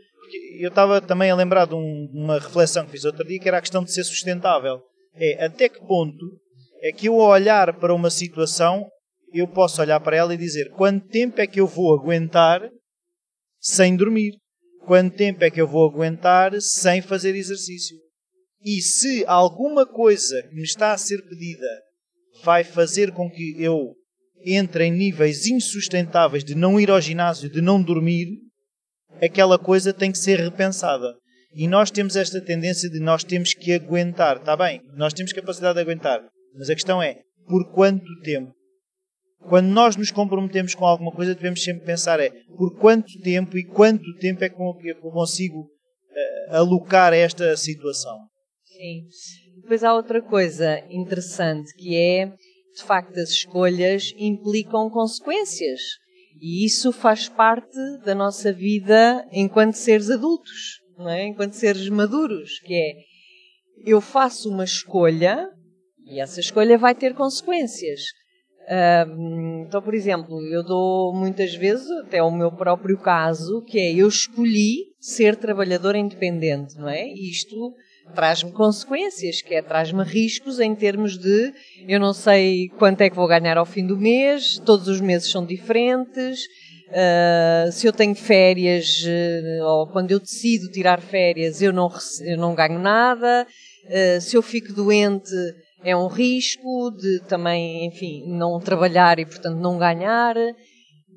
Eu 0.58 0.68
estava 0.68 1.00
também 1.00 1.30
a 1.30 1.36
lembrar 1.36 1.66
de 1.66 1.74
um, 1.74 2.10
uma 2.12 2.38
reflexão 2.38 2.84
que 2.84 2.92
fiz 2.92 3.04
outro 3.04 3.26
dia, 3.26 3.38
que 3.38 3.48
era 3.48 3.58
a 3.58 3.60
questão 3.60 3.84
de 3.84 3.92
ser 3.92 4.04
sustentável. 4.04 4.80
É 5.14 5.44
até 5.44 5.68
que 5.68 5.80
ponto 5.80 6.24
é 6.82 6.92
que 6.92 7.08
eu, 7.08 7.20
ao 7.20 7.30
olhar 7.30 7.78
para 7.78 7.94
uma 7.94 8.10
situação, 8.10 8.86
eu 9.32 9.48
posso 9.48 9.80
olhar 9.80 10.00
para 10.00 10.16
ela 10.16 10.34
e 10.34 10.38
dizer 10.38 10.70
quanto 10.70 11.08
tempo 11.08 11.40
é 11.40 11.46
que 11.46 11.60
eu 11.60 11.66
vou 11.66 11.94
aguentar 11.94 12.62
sem 13.60 13.96
dormir? 13.96 14.34
Quanto 14.86 15.16
tempo 15.16 15.42
é 15.42 15.50
que 15.50 15.60
eu 15.60 15.66
vou 15.66 15.88
aguentar 15.88 16.60
sem 16.60 17.02
fazer 17.02 17.34
exercício? 17.34 17.96
E 18.62 18.80
se 18.80 19.24
alguma 19.26 19.86
coisa 19.86 20.42
que 20.42 20.54
me 20.54 20.62
está 20.62 20.92
a 20.92 20.98
ser 20.98 21.22
pedida 21.28 21.66
vai 22.44 22.64
fazer 22.64 23.12
com 23.12 23.30
que 23.30 23.56
eu 23.58 23.94
entre 24.44 24.84
em 24.84 24.92
níveis 24.92 25.46
insustentáveis 25.46 26.44
de 26.44 26.54
não 26.54 26.78
ir 26.78 26.90
ao 26.90 27.00
ginásio, 27.00 27.50
de 27.50 27.60
não 27.60 27.82
dormir, 27.82 28.28
aquela 29.22 29.58
coisa 29.58 29.92
tem 29.92 30.12
que 30.12 30.18
ser 30.18 30.38
repensada. 30.38 31.14
E 31.52 31.66
nós 31.66 31.90
temos 31.90 32.16
esta 32.16 32.40
tendência 32.40 32.90
de 32.90 33.00
nós 33.00 33.24
temos 33.24 33.54
que 33.54 33.72
aguentar. 33.72 34.36
Está 34.36 34.56
bem, 34.56 34.82
nós 34.94 35.14
temos 35.14 35.32
capacidade 35.32 35.74
de 35.74 35.80
aguentar. 35.80 36.22
Mas 36.54 36.68
a 36.68 36.74
questão 36.74 37.02
é, 37.02 37.20
por 37.48 37.72
quanto 37.72 38.04
tempo? 38.22 38.52
Quando 39.48 39.68
nós 39.68 39.96
nos 39.96 40.10
comprometemos 40.10 40.74
com 40.74 40.84
alguma 40.84 41.12
coisa, 41.12 41.34
devemos 41.34 41.62
sempre 41.62 41.84
pensar 41.84 42.18
é, 42.20 42.30
por 42.56 42.76
quanto 42.78 43.06
tempo 43.22 43.56
e 43.56 43.64
quanto 43.64 44.04
tempo 44.18 44.42
é 44.42 44.48
que 44.48 44.56
eu 44.56 45.10
consigo 45.10 45.60
uh, 45.60 46.56
alocar 46.56 47.12
esta 47.12 47.56
situação? 47.56 48.18
Sim. 48.64 49.06
Depois 49.62 49.84
há 49.84 49.94
outra 49.94 50.20
coisa 50.20 50.80
interessante 50.90 51.72
que 51.76 51.96
é, 51.96 52.26
de 52.26 52.82
facto, 52.84 53.18
as 53.18 53.30
escolhas 53.30 54.12
implicam 54.18 54.90
consequências. 54.90 55.80
E 56.40 56.64
isso 56.64 56.92
faz 56.92 57.28
parte 57.28 57.76
da 58.04 58.14
nossa 58.14 58.52
vida 58.52 59.26
enquanto 59.32 59.74
seres 59.74 60.10
adultos, 60.10 60.80
não 60.96 61.08
é? 61.08 61.26
enquanto 61.26 61.52
seres 61.52 61.88
maduros, 61.88 62.58
que 62.60 62.74
é 62.74 63.06
eu 63.84 64.00
faço 64.00 64.50
uma 64.50 64.64
escolha 64.64 65.48
e 66.06 66.20
essa 66.20 66.40
escolha 66.40 66.78
vai 66.78 66.94
ter 66.94 67.14
consequências. 67.14 68.00
então, 69.64 69.82
por 69.82 69.94
exemplo, 69.94 70.40
eu 70.52 70.62
dou 70.62 71.14
muitas 71.14 71.54
vezes, 71.54 71.88
até 72.04 72.22
o 72.22 72.30
meu 72.30 72.52
próprio 72.52 72.98
caso, 72.98 73.62
que 73.62 73.78
é 73.78 73.92
eu 73.92 74.08
escolhi 74.08 74.94
ser 75.00 75.36
trabalhador 75.36 75.96
independente, 75.96 76.76
não 76.76 76.88
é? 76.88 77.06
Isto 77.12 77.74
traz-me 78.14 78.52
consequências, 78.52 79.42
que 79.42 79.54
é 79.54 79.62
traz-me 79.62 80.02
riscos 80.02 80.60
em 80.60 80.74
termos 80.74 81.18
de 81.18 81.52
eu 81.88 82.00
não 82.00 82.12
sei 82.12 82.68
quanto 82.78 83.00
é 83.00 83.10
que 83.10 83.16
vou 83.16 83.28
ganhar 83.28 83.58
ao 83.58 83.66
fim 83.66 83.86
do 83.86 83.96
mês, 83.96 84.58
todos 84.64 84.88
os 84.88 85.00
meses 85.00 85.30
são 85.30 85.44
diferentes, 85.44 86.44
uh, 86.88 87.70
se 87.72 87.86
eu 87.86 87.92
tenho 87.92 88.14
férias 88.14 89.04
uh, 89.04 89.64
ou 89.64 89.86
quando 89.88 90.10
eu 90.10 90.20
decido 90.20 90.70
tirar 90.70 91.00
férias 91.00 91.60
eu 91.60 91.72
não, 91.72 91.90
eu 92.24 92.36
não 92.36 92.54
ganho 92.54 92.78
nada, 92.78 93.46
uh, 93.84 94.20
se 94.20 94.36
eu 94.36 94.42
fico 94.42 94.72
doente 94.72 95.30
é 95.86 95.96
um 95.96 96.08
risco 96.08 96.90
de 96.90 97.20
também, 97.28 97.86
enfim, 97.86 98.24
não 98.26 98.58
trabalhar 98.58 99.18
e 99.20 99.24
portanto 99.24 99.56
não 99.58 99.78
ganhar. 99.78 100.34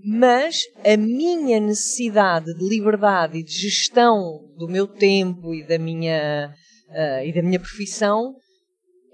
Mas 0.06 0.62
a 0.86 0.96
minha 0.96 1.60
necessidade 1.60 2.54
de 2.54 2.70
liberdade 2.70 3.40
e 3.40 3.44
de 3.44 3.52
gestão 3.52 4.40
do 4.58 4.68
meu 4.68 4.88
tempo 4.88 5.54
e 5.54 5.64
da 5.64 5.78
minha 5.78 6.54
uh, 6.90 7.26
e 7.26 7.34
da 7.34 7.42
minha 7.42 7.60
profissão 7.60 8.36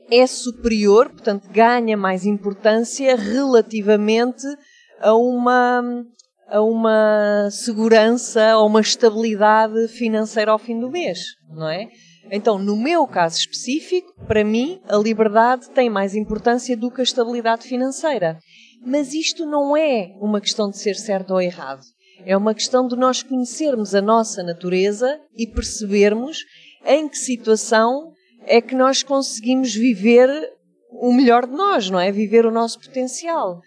é 0.10 0.26
superior, 0.28 1.10
portanto, 1.10 1.50
ganha 1.52 1.98
mais 1.98 2.26
importância 2.26 3.16
relativamente 3.16 4.46
a 5.00 5.16
uma, 5.16 5.84
a 6.48 6.62
uma 6.62 7.50
segurança, 7.52 8.52
a 8.52 8.64
uma 8.64 8.82
estabilidade 8.82 9.88
financeira 9.90 10.52
ao 10.52 10.60
fim 10.60 10.80
do 10.80 10.92
mês, 10.92 11.20
não 11.50 11.68
é? 11.68 11.88
Então, 12.32 12.58
no 12.58 12.76
meu 12.76 13.06
caso 13.06 13.38
específico, 13.38 14.14
para 14.28 14.44
mim, 14.44 14.80
a 14.88 14.98
liberdade 14.98 15.70
tem 15.70 15.90
mais 15.90 16.16
importância 16.16 16.76
do 16.76 16.90
que 16.90 17.02
a 17.02 17.04
estabilidade 17.04 17.68
financeira. 17.68 18.40
Mas 18.84 19.14
isto 19.14 19.46
não 19.46 19.78
é 19.78 20.12
uma 20.20 20.42
questão 20.42 20.70
de 20.70 20.78
ser 20.78 20.96
certo 20.96 21.32
ou 21.32 21.42
errado. 21.42 21.82
É 22.26 22.36
uma 22.36 22.54
questão 22.54 22.88
de 22.88 22.96
nós 22.96 23.22
conhecermos 23.22 23.94
a 23.94 24.02
nossa 24.02 24.42
natureza 24.42 25.20
e 25.36 25.46
percebermos 25.46 26.40
em 26.86 27.08
que 27.08 27.18
situação 27.18 28.12
é 28.46 28.62
que 28.62 28.76
nós 28.76 29.04
conseguimos 29.04 29.74
viver 29.74 30.30
o 30.92 31.12
melhor 31.12 31.46
de 31.46 31.54
nós, 31.54 31.90
não 31.90 32.00
é? 32.00 32.12
Viver 32.12 32.46
o 32.46 32.52
nosso 32.52 32.80
potencial. 32.80 33.60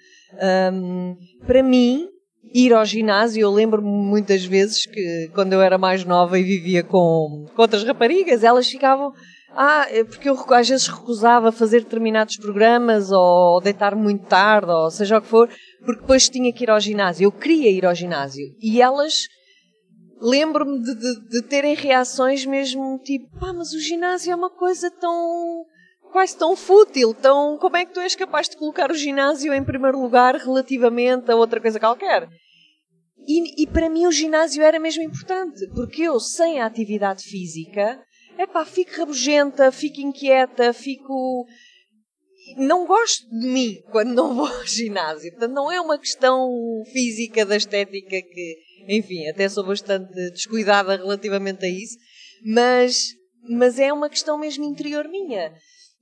Um, 0.72 1.16
para 1.46 1.62
mim, 1.62 2.09
ir 2.54 2.72
ao 2.72 2.85
ginásio, 2.85 3.42
eu 3.42 3.50
lembro-me 3.50 3.88
muitas 3.88 4.44
vezes 4.44 4.87
que 4.87 5.31
quando 5.35 5.52
eu 5.52 5.61
era 5.61 5.78
mais 5.78 6.04
nova 6.04 6.38
e 6.38 6.42
vivia 6.42 6.83
com, 6.83 7.46
com 7.54 7.62
outras 7.62 7.85
raparigas, 7.85 8.44
elas 8.44 8.68
ficavam. 8.68 9.12
Ah, 9.54 9.87
é 9.90 10.04
porque 10.04 10.28
eu 10.28 10.37
às 10.50 10.68
vezes 10.68 10.87
recusava 10.87 11.50
fazer 11.50 11.81
determinados 11.81 12.37
programas 12.37 13.11
ou 13.11 13.61
deitar 13.61 13.94
muito 13.96 14.26
tarde, 14.26 14.70
ou 14.70 14.90
seja 14.90 15.18
o 15.18 15.22
que 15.22 15.26
for, 15.26 15.48
porque 15.85 16.02
depois 16.02 16.28
tinha 16.28 16.52
que 16.52 16.64
ir 16.64 16.70
ao 16.70 16.78
ginásio. 16.78 17.24
Eu 17.24 17.33
queria 17.33 17.70
ir 17.70 17.85
ao 17.85 17.94
ginásio. 17.94 18.54
E 18.61 18.81
elas 18.81 19.26
lembro-me 20.20 20.83
de, 20.83 20.94
de, 20.94 21.28
de, 21.28 21.42
terem 21.42 21.74
reações 21.74 22.44
mesmo 22.44 22.98
tipo, 22.98 23.28
pá, 23.38 23.52
mas 23.52 23.72
o 23.72 23.81
ginásio 23.81 24.33
é 24.33 24.37
uma 24.37 24.50
coisa 24.50 24.90
tão 24.90 25.64
quase 26.11 26.37
tão 26.37 26.57
fútil, 26.57 27.14
tão 27.14 27.59
como 27.59 27.76
é 27.76 27.85
que 27.85 27.92
tu 27.92 28.00
és 28.00 28.14
capaz 28.14 28.48
de 28.48 28.57
colocar 28.57 28.90
o 28.90 28.94
ginásio 28.94 29.52
em 29.52 29.62
primeiro 29.62 30.00
lugar 30.00 30.35
relativamente 30.37 31.31
a 31.31 31.37
outra 31.37 31.61
coisa 31.61 31.78
qualquer? 31.78 32.28
E, 33.26 33.62
e 33.62 33.66
para 33.66 33.90
mim 33.90 34.07
o 34.07 34.12
ginásio 34.12 34.62
era 34.62 34.81
mesmo 34.81 35.02
importante, 35.02 35.66
porque 35.74 36.02
eu 36.02 36.18
sem 36.18 36.61
a 36.61 36.66
atividade 36.66 37.22
física, 37.22 38.02
é 38.38 38.46
pá, 38.46 38.64
fico 38.64 38.92
rabugenta, 38.96 39.70
fico 39.70 40.00
inquieta, 40.00 40.72
fico 40.72 41.46
não 42.57 42.87
gosto 42.87 43.28
de 43.28 43.46
mim 43.46 43.83
quando 43.90 44.14
não 44.14 44.35
vou 44.35 44.46
ao 44.46 44.66
ginásio. 44.66 45.31
Portanto, 45.33 45.52
não 45.52 45.70
é 45.70 45.81
uma 45.81 45.98
questão 45.98 46.48
física 46.92 47.44
da 47.44 47.57
estética 47.57 48.22
que, 48.22 48.57
enfim, 48.88 49.29
até 49.29 49.48
sou 49.48 49.64
bastante 49.64 50.12
descuidada 50.31 50.96
relativamente 50.96 51.64
a 51.64 51.68
isso, 51.68 51.96
mas, 52.44 53.09
mas 53.48 53.79
é 53.79 53.92
uma 53.92 54.09
questão 54.09 54.38
mesmo 54.38 54.64
interior 54.64 55.07
minha. 55.09 55.53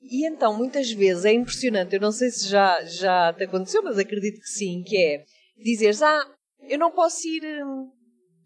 E 0.03 0.27
então, 0.29 0.57
muitas 0.57 0.93
vezes 0.93 1.25
é 1.25 1.33
impressionante, 1.33 1.95
eu 1.95 2.01
não 2.01 2.13
sei 2.13 2.31
se 2.31 2.49
já, 2.49 2.85
já 2.85 3.33
te 3.33 3.45
aconteceu, 3.45 3.83
mas 3.83 3.99
acredito 3.99 4.41
que 4.41 4.49
sim, 4.49 4.83
que 4.87 4.97
é 4.97 5.25
dizeres, 5.59 6.01
ah, 6.03 6.25
eu 6.69 6.79
não 6.79 6.93
posso 6.93 7.27
ir, 7.27 7.43
hum, 7.65 7.91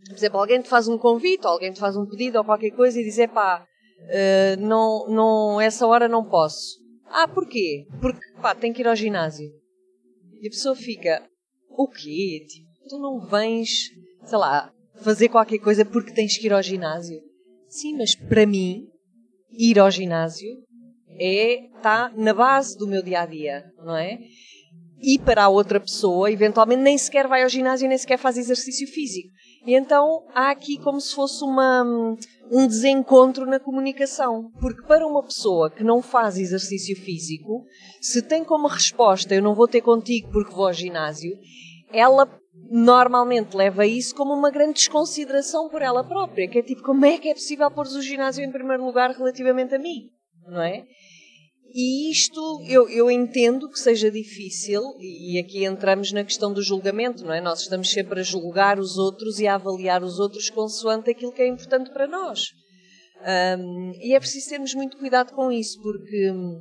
por 0.06 0.16
exemplo, 0.16 0.38
alguém 0.38 0.62
te 0.62 0.68
faz 0.68 0.88
um 0.88 0.96
convite, 0.96 1.46
ou 1.46 1.52
alguém 1.52 1.72
te 1.72 1.80
faz 1.80 1.96
um 1.96 2.06
pedido 2.06 2.38
ou 2.38 2.44
qualquer 2.44 2.70
coisa 2.70 2.98
e 2.98 3.04
dizer, 3.04 3.28
pá, 3.28 3.62
uh, 3.64 4.60
não, 4.60 5.06
não, 5.08 5.60
essa 5.60 5.86
hora 5.86 6.08
não 6.08 6.24
posso. 6.24 6.78
Ah, 7.06 7.28
porquê? 7.28 7.86
Porque, 8.00 8.20
pá, 8.40 8.54
tem 8.54 8.72
que 8.72 8.80
ir 8.80 8.88
ao 8.88 8.96
ginásio. 8.96 9.50
E 10.40 10.46
a 10.46 10.50
pessoa 10.50 10.74
fica, 10.74 11.28
o 11.68 11.88
quê? 11.88 12.46
Tipo, 12.48 12.70
tu 12.88 12.98
não 12.98 13.20
vens, 13.26 13.90
sei 14.24 14.38
lá, 14.38 14.72
fazer 15.02 15.28
qualquer 15.28 15.58
coisa 15.58 15.84
porque 15.84 16.12
tens 16.12 16.36
que 16.36 16.46
ir 16.46 16.52
ao 16.52 16.62
ginásio. 16.62 17.20
Sim, 17.68 17.96
mas 17.96 18.14
para 18.14 18.46
mim, 18.46 18.86
ir 19.52 19.78
ao 19.78 19.90
ginásio 19.90 20.50
é 21.18 21.66
está 21.66 22.10
na 22.16 22.32
base 22.32 22.76
do 22.76 22.86
meu 22.86 23.02
dia 23.02 23.22
a 23.22 23.26
dia, 23.26 23.64
não 23.84 23.96
é? 23.96 24.18
E 25.02 25.18
para 25.18 25.44
a 25.44 25.48
outra 25.48 25.80
pessoa, 25.80 26.30
eventualmente, 26.30 26.82
nem 26.82 26.98
sequer 26.98 27.26
vai 27.26 27.42
ao 27.42 27.48
ginásio, 27.48 27.88
nem 27.88 27.96
sequer 27.96 28.18
faz 28.18 28.36
exercício 28.36 28.86
físico. 28.86 29.30
E 29.66 29.74
então 29.74 30.26
há 30.34 30.50
aqui 30.50 30.78
como 30.78 31.00
se 31.00 31.14
fosse 31.14 31.42
uma, 31.42 31.82
um 32.50 32.66
desencontro 32.66 33.46
na 33.46 33.58
comunicação. 33.58 34.50
Porque 34.60 34.82
para 34.82 35.06
uma 35.06 35.22
pessoa 35.22 35.70
que 35.70 35.82
não 35.82 36.02
faz 36.02 36.36
exercício 36.36 36.96
físico, 36.96 37.64
se 38.00 38.20
tem 38.22 38.44
como 38.44 38.68
resposta 38.68 39.34
eu 39.34 39.42
não 39.42 39.54
vou 39.54 39.68
ter 39.68 39.80
contigo 39.80 40.30
porque 40.30 40.54
vou 40.54 40.66
ao 40.66 40.72
ginásio, 40.72 41.38
ela 41.92 42.26
normalmente 42.70 43.56
leva 43.56 43.84
isso 43.84 44.14
como 44.14 44.32
uma 44.32 44.50
grande 44.50 44.74
desconsideração 44.74 45.68
por 45.68 45.82
ela 45.82 46.04
própria, 46.04 46.48
que 46.48 46.60
é 46.60 46.62
tipo, 46.62 46.82
como 46.82 47.04
é 47.04 47.18
que 47.18 47.28
é 47.28 47.34
possível 47.34 47.68
pôr 47.70 47.84
o 47.84 48.00
ginásio 48.00 48.44
em 48.44 48.52
primeiro 48.52 48.84
lugar 48.84 49.10
relativamente 49.10 49.74
a 49.74 49.78
mim? 49.78 50.08
Não 50.46 50.62
é? 50.62 50.86
E 51.72 52.10
isto 52.10 52.40
eu, 52.68 52.88
eu 52.88 53.10
entendo 53.10 53.68
que 53.68 53.78
seja 53.78 54.10
difícil, 54.10 54.82
e 55.00 55.38
aqui 55.38 55.64
entramos 55.64 56.12
na 56.12 56.24
questão 56.24 56.52
do 56.52 56.62
julgamento, 56.62 57.24
não 57.24 57.32
é? 57.32 57.40
Nós 57.40 57.62
estamos 57.62 57.90
sempre 57.90 58.20
a 58.20 58.24
julgar 58.24 58.78
os 58.78 58.96
outros 58.96 59.40
e 59.40 59.46
a 59.46 59.54
avaliar 59.54 60.02
os 60.02 60.18
outros 60.18 60.48
consoante 60.48 61.10
aquilo 61.10 61.32
que 61.32 61.42
é 61.42 61.48
importante 61.48 61.90
para 61.92 62.06
nós. 62.06 62.48
Um, 63.58 63.92
e 64.00 64.14
é 64.14 64.18
preciso 64.18 64.48
termos 64.48 64.74
muito 64.74 64.96
cuidado 64.96 65.32
com 65.32 65.52
isso, 65.52 65.80
porque 65.80 66.30
hum, 66.30 66.60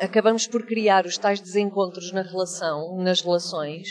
acabamos 0.00 0.46
por 0.46 0.64
criar 0.66 1.06
os 1.06 1.16
tais 1.16 1.40
desencontros 1.40 2.12
na 2.12 2.22
relação, 2.22 2.96
nas 2.98 3.20
relações, 3.20 3.88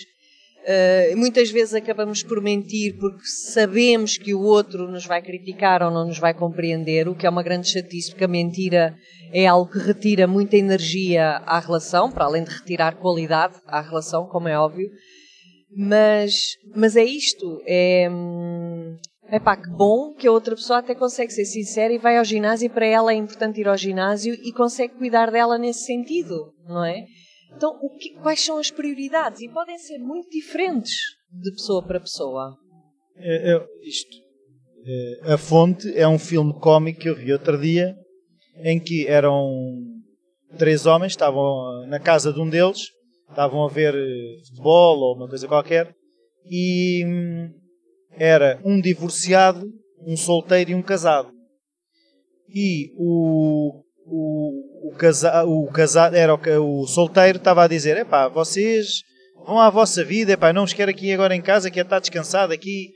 Uh, 0.68 1.16
muitas 1.16 1.50
vezes 1.50 1.74
acabamos 1.74 2.24
por 2.24 2.42
mentir 2.42 2.98
porque 3.00 3.26
sabemos 3.26 4.18
que 4.18 4.34
o 4.34 4.42
outro 4.42 4.92
nos 4.92 5.06
vai 5.06 5.22
criticar 5.22 5.82
ou 5.82 5.90
não 5.90 6.08
nos 6.08 6.20
vai 6.20 6.34
compreender, 6.34 7.08
o 7.08 7.16
que 7.16 7.26
é 7.26 7.30
uma 7.30 7.42
grande 7.42 7.70
chatice, 7.70 8.10
porque 8.10 8.26
a 8.26 8.28
mentira 8.28 8.94
é 9.32 9.48
algo 9.48 9.72
que 9.72 9.80
retira 9.80 10.28
muita 10.28 10.58
energia 10.58 11.38
à 11.46 11.58
relação, 11.60 12.12
para 12.12 12.26
além 12.26 12.44
de 12.44 12.52
retirar 12.52 12.98
qualidade 12.98 13.56
à 13.66 13.80
relação, 13.80 14.28
como 14.28 14.50
é 14.50 14.60
óbvio. 14.60 14.90
Mas, 15.74 16.34
mas 16.76 16.98
é 16.98 17.04
isto, 17.06 17.62
é, 17.66 18.10
é 19.30 19.40
pá, 19.40 19.56
que 19.56 19.70
bom 19.70 20.14
que 20.14 20.28
a 20.28 20.32
outra 20.34 20.54
pessoa 20.54 20.80
até 20.80 20.94
consegue 20.94 21.32
ser 21.32 21.46
sincera 21.46 21.94
e 21.94 21.98
vai 21.98 22.18
ao 22.18 22.26
ginásio 22.26 22.66
e 22.66 22.70
para 22.70 22.86
ela 22.86 23.14
é 23.14 23.16
importante 23.16 23.62
ir 23.62 23.70
ao 23.70 23.78
ginásio 23.78 24.34
e 24.34 24.52
consegue 24.52 24.96
cuidar 24.96 25.32
dela 25.32 25.58
nesse 25.58 25.86
sentido, 25.86 26.54
não 26.68 26.84
é? 26.84 27.06
Então, 27.56 27.78
que, 28.00 28.14
quais 28.22 28.44
são 28.44 28.58
as 28.58 28.70
prioridades? 28.70 29.42
E 29.42 29.50
podem 29.50 29.78
ser 29.78 29.98
muito 29.98 30.30
diferentes 30.30 30.94
de 31.32 31.52
pessoa 31.52 31.84
para 31.84 32.00
pessoa. 32.00 32.56
É, 33.16 33.54
é, 33.54 33.66
isto. 33.84 34.16
É, 34.86 35.34
a 35.34 35.38
Fonte 35.38 35.92
é 35.98 36.08
um 36.08 36.20
filme 36.20 36.54
cómico 36.60 37.00
que 37.00 37.10
eu 37.10 37.16
vi 37.16 37.34
outro 37.34 37.60
dia, 37.60 37.96
em 38.64 38.80
que 38.80 39.06
eram 39.08 39.52
três 40.58 40.86
homens, 40.86 41.12
estavam 41.12 41.86
na 41.88 42.00
casa 42.00 42.32
de 42.32 42.40
um 42.40 42.50
deles, 42.50 42.90
estavam 43.30 43.66
a 43.66 43.70
ver 43.70 43.94
eh, 43.94 44.46
futebol 44.48 45.00
ou 45.00 45.16
uma 45.16 45.28
coisa 45.28 45.48
qualquer, 45.48 45.94
e 46.50 47.04
hum, 47.06 47.50
era 48.12 48.60
um 48.64 48.80
divorciado, 48.80 49.68
um 50.06 50.16
solteiro 50.16 50.72
e 50.72 50.76
um 50.76 50.82
casado. 50.82 51.32
E 52.50 52.92
o, 52.96 53.84
o, 54.10 54.90
o, 54.90 54.92
casa, 54.96 55.44
o 55.44 55.68
casado, 55.68 56.16
era 56.16 56.34
o, 56.34 56.82
o 56.82 56.88
solteiro, 56.88 57.38
estava 57.38 57.64
a 57.64 57.68
dizer: 57.68 57.98
epá, 57.98 58.28
vocês 58.28 59.04
vão 59.46 59.60
à 59.60 59.70
vossa 59.70 60.04
vida, 60.04 60.34
epá, 60.34 60.54
não 60.54 60.64
os 60.64 60.74
quero 60.74 60.92
aqui 60.92 61.12
agora 61.12 61.36
em 61.36 61.42
casa, 61.42 61.70
que 61.70 61.80
é 61.80 61.84
estar 61.84 62.00
descansado 62.00 62.54
aqui. 62.54 62.92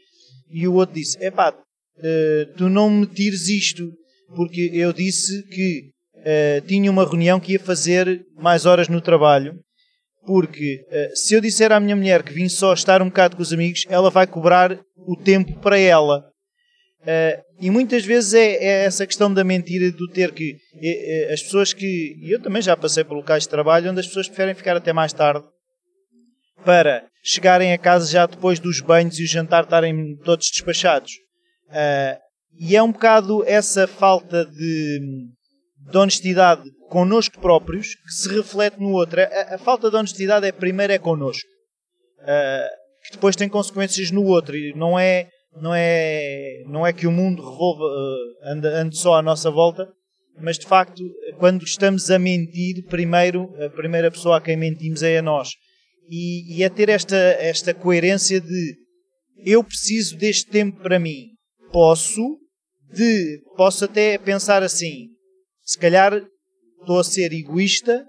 E 0.49 0.67
o 0.67 0.73
outro 0.73 0.95
disse: 0.95 1.17
epá, 1.23 1.49
uh, 1.51 2.53
tu 2.57 2.69
não 2.69 2.89
me 2.89 3.05
tires 3.05 3.47
isto, 3.49 3.91
porque 4.35 4.71
eu 4.73 4.93
disse 4.93 5.43
que 5.47 5.89
uh, 6.17 6.65
tinha 6.65 6.89
uma 6.89 7.05
reunião 7.05 7.39
que 7.39 7.53
ia 7.53 7.59
fazer 7.59 8.25
mais 8.37 8.65
horas 8.65 8.87
no 8.87 9.01
trabalho. 9.01 9.59
Porque 10.25 10.85
uh, 10.87 11.15
se 11.15 11.33
eu 11.33 11.41
disser 11.41 11.71
à 11.71 11.79
minha 11.79 11.95
mulher 11.95 12.23
que 12.23 12.33
vim 12.33 12.47
só 12.47 12.73
estar 12.73 13.01
um 13.01 13.07
bocado 13.07 13.35
com 13.35 13.41
os 13.41 13.51
amigos, 13.51 13.85
ela 13.89 14.09
vai 14.09 14.27
cobrar 14.27 14.79
o 14.95 15.15
tempo 15.15 15.59
para 15.59 15.79
ela. 15.79 16.30
Uh, 17.01 17.41
e 17.59 17.71
muitas 17.71 18.05
vezes 18.05 18.35
é, 18.35 18.63
é, 18.63 18.85
essa 18.85 19.07
questão 19.07 19.33
da 19.33 19.43
mentira 19.43 19.91
do 19.91 20.07
ter 20.07 20.31
que. 20.31 20.55
É, 20.75 21.29
é, 21.29 21.33
as 21.33 21.41
pessoas 21.41 21.73
que. 21.73 22.15
E 22.21 22.31
eu 22.31 22.39
também 22.39 22.61
já 22.61 22.77
passei 22.77 23.03
por 23.03 23.15
locais 23.15 23.43
de 23.43 23.49
trabalho 23.49 23.89
onde 23.89 23.99
as 23.99 24.07
pessoas 24.07 24.27
preferem 24.27 24.53
ficar 24.53 24.77
até 24.77 24.93
mais 24.93 25.11
tarde 25.11 25.43
para 26.63 27.03
chegarem 27.23 27.73
a 27.73 27.77
casa 27.77 28.11
já 28.11 28.27
depois 28.27 28.59
dos 28.59 28.81
banhos 28.81 29.17
e 29.19 29.23
o 29.23 29.27
jantar 29.27 29.63
estarem 29.63 30.15
todos 30.17 30.51
despachados. 30.51 31.11
Uh, 31.69 32.19
e 32.59 32.75
é 32.75 32.83
um 32.83 32.91
bocado 32.91 33.43
essa 33.47 33.87
falta 33.87 34.45
de, 34.45 34.99
de 35.89 35.97
honestidade 35.97 36.69
connosco 36.87 37.39
próprios 37.39 37.95
que 37.95 38.11
se 38.11 38.29
reflete 38.29 38.79
no 38.79 38.91
outro. 38.91 39.21
A, 39.21 39.55
a 39.55 39.57
falta 39.57 39.89
de 39.89 39.95
honestidade 39.95 40.45
é 40.45 40.51
primeiro 40.51 40.93
é 40.93 40.99
connosco, 40.99 41.49
uh, 42.19 42.69
que 43.05 43.13
depois 43.13 43.35
tem 43.35 43.49
consequências 43.49 44.11
no 44.11 44.23
outro. 44.23 44.55
E 44.55 44.71
não 44.75 44.99
é 44.99 45.29
não 45.59 45.73
é, 45.73 46.63
não 46.67 46.85
é 46.85 46.93
que 46.93 47.07
o 47.07 47.11
mundo 47.11 47.41
revolva, 47.41 47.83
uh, 47.83 48.51
ande, 48.53 48.67
ande 48.67 48.97
só 48.97 49.15
à 49.15 49.21
nossa 49.21 49.49
volta, 49.49 49.91
mas 50.39 50.57
de 50.57 50.65
facto, 50.65 51.03
quando 51.37 51.63
estamos 51.63 52.09
a 52.09 52.17
mentir, 52.17 52.85
primeiro, 52.87 53.53
a 53.63 53.69
primeira 53.69 54.09
pessoa 54.09 54.37
a 54.37 54.41
quem 54.41 54.57
mentimos 54.57 55.03
é 55.03 55.17
a 55.17 55.21
nós. 55.21 55.49
E, 56.09 56.57
e 56.57 56.63
é 56.63 56.69
ter 56.69 56.89
esta, 56.89 57.15
esta 57.15 57.73
coerência 57.73 58.39
de 58.39 58.75
eu 59.45 59.63
preciso 59.63 60.17
deste 60.17 60.49
tempo 60.49 60.81
para 60.81 60.99
mim. 60.99 61.29
Posso, 61.71 62.37
de, 62.93 63.41
posso 63.55 63.85
até 63.85 64.17
pensar 64.17 64.63
assim, 64.63 65.09
se 65.63 65.77
calhar 65.77 66.13
estou 66.79 66.99
a 66.99 67.03
ser 67.03 67.31
egoísta 67.33 68.05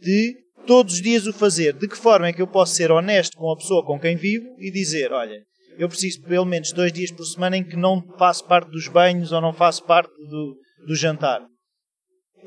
de 0.00 0.36
todos 0.66 0.94
os 0.94 1.02
dias 1.02 1.26
o 1.26 1.32
fazer. 1.32 1.72
De 1.74 1.88
que 1.88 1.96
forma 1.96 2.28
é 2.28 2.32
que 2.32 2.42
eu 2.42 2.46
posso 2.46 2.74
ser 2.74 2.90
honesto 2.90 3.36
com 3.36 3.50
a 3.50 3.56
pessoa 3.56 3.84
com 3.84 3.98
quem 3.98 4.16
vivo 4.16 4.54
e 4.58 4.70
dizer, 4.70 5.12
olha, 5.12 5.42
eu 5.78 5.88
preciso 5.88 6.20
pelo 6.22 6.44
menos 6.44 6.72
dois 6.72 6.92
dias 6.92 7.12
por 7.12 7.24
semana 7.24 7.56
em 7.56 7.64
que 7.64 7.76
não 7.76 8.02
faço 8.18 8.44
parte 8.46 8.68
dos 8.70 8.88
banhos 8.88 9.30
ou 9.30 9.40
não 9.40 9.52
faço 9.52 9.84
parte 9.84 10.10
do, 10.28 10.56
do 10.86 10.96
jantar. 10.96 11.40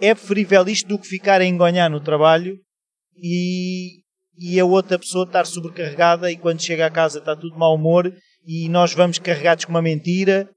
É 0.02 0.14
preferível 0.14 0.68
isto 0.68 0.88
do 0.88 1.00
que 1.00 1.08
ficar 1.08 1.40
a 1.40 1.46
engonhar 1.46 1.90
no 1.90 2.02
trabalho 2.02 2.58
e, 3.16 4.02
e 4.38 4.60
a 4.60 4.66
outra 4.66 5.00
pessoa 5.00 5.26
estar 5.26 5.46
sobrecarregada 5.46 6.30
e 6.30 6.38
quando 6.38 6.62
chega 6.62 6.86
a 6.86 6.92
casa 6.92 7.20
está 7.20 7.36
tudo 7.36 7.58
mau 7.58 7.76
humor 7.76 8.14
e 8.46 8.68
nós 8.68 8.94
vamos 8.94 9.18
carregados 9.18 9.64
com 9.64 9.72
uma 9.72 9.82
mentira. 9.82 10.50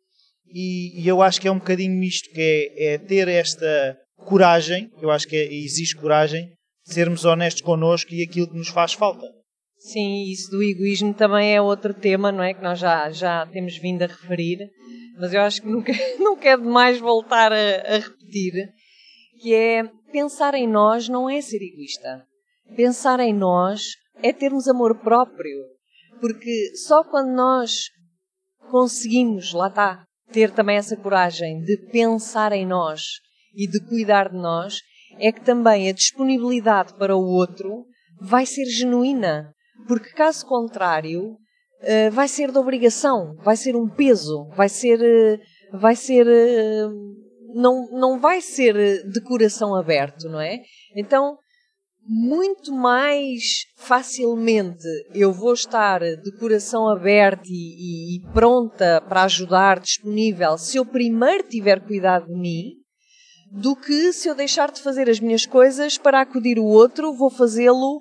E, 0.46 1.00
e 1.00 1.06
eu 1.06 1.22
acho 1.22 1.40
que 1.40 1.46
é 1.46 1.52
um 1.52 1.58
bocadinho 1.58 2.02
isto, 2.02 2.28
que 2.30 2.72
é, 2.76 2.94
é 2.94 2.98
ter 2.98 3.28
esta 3.28 3.96
coragem, 4.16 4.90
eu 5.00 5.10
acho 5.10 5.28
que 5.28 5.36
é, 5.36 5.52
existe 5.52 5.96
coragem, 5.96 6.48
sermos 6.84 7.24
honestos 7.24 7.62
connosco 7.62 8.12
e 8.12 8.22
aquilo 8.22 8.48
que 8.48 8.56
nos 8.56 8.68
faz 8.68 8.92
falta. 8.92 9.26
Sim, 9.84 10.22
isso 10.30 10.50
do 10.50 10.62
egoísmo 10.62 11.12
também 11.12 11.54
é 11.54 11.60
outro 11.60 11.92
tema, 11.92 12.32
não 12.32 12.42
é? 12.42 12.54
Que 12.54 12.62
nós 12.62 12.78
já, 12.78 13.10
já 13.10 13.44
temos 13.44 13.76
vindo 13.76 14.00
a 14.00 14.06
referir, 14.06 14.70
mas 15.20 15.34
eu 15.34 15.42
acho 15.42 15.60
que 15.60 15.68
nunca, 15.68 15.92
nunca 16.18 16.48
é 16.48 16.56
demais 16.56 16.98
voltar 16.98 17.52
a, 17.52 17.56
a 17.56 17.98
repetir, 17.98 18.54
que 19.42 19.54
é 19.54 19.84
pensar 20.10 20.54
em 20.54 20.66
nós 20.66 21.06
não 21.06 21.28
é 21.28 21.38
ser 21.42 21.62
egoísta. 21.62 22.26
Pensar 22.74 23.20
em 23.20 23.34
nós 23.34 23.82
é 24.22 24.32
termos 24.32 24.66
amor 24.68 24.98
próprio. 25.00 25.60
Porque 26.18 26.74
só 26.76 27.04
quando 27.04 27.34
nós 27.34 27.90
conseguimos, 28.70 29.52
lá 29.52 29.68
está, 29.68 30.06
ter 30.32 30.50
também 30.50 30.78
essa 30.78 30.96
coragem 30.96 31.60
de 31.60 31.76
pensar 31.92 32.52
em 32.52 32.66
nós 32.66 33.02
e 33.54 33.68
de 33.68 33.80
cuidar 33.86 34.30
de 34.30 34.38
nós, 34.38 34.78
é 35.18 35.30
que 35.30 35.42
também 35.42 35.90
a 35.90 35.92
disponibilidade 35.92 36.94
para 36.94 37.14
o 37.14 37.22
outro 37.22 37.84
vai 38.18 38.46
ser 38.46 38.64
genuína. 38.64 39.53
Porque 39.86 40.10
caso 40.10 40.46
contrário, 40.46 41.32
uh, 41.32 42.10
vai 42.12 42.28
ser 42.28 42.50
de 42.50 42.58
obrigação, 42.58 43.34
vai 43.42 43.56
ser 43.56 43.76
um 43.76 43.88
peso, 43.88 44.48
vai 44.56 44.68
ser, 44.68 45.00
uh, 45.00 45.78
vai 45.78 45.96
ser, 45.96 46.26
uh, 46.26 46.90
não, 47.54 47.88
não 47.90 48.18
vai 48.18 48.40
ser 48.40 48.74
de 49.08 49.20
coração 49.22 49.74
aberto, 49.74 50.28
não 50.28 50.40
é? 50.40 50.60
Então, 50.96 51.36
muito 52.06 52.72
mais 52.72 53.64
facilmente 53.76 54.86
eu 55.14 55.32
vou 55.32 55.54
estar 55.54 56.00
de 56.00 56.38
coração 56.38 56.86
aberto 56.86 57.46
e, 57.48 57.52
e, 57.52 58.16
e, 58.16 58.32
pronta 58.32 59.00
para 59.08 59.22
ajudar, 59.24 59.80
disponível, 59.80 60.58
se 60.58 60.76
eu 60.76 60.84
primeiro 60.84 61.48
tiver 61.48 61.80
cuidado 61.80 62.26
de 62.26 62.34
mim, 62.34 62.72
do 63.50 63.74
que 63.76 64.12
se 64.12 64.28
eu 64.28 64.34
deixar 64.34 64.70
de 64.70 64.82
fazer 64.82 65.08
as 65.08 65.20
minhas 65.20 65.46
coisas 65.46 65.96
para 65.96 66.20
acudir 66.20 66.58
o 66.58 66.64
outro, 66.64 67.14
vou 67.14 67.30
fazê-lo 67.30 68.00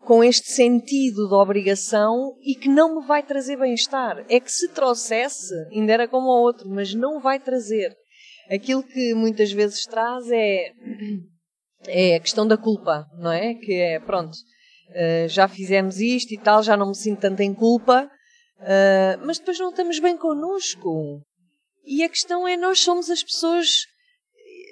com 0.00 0.24
este 0.24 0.50
sentido 0.50 1.28
de 1.28 1.34
obrigação 1.34 2.34
e 2.42 2.54
que 2.54 2.68
não 2.68 3.00
me 3.00 3.06
vai 3.06 3.22
trazer 3.22 3.56
bem-estar. 3.56 4.24
É 4.28 4.40
que 4.40 4.50
se 4.50 4.68
trouxesse, 4.68 5.54
ainda 5.72 5.92
era 5.92 6.08
como 6.08 6.26
o 6.26 6.42
outro, 6.42 6.68
mas 6.68 6.94
não 6.94 7.20
vai 7.20 7.38
trazer. 7.38 7.96
Aquilo 8.50 8.82
que 8.82 9.14
muitas 9.14 9.52
vezes 9.52 9.84
traz 9.84 10.30
é 10.30 10.72
é 11.86 12.16
a 12.16 12.20
questão 12.20 12.46
da 12.46 12.56
culpa, 12.56 13.06
não 13.18 13.32
é? 13.32 13.54
Que 13.54 13.74
é, 13.74 14.00
pronto, 14.00 14.34
uh, 14.34 15.28
já 15.28 15.48
fizemos 15.48 15.98
isto 15.98 16.32
e 16.32 16.38
tal, 16.38 16.62
já 16.62 16.76
não 16.76 16.88
me 16.88 16.96
sinto 16.96 17.20
tanto 17.20 17.40
em 17.40 17.54
culpa, 17.54 18.04
uh, 18.58 19.26
mas 19.26 19.38
depois 19.38 19.58
não 19.58 19.70
estamos 19.70 19.98
bem 19.98 20.16
connosco. 20.16 21.22
E 21.84 22.04
a 22.04 22.08
questão 22.08 22.46
é, 22.46 22.56
nós 22.56 22.80
somos 22.80 23.08
as 23.10 23.22
pessoas, 23.22 23.86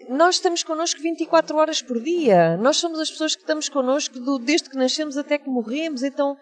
nós 0.08 0.36
estamos 0.36 0.62
connosco 0.62 1.00
24 1.00 1.56
horas 1.56 1.82
por 1.82 2.00
dia, 2.00 2.56
nós 2.56 2.78
somos 2.78 2.98
as 2.98 3.10
pessoas 3.10 3.34
que 3.34 3.42
estamos 3.42 3.68
connosco 3.68 4.18
do, 4.18 4.38
desde 4.38 4.70
que 4.70 4.76
nascemos 4.76 5.16
até 5.16 5.38
que 5.38 5.48
morremos, 5.48 6.02
então 6.02 6.36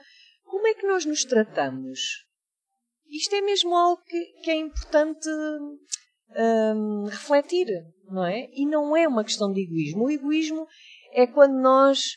como 0.45 0.67
é 0.69 0.75
que 0.75 0.87
nós 0.87 1.05
nos 1.05 1.25
tratamos? 1.25 2.01
Isto 3.11 3.35
é 3.35 3.41
mesmo 3.41 3.75
algo 3.75 4.03
que, 4.03 4.25
que 4.43 4.51
é 4.51 4.57
importante 4.57 5.29
um, 6.37 7.05
refletir, 7.05 7.67
não 8.11 8.25
é? 8.25 8.49
E 8.53 8.67
não 8.67 8.97
é 8.97 9.07
uma 9.07 9.25
questão 9.25 9.53
de 9.53 9.63
egoísmo. 9.63 10.05
O 10.05 10.11
egoísmo 10.11 10.67
é 11.13 11.27
quando 11.27 11.55
nós 11.61 12.15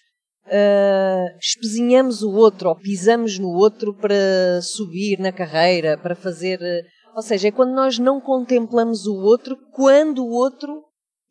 uh, 0.48 1.38
espezinhamos 1.40 2.24
o 2.24 2.32
outro 2.32 2.70
ou 2.70 2.76
pisamos 2.76 3.38
no 3.38 3.50
outro 3.50 3.94
para 3.94 4.62
subir 4.62 5.20
na 5.20 5.32
carreira, 5.32 5.98
para 5.98 6.16
fazer. 6.16 6.60
Uh, 6.60 7.16
ou 7.16 7.22
seja, 7.22 7.50
é 7.50 7.52
quando 7.52 7.74
nós 7.74 8.00
não 8.00 8.20
contemplamos 8.20 9.06
o 9.06 9.16
outro 9.16 9.58
quando 9.72 10.26
o 10.26 10.32
outro 10.32 10.89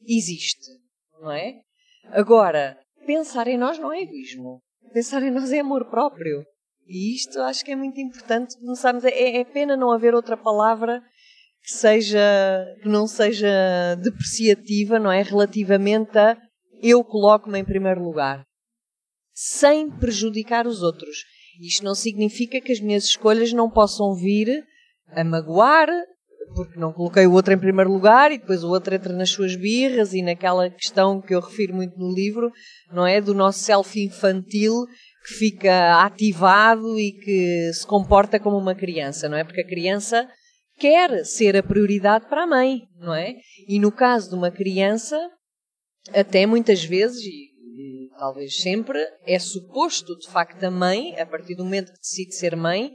existe, 0.09 0.71
não 1.21 1.31
é? 1.31 1.61
Agora, 2.07 2.79
pensar 3.07 3.47
em 3.47 3.59
nós 3.59 3.79
não 3.79 3.92
é 3.92 4.03
egoísmo. 4.03 4.61
Pensar 4.92 5.23
em 5.23 5.31
nós 5.31 5.53
é 5.53 5.61
amor 5.61 5.90
próprio. 5.90 6.44
E 6.87 7.14
isto 7.14 7.38
acho 7.40 7.64
que 7.64 7.73
é 7.73 7.77
muito 7.77 8.01
importante 8.01 8.59
começarmos. 8.59 9.05
É, 9.05 9.37
é 9.37 9.44
pena 9.44 9.77
não 9.77 9.92
haver 9.92 10.14
outra 10.14 10.37
palavra 10.37 11.03
que 11.62 11.73
seja 11.73 12.18
que 12.83 12.88
não 12.88 13.07
seja 13.07 13.94
depreciativa, 14.03 14.99
não 14.99 15.12
é, 15.12 15.23
relativamente 15.23 16.16
a 16.16 16.37
eu 16.81 17.05
coloco-me 17.05 17.59
em 17.59 17.64
primeiro 17.64 18.03
lugar, 18.03 18.44
sem 19.35 19.90
prejudicar 19.90 20.66
os 20.66 20.83
outros. 20.83 21.25
Isto 21.61 21.85
não 21.85 21.94
significa 21.94 22.61
que 22.61 22.73
as 22.73 22.81
minhas 22.81 23.05
escolhas 23.05 23.53
não 23.53 23.68
possam 23.68 24.14
vir 24.14 24.64
a 25.09 25.25
magoar, 25.25 25.88
porque 26.54 26.78
não 26.78 26.92
coloquei 26.92 27.26
o 27.26 27.32
outro 27.32 27.52
em 27.52 27.58
primeiro 27.58 27.92
lugar 27.92 28.32
e 28.32 28.38
depois 28.38 28.62
o 28.64 28.68
outro 28.68 28.94
entra 28.94 29.12
nas 29.12 29.30
suas 29.30 29.56
birras 29.56 30.12
e 30.12 30.22
naquela 30.22 30.70
questão 30.70 31.20
que 31.20 31.34
eu 31.34 31.40
refiro 31.40 31.74
muito 31.74 31.98
no 31.98 32.12
livro, 32.12 32.50
não 32.92 33.06
é? 33.06 33.20
Do 33.20 33.34
nosso 33.34 33.61
self 33.61 33.98
infantil 34.00 34.87
que 35.26 35.34
fica 35.34 36.02
ativado 36.02 36.98
e 36.98 37.12
que 37.12 37.72
se 37.72 37.87
comporta 37.87 38.40
como 38.40 38.56
uma 38.56 38.74
criança, 38.74 39.28
não 39.28 39.37
é? 39.37 39.44
Porque 39.44 39.61
a 39.61 39.66
criança 39.66 40.28
quer 40.78 41.24
ser 41.24 41.56
a 41.56 41.62
prioridade 41.62 42.26
para 42.28 42.44
a 42.44 42.46
mãe, 42.46 42.82
não 42.98 43.14
é? 43.14 43.34
E 43.66 43.78
no 43.78 43.92
caso 43.92 44.30
de 44.30 44.34
uma 44.34 44.50
criança, 44.50 45.18
até 46.14 46.46
muitas 46.46 46.84
vezes, 46.84 47.22
e, 47.24 48.08
talvez 48.18 48.61
sempre, 48.61 48.98
é 49.26 49.38
suposto 49.38 50.16
de 50.18 50.28
facto 50.28 50.62
a 50.64 50.70
mãe, 50.70 51.18
a 51.18 51.26
partir 51.26 51.54
do 51.54 51.64
momento 51.64 51.92
que 51.92 52.00
decide 52.00 52.34
ser 52.34 52.56
mãe, 52.56 52.92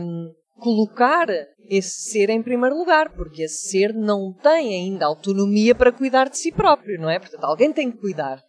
um, 0.00 0.32
colocar 0.58 1.26
esse 1.68 2.10
ser 2.10 2.30
em 2.30 2.42
primeiro 2.42 2.76
lugar, 2.76 3.10
porque 3.10 3.42
esse 3.42 3.68
ser 3.68 3.92
não 3.92 4.32
tem 4.32 4.74
ainda 4.74 5.06
autonomia 5.06 5.74
para 5.74 5.92
cuidar 5.92 6.28
de 6.28 6.38
si 6.38 6.52
próprio, 6.52 7.00
não 7.00 7.10
é? 7.10 7.18
Portanto, 7.18 7.44
alguém 7.44 7.72
tem 7.72 7.90
que 7.90 7.98
cuidar. 7.98 8.42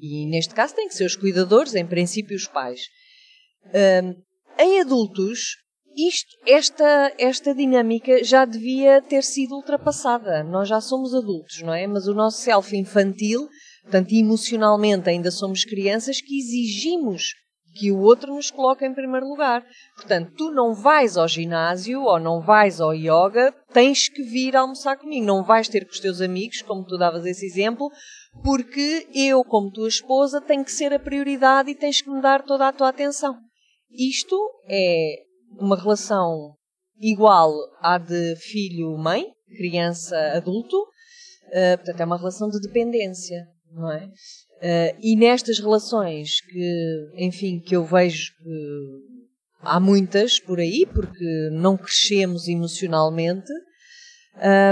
E 0.00 0.26
neste 0.26 0.54
caso 0.54 0.74
tem 0.74 0.88
que 0.88 0.94
ser 0.94 1.04
os 1.04 1.16
cuidadores, 1.16 1.74
em 1.74 1.86
princípio 1.86 2.36
os 2.36 2.46
pais. 2.46 2.80
Um, 3.66 4.14
em 4.58 4.80
adultos, 4.80 5.56
isto, 5.96 6.36
esta, 6.46 7.12
esta 7.18 7.54
dinâmica 7.54 8.24
já 8.24 8.44
devia 8.44 9.02
ter 9.02 9.22
sido 9.22 9.54
ultrapassada. 9.54 10.42
Nós 10.42 10.68
já 10.68 10.80
somos 10.80 11.14
adultos, 11.14 11.60
não 11.62 11.74
é? 11.74 11.86
Mas 11.86 12.06
o 12.06 12.14
nosso 12.14 12.40
self 12.40 12.74
infantil, 12.76 13.46
portanto, 13.82 14.12
emocionalmente 14.12 15.08
ainda 15.08 15.30
somos 15.30 15.64
crianças 15.64 16.20
que 16.20 16.38
exigimos 16.38 17.34
que 17.74 17.90
o 17.90 18.00
outro 18.00 18.34
nos 18.34 18.50
coloque 18.50 18.84
em 18.84 18.94
primeiro 18.94 19.26
lugar. 19.26 19.64
Portanto, 19.96 20.32
tu 20.36 20.50
não 20.50 20.74
vais 20.74 21.16
ao 21.16 21.26
ginásio 21.26 22.02
ou 22.02 22.20
não 22.20 22.40
vais 22.40 22.80
ao 22.80 22.94
yoga, 22.94 23.54
tens 23.72 24.08
que 24.08 24.22
vir 24.22 24.56
almoçar 24.56 24.96
comigo. 24.96 25.24
Não 25.24 25.42
vais 25.42 25.68
ter 25.68 25.84
com 25.84 25.92
os 25.92 26.00
teus 26.00 26.20
amigos, 26.20 26.62
como 26.62 26.84
tu 26.84 26.98
davas 26.98 27.24
esse 27.24 27.46
exemplo, 27.46 27.90
porque 28.42 29.08
eu, 29.14 29.42
como 29.44 29.70
tua 29.70 29.88
esposa, 29.88 30.40
tenho 30.40 30.64
que 30.64 30.72
ser 30.72 30.92
a 30.92 30.98
prioridade 30.98 31.70
e 31.70 31.74
tens 31.74 32.00
que 32.00 32.10
me 32.10 32.20
dar 32.20 32.42
toda 32.42 32.68
a 32.68 32.72
tua 32.72 32.88
atenção. 32.88 33.36
Isto 33.90 34.36
é 34.68 35.16
uma 35.58 35.76
relação 35.76 36.54
igual 37.00 37.52
à 37.80 37.98
de 37.98 38.36
filho-mãe, 38.36 39.26
criança-adulto, 39.56 40.76
uh, 40.78 41.76
portanto 41.76 42.00
é 42.00 42.04
uma 42.04 42.16
relação 42.16 42.48
de 42.48 42.60
dependência, 42.60 43.46
não 43.70 43.90
é? 43.90 44.08
Uh, 44.62 44.96
e 45.02 45.16
nestas 45.16 45.58
relações 45.58 46.40
que, 46.40 47.10
enfim, 47.16 47.58
que 47.58 47.74
eu 47.74 47.84
vejo 47.84 48.32
que 48.38 49.12
há 49.60 49.80
muitas 49.80 50.38
por 50.38 50.60
aí, 50.60 50.86
porque 50.86 51.50
não 51.50 51.76
crescemos 51.76 52.46
emocionalmente, 52.46 53.50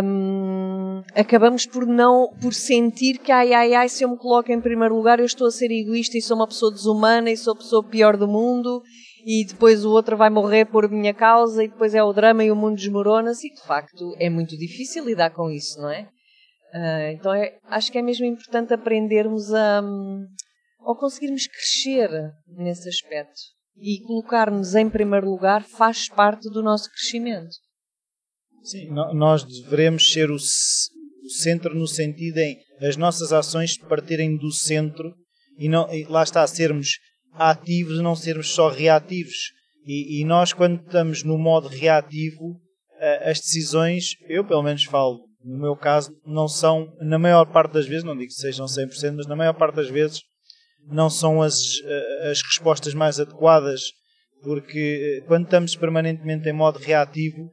um, 0.02 1.02
acabamos 1.14 1.66
por 1.66 1.86
não 1.86 2.32
por 2.40 2.54
sentir 2.54 3.18
que 3.18 3.30
ai 3.30 3.52
ai 3.52 3.74
ai 3.74 3.88
se 3.90 4.02
eu 4.02 4.08
me 4.08 4.16
coloco 4.16 4.50
em 4.50 4.58
primeiro 4.58 4.96
lugar 4.96 5.18
eu 5.18 5.26
estou 5.26 5.46
a 5.46 5.50
ser 5.50 5.70
egoísta 5.70 6.16
e 6.16 6.22
sou 6.22 6.34
uma 6.34 6.48
pessoa 6.48 6.72
desumana 6.72 7.30
e 7.30 7.36
sou 7.36 7.52
a 7.52 7.56
pessoa 7.56 7.84
pior 7.84 8.16
do 8.16 8.26
mundo 8.26 8.82
e 9.26 9.44
depois 9.44 9.84
o 9.84 9.90
outro 9.90 10.16
vai 10.16 10.30
morrer 10.30 10.64
por 10.64 10.88
minha 10.90 11.12
causa 11.12 11.62
e 11.62 11.68
depois 11.68 11.94
é 11.94 12.02
o 12.02 12.12
drama 12.12 12.42
e 12.42 12.50
o 12.50 12.56
mundo 12.56 12.76
desmorona-se 12.76 13.48
e 13.48 13.54
de 13.54 13.60
facto 13.60 14.14
é 14.18 14.30
muito 14.30 14.56
difícil 14.56 15.04
lidar 15.04 15.30
com 15.30 15.50
isso, 15.50 15.78
não 15.78 15.90
é? 15.90 16.08
Uh, 16.72 17.12
então 17.12 17.34
é, 17.34 17.58
acho 17.64 17.90
que 17.90 17.98
é 17.98 18.02
mesmo 18.02 18.24
importante 18.24 18.72
aprendermos 18.72 19.52
a 19.52 19.82
ou 20.82 20.96
conseguirmos 20.96 21.46
crescer 21.46 22.10
nesse 22.46 22.88
aspecto 22.88 23.40
e 23.76 24.00
colocar-nos 24.02 24.74
em 24.74 24.88
primeiro 24.88 25.28
lugar 25.28 25.62
faz 25.62 26.08
parte 26.08 26.48
do 26.50 26.62
nosso 26.62 26.90
crescimento. 26.90 27.54
Sim, 28.62 28.88
nós 29.14 29.44
devemos 29.44 30.12
ser 30.12 30.30
o, 30.30 30.38
centro 31.42 31.74
no 31.74 31.86
sentido 31.86 32.38
em 32.38 32.58
as 32.80 32.96
nossas 32.96 33.32
ações 33.32 33.78
partirem 33.78 34.36
do 34.36 34.50
centro 34.50 35.14
e, 35.58 35.68
não, 35.68 35.92
e 35.92 36.04
lá 36.04 36.22
está, 36.22 36.46
sermos 36.46 36.98
ativos 37.32 37.98
e 37.98 38.02
não 38.02 38.16
sermos 38.16 38.48
só 38.48 38.68
reativos. 38.68 39.52
E, 39.86 40.20
e, 40.20 40.24
nós, 40.24 40.52
quando 40.52 40.80
estamos 40.80 41.22
no 41.22 41.38
modo 41.38 41.68
reativo, 41.68 42.60
as 43.22 43.40
decisões, 43.40 44.14
eu 44.28 44.44
pelo 44.44 44.62
menos 44.62 44.84
falo, 44.84 45.20
no 45.44 45.58
meu 45.58 45.76
caso, 45.76 46.14
não 46.24 46.46
são, 46.46 46.92
na 47.00 47.18
maior 47.18 47.46
parte 47.46 47.72
das 47.72 47.86
vezes, 47.86 48.04
não 48.04 48.16
digo 48.16 48.28
que 48.28 48.34
sejam 48.34 48.66
100%, 48.66 49.16
mas 49.16 49.26
na 49.26 49.36
maior 49.36 49.54
parte 49.54 49.76
das 49.76 49.88
vezes, 49.88 50.20
não 50.86 51.08
são 51.08 51.42
as, 51.42 51.60
as 52.30 52.42
respostas 52.42 52.94
mais 52.94 53.20
adequadas, 53.20 53.82
porque 54.42 55.22
quando 55.26 55.44
estamos 55.44 55.76
permanentemente 55.76 56.48
em 56.48 56.52
modo 56.52 56.78
reativo, 56.78 57.50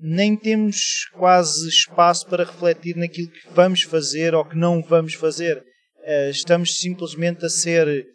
nem 0.00 0.36
temos 0.36 1.06
quase 1.12 1.68
espaço 1.68 2.26
para 2.26 2.44
refletir 2.44 2.96
naquilo 2.96 3.30
que 3.30 3.48
vamos 3.50 3.82
fazer 3.82 4.34
ou 4.34 4.44
que 4.44 4.56
não 4.56 4.82
vamos 4.82 5.14
fazer. 5.14 5.62
Estamos 6.30 6.78
simplesmente 6.78 7.44
a 7.44 7.48
ser 7.48 8.06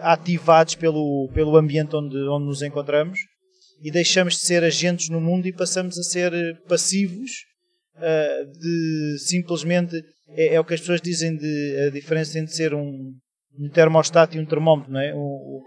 ativados 0.00 0.74
pelo, 0.74 1.28
pelo 1.34 1.56
ambiente 1.56 1.96
onde, 1.96 2.16
onde 2.28 2.46
nos 2.46 2.62
encontramos 2.62 3.18
e 3.82 3.90
deixamos 3.90 4.34
de 4.34 4.40
ser 4.40 4.62
agentes 4.62 5.08
no 5.08 5.20
mundo 5.20 5.46
e 5.46 5.52
passamos 5.52 5.98
a 5.98 6.02
ser 6.02 6.32
passivos 6.68 7.30
uh, 7.96 8.58
de 8.58 9.18
simplesmente 9.18 9.96
é, 10.28 10.54
é, 10.54 10.60
o 10.60 10.64
que 10.64 10.74
as 10.74 10.80
pessoas 10.80 11.00
dizem 11.00 11.36
de 11.36 11.86
a 11.86 11.90
diferença 11.90 12.38
entre 12.38 12.54
ser 12.54 12.74
um, 12.74 13.12
um 13.58 13.68
termostato 13.70 14.36
e 14.36 14.40
um 14.40 14.46
termómetro, 14.46 14.92
não 14.92 15.00
é? 15.00 15.12
O, 15.14 15.62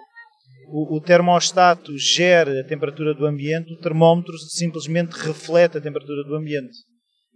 o, 0.69 0.97
o, 0.97 1.01
termostato 1.01 1.97
gera 1.97 2.61
a 2.61 2.63
temperatura 2.63 3.13
do 3.13 3.25
ambiente, 3.25 3.73
o 3.73 3.79
termómetro 3.79 4.37
simplesmente 4.37 5.11
reflete 5.11 5.77
a 5.77 5.81
temperatura 5.81 6.23
do 6.23 6.35
ambiente. 6.35 6.77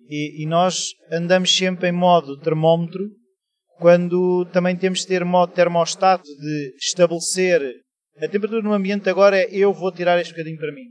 E, 0.09 0.43
e, 0.43 0.45
nós 0.45 0.93
andamos 1.11 1.55
sempre 1.55 1.89
em 1.89 1.91
modo 1.91 2.39
termómetro, 2.39 3.03
quando 3.77 4.45
também 4.53 4.75
temos 4.75 4.99
de 4.99 5.07
ter 5.07 5.25
modo 5.25 5.51
termostato 5.51 6.23
de 6.23 6.73
estabelecer 6.81 7.61
a 8.21 8.27
temperatura 8.27 8.61
no 8.61 8.73
ambiente 8.73 9.09
agora 9.09 9.37
é 9.37 9.47
eu 9.51 9.73
vou 9.73 9.91
tirar 9.91 10.19
este 10.19 10.33
bocadinho 10.33 10.57
para 10.57 10.73
mim. 10.73 10.87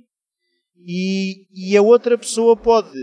E, 0.77 1.47
e 1.53 1.77
a 1.77 1.83
outra 1.83 2.16
pessoa 2.16 2.57
pode 2.57 2.97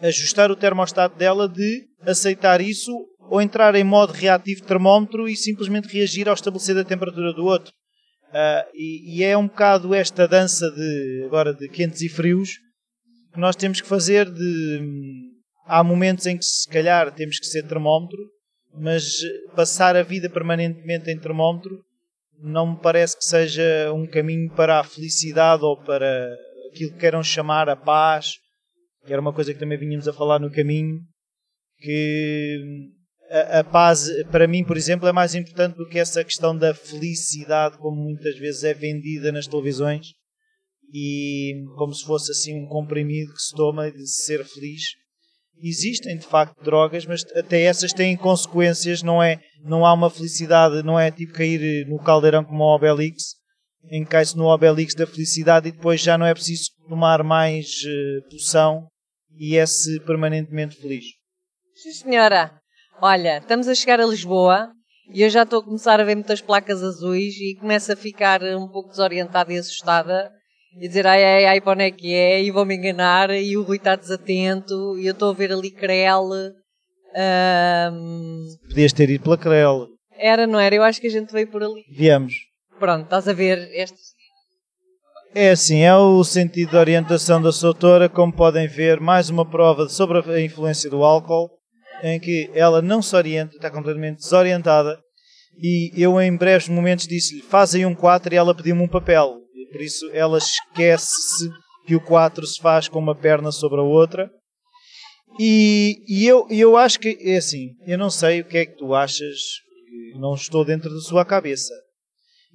ajustar 0.00 0.50
o 0.50 0.56
termostato 0.56 1.16
dela 1.18 1.48
de 1.48 1.86
aceitar 2.02 2.60
isso 2.60 2.92
ou 3.18 3.40
entrar 3.40 3.74
em 3.74 3.84
modo 3.84 4.12
reativo 4.12 4.64
termómetro 4.64 5.28
e 5.28 5.36
simplesmente 5.36 5.88
reagir 5.88 6.28
ao 6.28 6.34
estabelecer 6.34 6.76
a 6.78 6.84
temperatura 6.84 7.32
do 7.32 7.44
outro. 7.44 7.72
Uh, 8.30 8.64
e, 8.74 9.18
e, 9.18 9.24
é 9.24 9.36
um 9.36 9.48
bocado 9.48 9.92
esta 9.92 10.26
dança 10.26 10.70
de 10.70 11.24
agora 11.26 11.52
de 11.52 11.68
quentes 11.68 12.00
e 12.00 12.08
frios 12.08 12.50
que 13.32 13.40
nós 13.40 13.56
temos 13.56 13.80
que 13.80 13.88
fazer 13.88 14.30
de 14.30 14.80
há 15.66 15.82
momentos 15.82 16.26
em 16.26 16.38
que 16.38 16.44
se 16.44 16.68
calhar 16.68 17.12
temos 17.12 17.40
que 17.40 17.46
ser 17.46 17.66
termómetro, 17.66 18.18
mas 18.72 19.04
passar 19.54 19.96
a 19.96 20.02
vida 20.02 20.30
permanentemente 20.30 21.10
em 21.10 21.18
termómetro 21.18 21.84
não 22.42 22.72
me 22.72 22.80
parece 22.80 23.16
que 23.16 23.24
seja 23.24 23.92
um 23.92 24.06
caminho 24.06 24.50
para 24.54 24.80
a 24.80 24.84
felicidade 24.84 25.64
ou 25.64 25.76
para 25.76 26.34
aquilo 26.70 26.92
que 26.92 26.98
queiram 26.98 27.22
chamar 27.22 27.68
a 27.68 27.76
paz, 27.76 28.34
que 29.04 29.12
era 29.12 29.20
uma 29.20 29.32
coisa 29.32 29.52
que 29.52 29.60
também 29.60 29.78
vínhamos 29.78 30.08
a 30.08 30.12
falar 30.12 30.38
no 30.38 30.50
caminho, 30.50 31.00
que 31.78 32.58
a, 33.30 33.60
a, 33.60 33.64
paz, 33.64 34.08
para 34.30 34.46
mim, 34.46 34.64
por 34.64 34.76
exemplo, 34.76 35.08
é 35.08 35.12
mais 35.12 35.34
importante 35.34 35.76
do 35.76 35.88
que 35.88 35.98
essa 35.98 36.24
questão 36.24 36.56
da 36.56 36.74
felicidade, 36.74 37.78
como 37.78 37.96
muitas 37.96 38.36
vezes 38.38 38.64
é 38.64 38.74
vendida 38.74 39.32
nas 39.32 39.46
televisões, 39.46 40.08
e 40.92 41.64
como 41.76 41.94
se 41.94 42.04
fosse 42.04 42.32
assim 42.32 42.54
um 42.54 42.66
comprimido 42.66 43.32
que 43.32 43.40
se 43.40 43.54
toma 43.54 43.90
de 43.90 44.06
ser 44.06 44.44
feliz. 44.44 44.82
Existem 45.62 46.16
de 46.16 46.26
facto 46.26 46.62
drogas, 46.62 47.04
mas 47.04 47.22
até 47.36 47.62
essas 47.62 47.92
têm 47.92 48.16
consequências, 48.16 49.02
não 49.02 49.22
é? 49.22 49.38
Não 49.62 49.84
há 49.84 49.92
uma 49.92 50.08
felicidade, 50.08 50.82
não 50.82 50.98
é 50.98 51.10
tipo 51.10 51.34
cair 51.34 51.86
no 51.86 51.98
caldeirão 51.98 52.42
como 52.42 52.64
o 52.64 52.74
Obelix, 52.74 53.34
em 53.90 54.04
que 54.04 54.10
cai-se 54.10 54.36
no 54.36 54.46
Obelix 54.46 54.94
da 54.94 55.06
felicidade 55.06 55.68
e 55.68 55.72
depois 55.72 56.00
já 56.00 56.16
não 56.16 56.26
é 56.26 56.32
preciso 56.32 56.70
tomar 56.88 57.22
mais 57.22 57.66
uh, 57.66 58.30
poção 58.30 58.88
e 59.38 59.56
é-se 59.56 60.00
permanentemente 60.00 60.76
feliz. 60.76 61.04
Sim, 61.74 61.92
senhora. 61.92 62.52
Olha, 63.00 63.38
estamos 63.38 63.68
a 63.68 63.74
chegar 63.74 64.00
a 64.00 64.06
Lisboa 64.06 64.70
e 65.12 65.22
eu 65.22 65.30
já 65.30 65.42
estou 65.42 65.60
a 65.60 65.64
começar 65.64 66.00
a 66.00 66.04
ver 66.04 66.14
muitas 66.14 66.40
placas 66.40 66.82
azuis 66.82 67.34
e 67.36 67.56
começo 67.58 67.92
a 67.92 67.96
ficar 67.96 68.42
um 68.42 68.68
pouco 68.68 68.90
desorientada 68.90 69.52
e 69.52 69.58
assustada 69.58 70.30
e 70.78 70.88
dizer 70.88 71.06
ai 71.06 71.22
ai 71.24 71.46
ai 71.46 71.60
para 71.60 71.72
onde 71.72 71.84
é 71.84 71.90
que 71.90 72.14
é 72.14 72.42
e 72.42 72.50
vou-me 72.50 72.76
enganar 72.76 73.30
e 73.30 73.56
o 73.56 73.62
Rui 73.62 73.76
está 73.76 73.96
desatento 73.96 74.98
e 74.98 75.06
eu 75.06 75.12
estou 75.12 75.30
a 75.30 75.34
ver 75.34 75.52
ali 75.52 75.70
Crele. 75.70 76.52
Um... 77.92 78.46
Podias 78.68 78.92
ter 78.92 79.10
ido 79.10 79.24
pela 79.24 79.38
Crele. 79.38 79.88
Era, 80.16 80.46
não 80.46 80.60
era? 80.60 80.74
Eu 80.74 80.82
acho 80.82 81.00
que 81.00 81.06
a 81.06 81.10
gente 81.10 81.32
veio 81.32 81.48
por 81.48 81.62
ali. 81.62 81.84
Viemos. 81.90 82.34
Pronto, 82.78 83.04
estás 83.04 83.26
a 83.26 83.32
ver 83.32 83.58
este. 83.72 83.96
É 85.34 85.50
assim, 85.50 85.80
é 85.82 85.94
o 85.94 86.22
sentido 86.24 86.70
de 86.70 86.76
orientação 86.76 87.40
da 87.40 87.52
Soutora, 87.52 88.08
como 88.08 88.32
podem 88.32 88.66
ver, 88.66 89.00
mais 89.00 89.30
uma 89.30 89.48
prova 89.48 89.88
sobre 89.88 90.18
a 90.18 90.40
influência 90.40 90.90
do 90.90 91.04
álcool 91.04 91.48
em 92.02 92.18
que 92.18 92.50
ela 92.54 92.80
não 92.82 93.02
se 93.02 93.14
orienta, 93.14 93.54
está 93.54 93.70
completamente 93.70 94.18
desorientada. 94.18 94.98
E 95.62 95.92
eu, 95.96 96.20
em 96.20 96.36
breves 96.36 96.68
momentos, 96.68 97.06
disse-lhe: 97.06 97.42
Faz 97.42 97.74
aí 97.74 97.84
um 97.84 97.94
4 97.94 98.32
e 98.32 98.36
ela 98.36 98.54
pediu-me 98.54 98.82
um 98.82 98.88
papel. 98.88 99.36
Por 99.70 99.80
isso, 99.80 100.10
ela 100.12 100.38
esquece-se 100.38 101.48
que 101.86 101.94
o 101.94 102.00
4 102.00 102.46
se 102.46 102.60
faz 102.60 102.88
com 102.88 102.98
uma 102.98 103.14
perna 103.14 103.52
sobre 103.52 103.80
a 103.80 103.82
outra. 103.82 104.30
E, 105.38 105.96
e 106.08 106.26
eu, 106.26 106.46
eu 106.50 106.76
acho 106.76 106.98
que 106.98 107.16
é 107.20 107.36
assim: 107.36 107.70
eu 107.86 107.96
não 107.96 108.10
sei 108.10 108.40
o 108.40 108.44
que 108.44 108.58
é 108.58 108.66
que 108.66 108.76
tu 108.76 108.94
achas, 108.94 109.38
não 110.16 110.34
estou 110.34 110.64
dentro 110.64 110.90
da 110.90 111.00
sua 111.00 111.24
cabeça. 111.24 111.72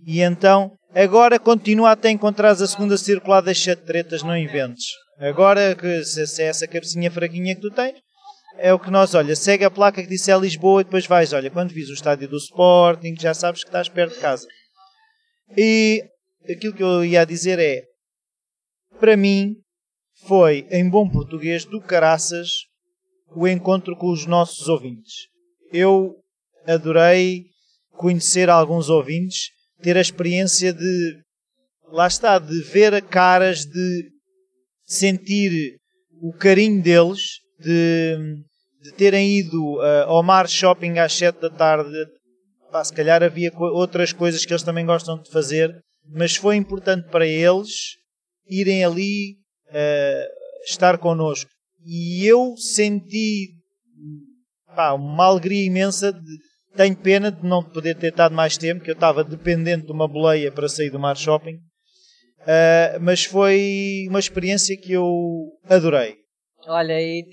E 0.06 0.22
então, 0.22 0.72
agora 0.94 1.40
continua 1.40 1.92
até 1.92 2.10
encontrar 2.10 2.52
a 2.52 2.68
segunda 2.68 2.98
circular 2.98 3.42
das 3.42 3.60
sete 3.60 3.86
tretas, 3.86 4.24
não 4.24 4.38
inventes. 4.38 4.86
Agora, 5.20 5.74
que 5.76 6.04
se 6.04 6.42
é 6.42 6.48
essa 6.48 6.68
cabecinha 6.68 7.10
fraquinha 7.10 7.56
que 7.56 7.62
tu 7.62 7.72
tens, 7.72 7.96
é 8.58 8.74
o 8.74 8.80
que 8.80 8.92
nós, 8.92 9.14
olha, 9.14 9.36
segue 9.36 9.64
a 9.64 9.72
placa 9.72 10.02
que 10.02 10.10
disse 10.10 10.32
é 10.32 10.38
Lisboa 10.38 10.82
e 10.82 10.84
depois 10.84 11.06
vais, 11.06 11.34
olha, 11.34 11.50
quando 11.50 11.74
vis 11.74 11.90
o 11.90 11.94
estádio 11.94 12.28
do 12.28 12.38
Sporting, 12.38 13.16
já 13.20 13.34
sabes 13.34 13.64
que 13.64 13.70
estás 13.70 13.88
perto 13.88 14.16
de 14.16 14.20
casa. 14.20 14.48
E 15.58 16.04
aquilo 16.50 16.74
que 16.74 16.84
eu 16.84 17.04
ia 17.04 17.26
dizer 17.26 17.60
é, 17.60 17.84
para 19.00 19.18
mim, 19.18 19.56
foi, 20.28 20.66
em 20.72 20.90
bom 20.90 21.10
português, 21.10 21.66
do 21.66 21.82
caraças, 21.82 22.50
o 23.36 23.48
encontro 23.48 23.96
com 23.96 24.12
os 24.12 24.26
nossos 24.26 24.68
ouvintes. 24.68 25.28
Eu 25.72 26.16
adorei 26.66 27.46
conhecer 27.92 28.50
alguns 28.50 28.90
ouvintes, 28.90 29.50
ter 29.82 29.98
a 29.98 30.02
experiência 30.02 30.74
de, 30.74 31.20
lá 31.92 32.08
está, 32.08 32.40
de 32.40 32.62
ver 32.64 33.02
caras, 33.04 33.66
de 33.66 34.10
sentir 34.86 35.78
o 36.22 36.32
carinho 36.34 36.82
deles 36.82 37.40
de, 37.60 38.18
de 38.82 38.92
terem 38.94 39.38
ido 39.38 39.76
uh, 39.78 40.06
ao 40.08 40.24
Mar 40.24 40.48
Shopping 40.48 41.00
às 41.00 41.14
7 41.14 41.40
da 41.40 41.50
tarde. 41.50 41.92
Se 42.84 42.94
calhar 42.94 43.24
havia 43.24 43.52
outras 43.58 44.12
coisas 44.12 44.46
que 44.46 44.52
eles 44.52 44.64
também 44.64 44.86
gostam 44.86 45.22
de 45.22 45.32
fazer, 45.32 45.74
mas 46.10 46.36
foi 46.36 46.56
importante 46.56 47.10
para 47.10 47.28
eles 47.28 47.98
irem 48.48 48.84
ali 48.84 49.34
uh, 49.70 50.64
estar 50.66 50.98
connosco. 50.98 51.50
E 51.86 52.26
eu 52.26 52.56
senti 52.58 53.50
pá, 54.76 54.94
uma 54.94 55.26
alegria 55.26 55.66
imensa. 55.66 56.12
De, 56.12 56.56
tenho 56.76 56.96
pena 56.98 57.32
de 57.32 57.48
não 57.48 57.64
poder 57.64 57.96
ter 57.96 58.10
estado 58.10 58.36
mais 58.36 58.58
tempo, 58.58 58.84
que 58.84 58.90
eu 58.90 58.96
estava 58.96 59.24
dependente 59.24 59.86
de 59.86 59.92
uma 59.92 60.08
boleia 60.08 60.52
para 60.52 60.68
sair 60.68 60.90
do 60.90 61.00
Mar 61.00 61.16
Shopping. 61.16 61.56
Uh, 61.56 63.00
mas 63.02 63.24
foi 63.24 64.06
uma 64.10 64.20
experiência 64.20 64.78
que 64.78 64.92
eu 64.92 65.08
adorei. 65.64 66.18
Olha, 66.68 67.00
e 67.02 67.24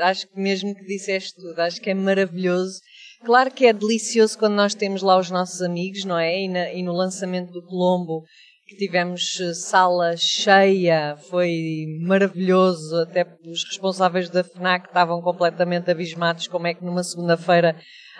acho 0.00 0.28
que 0.28 0.38
mesmo 0.38 0.74
que 0.74 0.84
disseste 0.84 1.34
tudo, 1.34 1.58
acho 1.60 1.80
que 1.80 1.90
é 1.90 1.94
maravilhoso. 1.94 2.80
Claro 3.24 3.50
que 3.52 3.66
é 3.66 3.72
delicioso 3.72 4.38
quando 4.38 4.54
nós 4.54 4.74
temos 4.74 5.02
lá 5.02 5.16
os 5.16 5.30
nossos 5.30 5.62
amigos, 5.62 6.04
não 6.04 6.18
é? 6.18 6.42
E, 6.42 6.48
na, 6.48 6.72
e 6.72 6.82
no 6.82 6.92
lançamento 6.92 7.52
do 7.52 7.62
Colombo, 7.62 8.24
que 8.66 8.76
tivemos 8.76 9.38
eh, 9.40 9.54
sala 9.54 10.16
cheia, 10.16 11.16
foi 11.30 11.86
maravilhoso. 12.00 12.96
Até 12.96 13.26
os 13.46 13.64
responsáveis 13.64 14.28
da 14.28 14.42
FNAC 14.42 14.88
estavam 14.88 15.20
completamente 15.20 15.90
abismados 15.90 16.48
como 16.48 16.66
é 16.66 16.74
que 16.74 16.84
numa 16.84 17.04
segunda-feira 17.04 17.76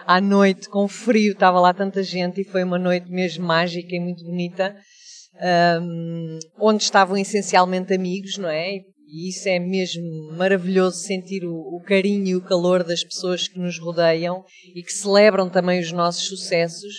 à 0.07 0.21
noite, 0.21 0.69
com 0.69 0.87
frio, 0.87 1.33
estava 1.33 1.59
lá 1.59 1.73
tanta 1.73 2.03
gente 2.03 2.41
e 2.41 2.45
foi 2.45 2.63
uma 2.63 2.79
noite 2.79 3.11
mesmo 3.11 3.47
mágica 3.47 3.95
e 3.95 4.01
muito 4.01 4.25
bonita. 4.25 4.77
Um, 5.81 6.39
onde 6.61 6.83
estavam 6.83 7.17
essencialmente 7.17 7.93
amigos, 7.93 8.37
não 8.39 8.49
é? 8.49 8.81
E 9.13 9.29
isso 9.29 9.47
é 9.47 9.59
mesmo 9.59 10.33
maravilhoso 10.33 10.97
sentir 10.97 11.45
o, 11.45 11.55
o, 11.55 11.83
carinho 11.83 12.29
e 12.29 12.35
o 12.35 12.41
calor 12.41 12.83
das 12.83 13.05
pessoas 13.05 13.47
que 13.47 13.59
nos 13.59 13.79
rodeiam 13.79 14.43
e 14.75 14.83
que 14.83 14.91
celebram 14.91 15.51
também 15.51 15.79
os 15.81 15.93
nossos 15.93 16.27
sucessos. 16.27 16.95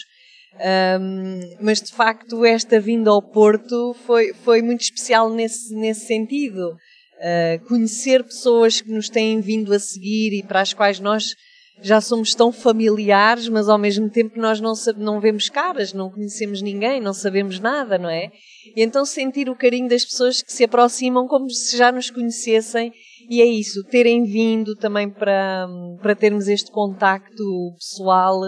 Um, 1.01 1.39
mas 1.59 1.81
de 1.81 1.91
facto, 1.91 2.45
esta 2.45 2.79
vinda 2.79 3.09
ao 3.09 3.19
Porto 3.19 3.95
foi, 4.05 4.31
foi 4.31 4.61
muito 4.61 4.81
especial 4.81 5.27
nesse, 5.27 5.73
nesse 5.73 6.05
sentido. 6.05 6.75
Uh, 7.17 7.65
conhecer 7.67 8.23
pessoas 8.23 8.79
que 8.79 8.91
nos 8.91 9.09
têm 9.09 9.41
vindo 9.41 9.73
a 9.73 9.79
seguir 9.79 10.37
e 10.37 10.43
para 10.43 10.61
as 10.61 10.71
quais 10.71 10.99
nós 10.99 11.33
já 11.81 11.99
somos 11.99 12.33
tão 12.33 12.51
familiares, 12.51 13.49
mas 13.49 13.67
ao 13.67 13.77
mesmo 13.77 14.09
tempo 14.09 14.39
nós 14.39 14.61
não, 14.61 14.73
não 14.97 15.19
vemos 15.19 15.49
caras, 15.49 15.93
não 15.93 16.09
conhecemos 16.09 16.61
ninguém, 16.61 17.01
não 17.01 17.13
sabemos 17.13 17.59
nada, 17.59 17.97
não 17.97 18.09
é? 18.09 18.31
E 18.75 18.81
então 18.81 19.05
sentir 19.05 19.49
o 19.49 19.55
carinho 19.55 19.89
das 19.89 20.05
pessoas 20.05 20.41
que 20.41 20.51
se 20.51 20.63
aproximam 20.63 21.27
como 21.27 21.49
se 21.49 21.77
já 21.77 21.91
nos 21.91 22.09
conhecessem 22.09 22.91
e 23.29 23.41
é 23.41 23.45
isso, 23.45 23.83
terem 23.85 24.23
vindo 24.23 24.75
também 24.75 25.09
para, 25.09 25.67
para 26.01 26.15
termos 26.15 26.47
este 26.47 26.71
contacto 26.71 27.43
pessoal 27.77 28.41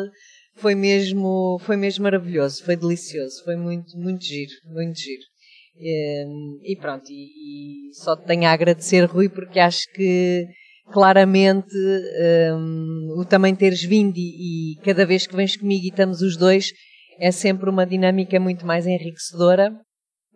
foi 0.55 0.73
mesmo, 0.73 1.59
foi 1.61 1.76
mesmo 1.76 2.03
maravilhoso, 2.03 2.63
foi 2.63 2.76
delicioso, 2.76 3.43
foi 3.43 3.55
muito, 3.55 3.97
muito 3.97 4.23
giro, 4.23 4.51
muito 4.65 4.97
giro. 4.97 5.23
E, 5.78 6.71
e 6.71 6.76
pronto, 6.78 7.05
e, 7.09 7.89
e 7.89 7.93
só 7.93 8.15
tenho 8.15 8.45
a 8.45 8.51
agradecer, 8.51 9.03
Rui, 9.05 9.28
porque 9.28 9.59
acho 9.59 9.91
que 9.93 10.47
claramente 10.91 11.75
um, 12.55 13.15
o 13.17 13.25
também 13.25 13.55
teres 13.55 13.83
vindo 13.83 14.17
e, 14.17 14.73
e, 14.73 14.75
cada 14.83 15.05
vez 15.05 15.25
que 15.25 15.36
vens 15.36 15.57
comigo 15.57 15.86
e 15.86 15.89
estamos 15.89 16.21
os 16.21 16.38
dois 16.38 16.71
é 17.19 17.31
sempre 17.31 17.69
uma 17.69 17.86
dinâmica 17.86 18.39
muito 18.39 18.65
mais 18.65 18.86
enriquecedora 18.86 19.73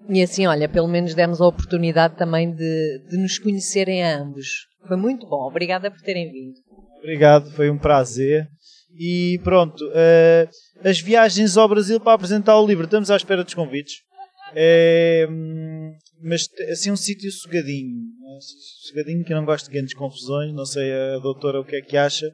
e 0.08 0.22
assim, 0.22 0.48
olha, 0.48 0.70
pelo 0.70 0.88
menos 0.88 1.14
demos 1.14 1.42
a 1.42 1.48
oportunidade 1.48 2.16
também 2.16 2.54
de, 2.54 3.04
de 3.10 3.18
nos 3.18 3.38
conhecerem 3.38 4.04
a 4.04 4.18
ambos. 4.18 4.48
Foi 4.88 4.96
muito 4.96 5.28
bom, 5.28 5.46
obrigada 5.48 5.92
por 5.92 6.00
terem 6.02 6.32
vindo. 6.32 6.56
Obrigado, 7.00 7.52
foi 7.52 7.70
um 7.70 7.78
prazer. 7.78 8.48
E 8.98 9.40
pronto, 9.44 9.84
uh, 9.86 10.88
as 10.88 11.00
viagens 11.00 11.58
ao 11.58 11.68
Brasil 11.68 12.00
para 12.00 12.14
apresentar 12.14 12.60
o 12.60 12.66
livro, 12.66 12.86
estamos 12.86 13.12
à 13.12 13.16
espera 13.16 13.44
dos 13.44 13.54
convites. 13.54 13.96
É, 14.56 15.28
mas 16.22 16.48
assim 16.72 16.92
um 16.92 16.96
sítio 16.96 17.32
sugadinho, 17.32 18.02
sossegadinho, 18.42 19.24
que 19.24 19.34
eu 19.34 19.38
não 19.38 19.46
gosto 19.46 19.66
de 19.66 19.72
grandes 19.72 19.94
confusões, 19.94 20.54
não 20.54 20.66
sei 20.66 20.92
a 20.92 21.20
doutora 21.20 21.60
o 21.60 21.66
que 21.66 21.76
é 21.76 21.82
que 21.82 21.98
acha. 21.98 22.26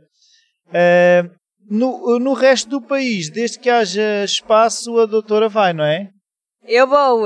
Uh, 0.68 1.30
no, 1.70 2.20
no 2.20 2.34
resto 2.34 2.70
do 2.70 2.82
país, 2.82 3.30
desde 3.30 3.60
que 3.60 3.70
haja 3.70 4.24
espaço, 4.24 5.00
a 5.00 5.06
doutora 5.06 5.50
vai, 5.50 5.74
não 5.74 5.84
é? 5.84 6.10
Eu 6.68 6.88
vou. 6.88 7.26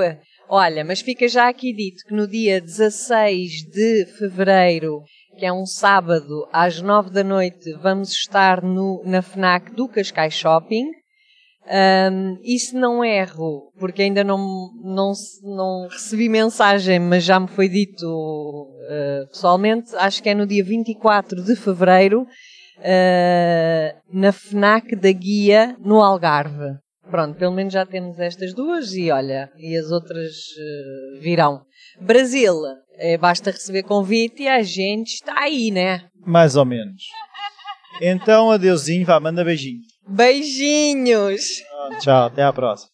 Olha, 0.49 0.83
mas 0.83 1.01
fica 1.01 1.27
já 1.27 1.47
aqui 1.47 1.73
dito 1.73 2.03
que 2.07 2.13
no 2.13 2.27
dia 2.27 2.59
16 2.59 3.69
de 3.71 4.05
fevereiro, 4.17 5.03
que 5.37 5.45
é 5.45 5.53
um 5.53 5.65
sábado, 5.65 6.47
às 6.51 6.81
9 6.81 7.11
da 7.11 7.23
noite, 7.23 7.71
vamos 7.81 8.11
estar 8.11 8.63
no, 8.63 9.03
na 9.05 9.21
FNAC 9.21 9.71
do 9.73 9.87
Cascais 9.87 10.33
Shopping. 10.33 10.85
Um, 11.71 12.39
e 12.43 12.57
se 12.57 12.73
não 12.75 13.05
erro, 13.05 13.71
porque 13.77 14.01
ainda 14.01 14.23
não, 14.23 14.71
não, 14.83 15.13
não 15.43 15.87
recebi 15.87 16.27
mensagem, 16.27 16.99
mas 16.99 17.23
já 17.23 17.39
me 17.39 17.47
foi 17.47 17.69
dito 17.69 18.07
uh, 18.07 19.27
pessoalmente, 19.27 19.95
acho 19.95 20.23
que 20.23 20.29
é 20.29 20.33
no 20.33 20.47
dia 20.47 20.63
24 20.63 21.43
de 21.43 21.55
fevereiro, 21.55 22.23
uh, 22.23 23.99
na 24.11 24.31
FNAC 24.31 24.95
da 24.95 25.11
Guia, 25.11 25.75
no 25.79 26.01
Algarve. 26.01 26.79
Pronto, 27.11 27.37
pelo 27.37 27.53
menos 27.53 27.71
já 27.71 27.85
temos 27.85 28.19
estas 28.19 28.51
duas 28.55 28.93
e 28.93 29.11
olha, 29.11 29.51
e 29.55 29.77
as 29.77 29.91
outras 29.91 30.31
uh, 30.31 31.21
virão. 31.21 31.61
Brasil, 32.01 32.55
é, 32.97 33.15
basta 33.15 33.51
receber 33.51 33.83
convite 33.83 34.43
e 34.43 34.47
a 34.47 34.63
gente 34.63 35.13
está 35.13 35.39
aí, 35.39 35.69
né? 35.69 36.05
Mais 36.25 36.55
ou 36.55 36.65
menos. 36.65 37.03
Então, 38.01 38.49
adeusinho, 38.49 39.05
vá, 39.05 39.19
manda 39.19 39.43
beijinho. 39.43 39.81
Beijinhos! 40.09 41.63
Tchau, 42.01 42.25
até 42.25 42.43
a 42.43 42.51
próxima. 42.51 42.89